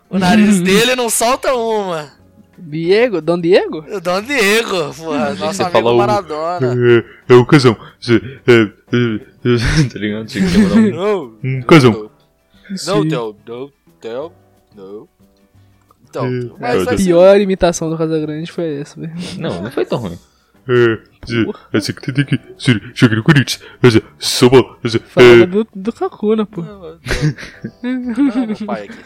[0.10, 2.12] o nariz dele não solta uma.
[2.58, 3.20] Diego?
[3.20, 3.80] Dom Diego?
[3.80, 6.76] O Dom Diego, porra, nosso Você amigo Maradona.
[7.28, 7.76] É, é o casão.
[8.08, 10.28] É, é, tá ligado?
[10.28, 12.10] Tinha que demorar um- Não, Um casão.
[12.86, 14.32] não, Theo, não, Theo,
[14.76, 15.08] não.
[16.10, 19.14] Então, É, mas é, A ser pior imitação do Casagrande foi essa, velho.
[19.40, 20.18] Não, não foi tão ruim.
[20.66, 20.94] É,
[21.74, 23.62] é no Corinthians.
[23.84, 26.62] É, é, Fala é, do, do Kakuna, pô.
[26.62, 26.98] Não,
[27.84, 28.98] não, meu pai aqui.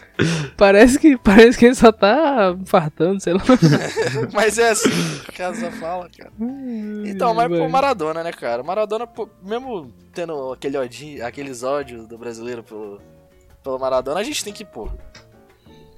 [0.56, 3.42] Parece que, parece que ele só tá fartando, sei lá.
[4.34, 4.90] Mas é assim
[5.26, 6.32] que Casa fala, cara.
[7.06, 8.62] Então, mas pro Maradona, né, cara?
[8.64, 13.00] Maradona, pô, mesmo tendo aquele ódio, aqueles ódios do brasileiro pelo,
[13.64, 14.90] pelo Maradona, a gente tem que, pô,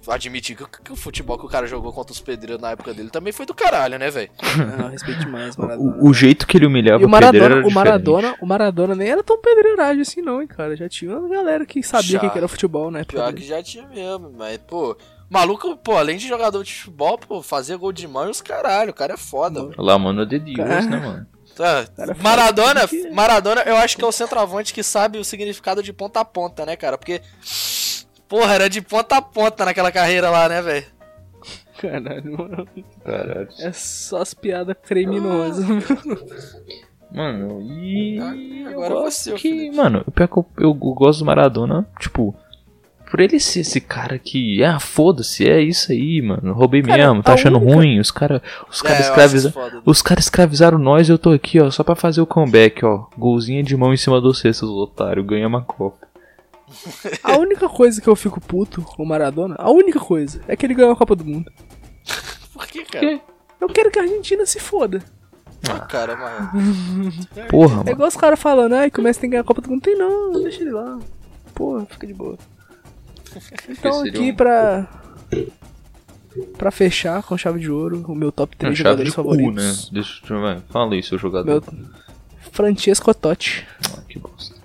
[0.07, 2.93] admitir que, o- que o futebol que o cara jogou contra os pedreiros na época
[2.93, 4.29] dele também foi do caralho, né, velho?
[4.79, 5.97] Não, respeite mais, Maradona.
[6.01, 7.75] O, o jeito que ele humilhava E o pedreiro Maradona, era o diferente.
[7.75, 10.75] Maradona, o Maradona nem era tão pedreiragem assim não, hein, cara.
[10.75, 12.29] Já tinha uma galera que sabia Já.
[12.29, 13.03] que era futebol, né?
[13.03, 14.95] Pior que já tinha mesmo, mas, pô,
[15.29, 18.91] maluco, pô, além de jogador de futebol, pô, fazia gol de mão e os caralho,
[18.91, 19.75] o cara é foda, velho.
[19.81, 20.81] Lá, mano, de Deus, Cara.
[20.81, 21.27] né, mano?
[21.55, 21.85] Tá.
[22.23, 26.21] Maradona, Que- Maradona, eu acho que é o centroavante que sabe o significado de ponta
[26.21, 26.97] a ponta, né, cara?
[26.97, 27.21] Porque,
[28.29, 30.85] porra, era de ponta a ponta naquela carreira lá, né, velho?
[31.81, 32.67] Caralho, mano.
[33.03, 33.47] Caralho.
[33.59, 35.65] É só as piadas criminosas.
[37.11, 38.19] Mano, e.
[38.19, 39.75] Ah, eu agora gosto você, que, Felipe.
[39.75, 42.35] Mano, o pior que eu, eu gosto do Maradona, tipo.
[43.09, 44.63] Por ele ser esse cara que.
[44.63, 46.53] Ah, foda-se, é isso aí, mano.
[46.53, 47.99] Roubei Cara, mesmo, tá achando única- ruim.
[47.99, 48.39] Os caras
[48.69, 49.81] os cara É, eu escravizaram.
[49.83, 53.07] Os caras escravizaram nós e eu tô aqui, ó, só pra fazer o comeback, ó.
[53.17, 55.25] Golzinho de mão em cima do cesto, seus otários.
[55.25, 56.07] Ganha uma copa.
[57.23, 60.65] A única coisa que eu fico puto com o Maradona, a única coisa, é que
[60.65, 61.51] ele ganhou a Copa do Mundo.
[62.53, 63.19] Por que, cara?
[63.59, 65.03] Eu quero que a Argentina se foda.
[65.69, 67.25] Ah, cara, mas.
[67.49, 67.89] Porra, É mano.
[67.91, 69.81] igual os caras falando, ai, que o Messi tem que ganhar a Copa do Mundo.
[69.81, 70.97] Tem não, deixa ele lá.
[71.53, 72.37] Porra, fica de boa.
[73.69, 74.87] Então aqui um- pra...
[76.57, 79.23] Pra fechar com chave de ouro, o meu top 3 Não, chave jogadores de cu,
[79.23, 79.85] favoritos.
[79.85, 79.89] né?
[79.93, 80.61] Deixa eu vai.
[80.69, 81.63] Fala aí, seu jogador.
[81.71, 81.85] Meu
[82.51, 83.67] Francesco Totti.
[83.95, 84.55] Ah, que bosta.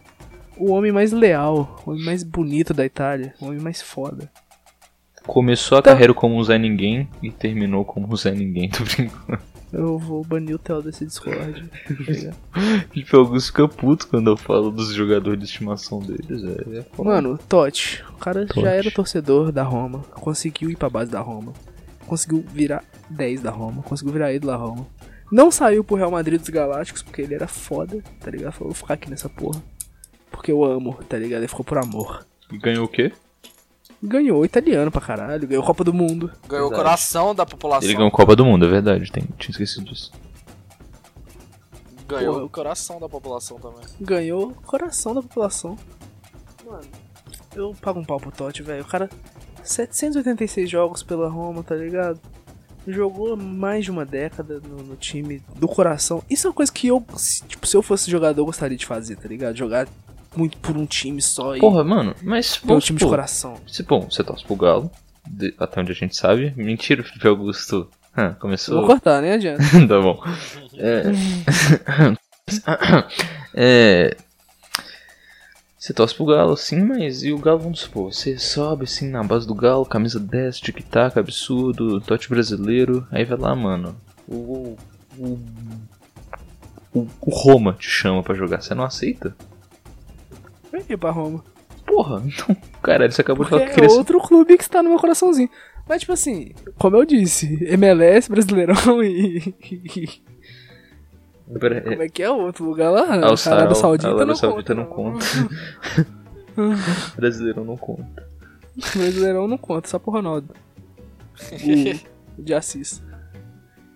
[0.57, 4.31] O homem mais leal, o homem mais bonito da Itália, o homem mais foda.
[5.27, 8.85] Começou a Então- carreira como um Zé Ninguém e terminou como um Zé Ninguém, tô
[8.85, 9.39] brincando.
[9.73, 11.69] Eu vou banir o Theo desse Discord.
[11.89, 12.37] tá ligado?
[12.93, 16.45] Felipe Augusto fica puto quando eu falo dos jogadores de estimação deles.
[16.45, 16.85] É, é.
[17.03, 18.61] Mano, Totti, o cara Totti.
[18.61, 21.53] já era torcedor da Roma, conseguiu ir pra base da Roma,
[22.07, 24.87] conseguiu virar 10 da Roma, conseguiu virar ídolo da Roma.
[25.33, 28.53] Não saiu pro Real Madrid dos Galácticos porque ele era foda, tá ligado?
[28.53, 29.61] Falou, vou ficar aqui nessa porra.
[30.37, 31.41] Porque eu amo, tá ligado?
[31.41, 32.27] Ele ficou por amor.
[32.53, 33.13] E ganhou o quê?
[34.03, 36.31] Ganhou italiano pra caralho, ganhou Copa do Mundo.
[36.47, 37.89] Ganhou o coração da população.
[37.89, 39.11] Ele ganhou Copa do Mundo, é verdade.
[39.11, 40.13] Tem, tinha esquecido disso.
[42.07, 42.45] Ganhou Porra.
[42.47, 43.81] o coração da população também.
[44.01, 45.79] Ganhou o coração da população.
[46.67, 46.85] Mano,
[47.55, 48.83] eu pago um pau pro Totti, velho.
[48.83, 49.09] O cara,
[49.63, 52.21] 786 jogos pela Roma, tá ligado?
[52.87, 56.23] Jogou mais de uma década no, no time do coração.
[56.29, 58.85] Isso é uma coisa que eu, se- tipo, se eu fosse jogador, eu gostaria de
[58.85, 59.57] fazer, tá ligado?
[59.57, 59.89] Jogar
[60.37, 62.57] muito por um time só e Porra, mano, mas.
[62.57, 63.57] ter um time de coração.
[63.67, 64.91] Se, bom, você torce pro Galo,
[65.27, 66.53] de- até onde a gente sabe.
[66.57, 67.89] Mentira, o Felipe Augusto.
[68.17, 68.77] Ah, começou.
[68.79, 69.61] Vou cortar, né, adianta.
[69.89, 70.23] tá bom.
[70.77, 71.03] É.
[73.55, 74.17] é.
[75.77, 79.23] Você torce pro Galo, sim, mas e o Galo, vamos supor, você sobe assim na
[79.25, 83.97] base do Galo, camisa 10, tic-tac, absurdo, tote brasileiro, aí vai lá, mano.
[84.29, 84.77] O.
[85.19, 85.39] O.
[86.95, 89.37] O, o Roma te chama pra jogar, você não aceita?
[90.89, 91.43] Aí pra Roma.
[91.87, 93.99] Porra, então, caralho, você acabou Porque de falar que é queria.
[93.99, 95.51] outro clube que está no meu coraçãozinho.
[95.87, 98.75] Mas, tipo assim, como eu disse, MLS, Brasileirão
[99.05, 99.55] e.
[101.61, 103.03] Pera- Como é que é o outro lugar lá?
[103.03, 105.19] Ah, o Arábia Saudita, Arábia não, Saudita conta, não
[107.17, 108.27] Brasileiro não conta.
[108.97, 110.55] Brasileirão não conta, só pro Ronaldo.
[112.39, 113.03] O de Assis.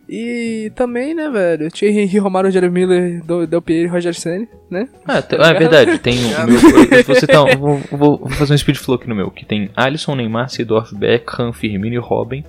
[0.09, 1.70] E também, né, velho?
[1.70, 4.89] Thierry Henry, Romário, Jeremy Miller, Do- Del Piero e Roger Senna, né?
[5.06, 7.05] Ah, ah, é verdade, tem o meu.
[7.05, 10.14] Você tá, vou, vou- vou fazer um speed flow aqui no meu, que tem Alisson,
[10.14, 12.43] Neymar, Seedorf, Beckham, Firmino e Robin.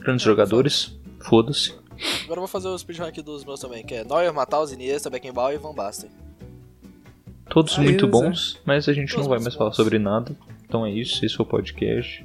[0.00, 1.74] Grandes jogadores, foda-se.
[2.24, 5.10] Agora eu vou fazer o speed rank dos meus também, que é Neuer, Matheus, Iniesta,
[5.10, 6.10] Beckenbauer e Van Basten.
[7.50, 9.76] Todos Ah, muito bons, mas a gente não Todos vai muito mais falar bons.
[9.76, 10.34] sobre nada.
[10.66, 12.24] Então é isso, esse foi o podcast.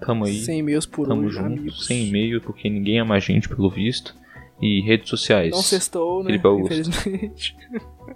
[0.00, 1.86] Tamo aí, 100 e-mails por tamo hoje, junto, amigos.
[1.86, 4.14] sem e-mail, porque ninguém ama a gente, pelo visto.
[4.60, 5.50] E redes sociais.
[5.50, 6.30] Não sextou, né?
[6.30, 6.72] Felipe Augusto.
[6.72, 7.56] Infelizmente.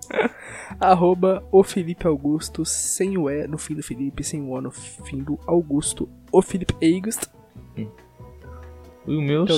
[0.80, 4.70] Arroba o Felipe Augusto, sem o E no fim do Felipe, sem o O no
[4.70, 6.08] fim do Augusto.
[6.32, 7.28] O Felipe Augusto.
[9.06, 9.50] E os meus,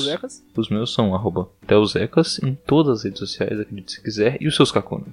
[0.56, 4.38] os meus são arroba Teuzecas em todas as redes sociais, acredite se quiser.
[4.40, 5.06] E os seus Kakuna?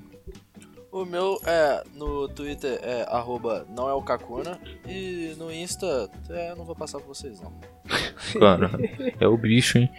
[0.91, 6.51] O meu é no Twitter é arroba não é o Kakuna e no Insta é,
[6.51, 7.53] eu não vou passar pra vocês não.
[8.39, 8.71] Cara,
[9.19, 9.89] é o bicho, hein?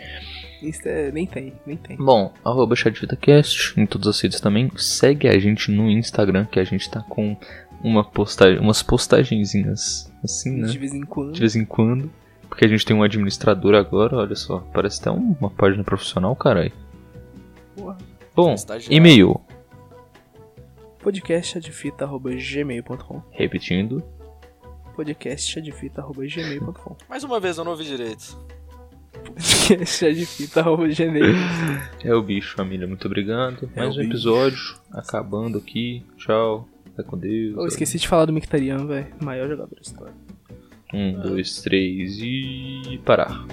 [0.61, 1.97] Isso é, nem tem, nem tem.
[1.97, 4.71] Bom, arroba ChatVitaCast em todas as redes também.
[4.77, 7.37] Segue a gente no Instagram, que a gente tá com
[7.83, 10.67] uma postagem, umas postagenzinhas assim, né?
[10.69, 11.33] De vez em quando.
[11.33, 12.11] De vez em quando.
[12.49, 14.59] Porque a gente tem um administrador agora, olha só.
[14.73, 16.73] Parece até um- uma página profissional, caralho.
[17.77, 17.97] Porra.
[18.35, 18.55] Bom,
[18.91, 19.41] e-mail.
[21.03, 24.03] podcastadfita.gmail.com Repetindo.
[24.95, 28.39] podcastadfita.gmail.com Mais uma vez eu não ouvi direito.
[29.13, 31.35] podcastadfita.gmail
[32.05, 32.87] É o bicho, família.
[32.87, 33.69] Muito obrigado.
[33.75, 34.11] É Mais um bicho.
[34.13, 34.77] episódio.
[34.93, 36.05] Acabando aqui.
[36.17, 36.69] Tchau.
[36.97, 37.57] Vai com Deus.
[37.57, 39.09] Eu esqueci de falar do Mictarian, velho.
[39.23, 40.15] Maior jogador da história.
[40.93, 43.01] Um, dois, três e.
[43.05, 43.47] parar.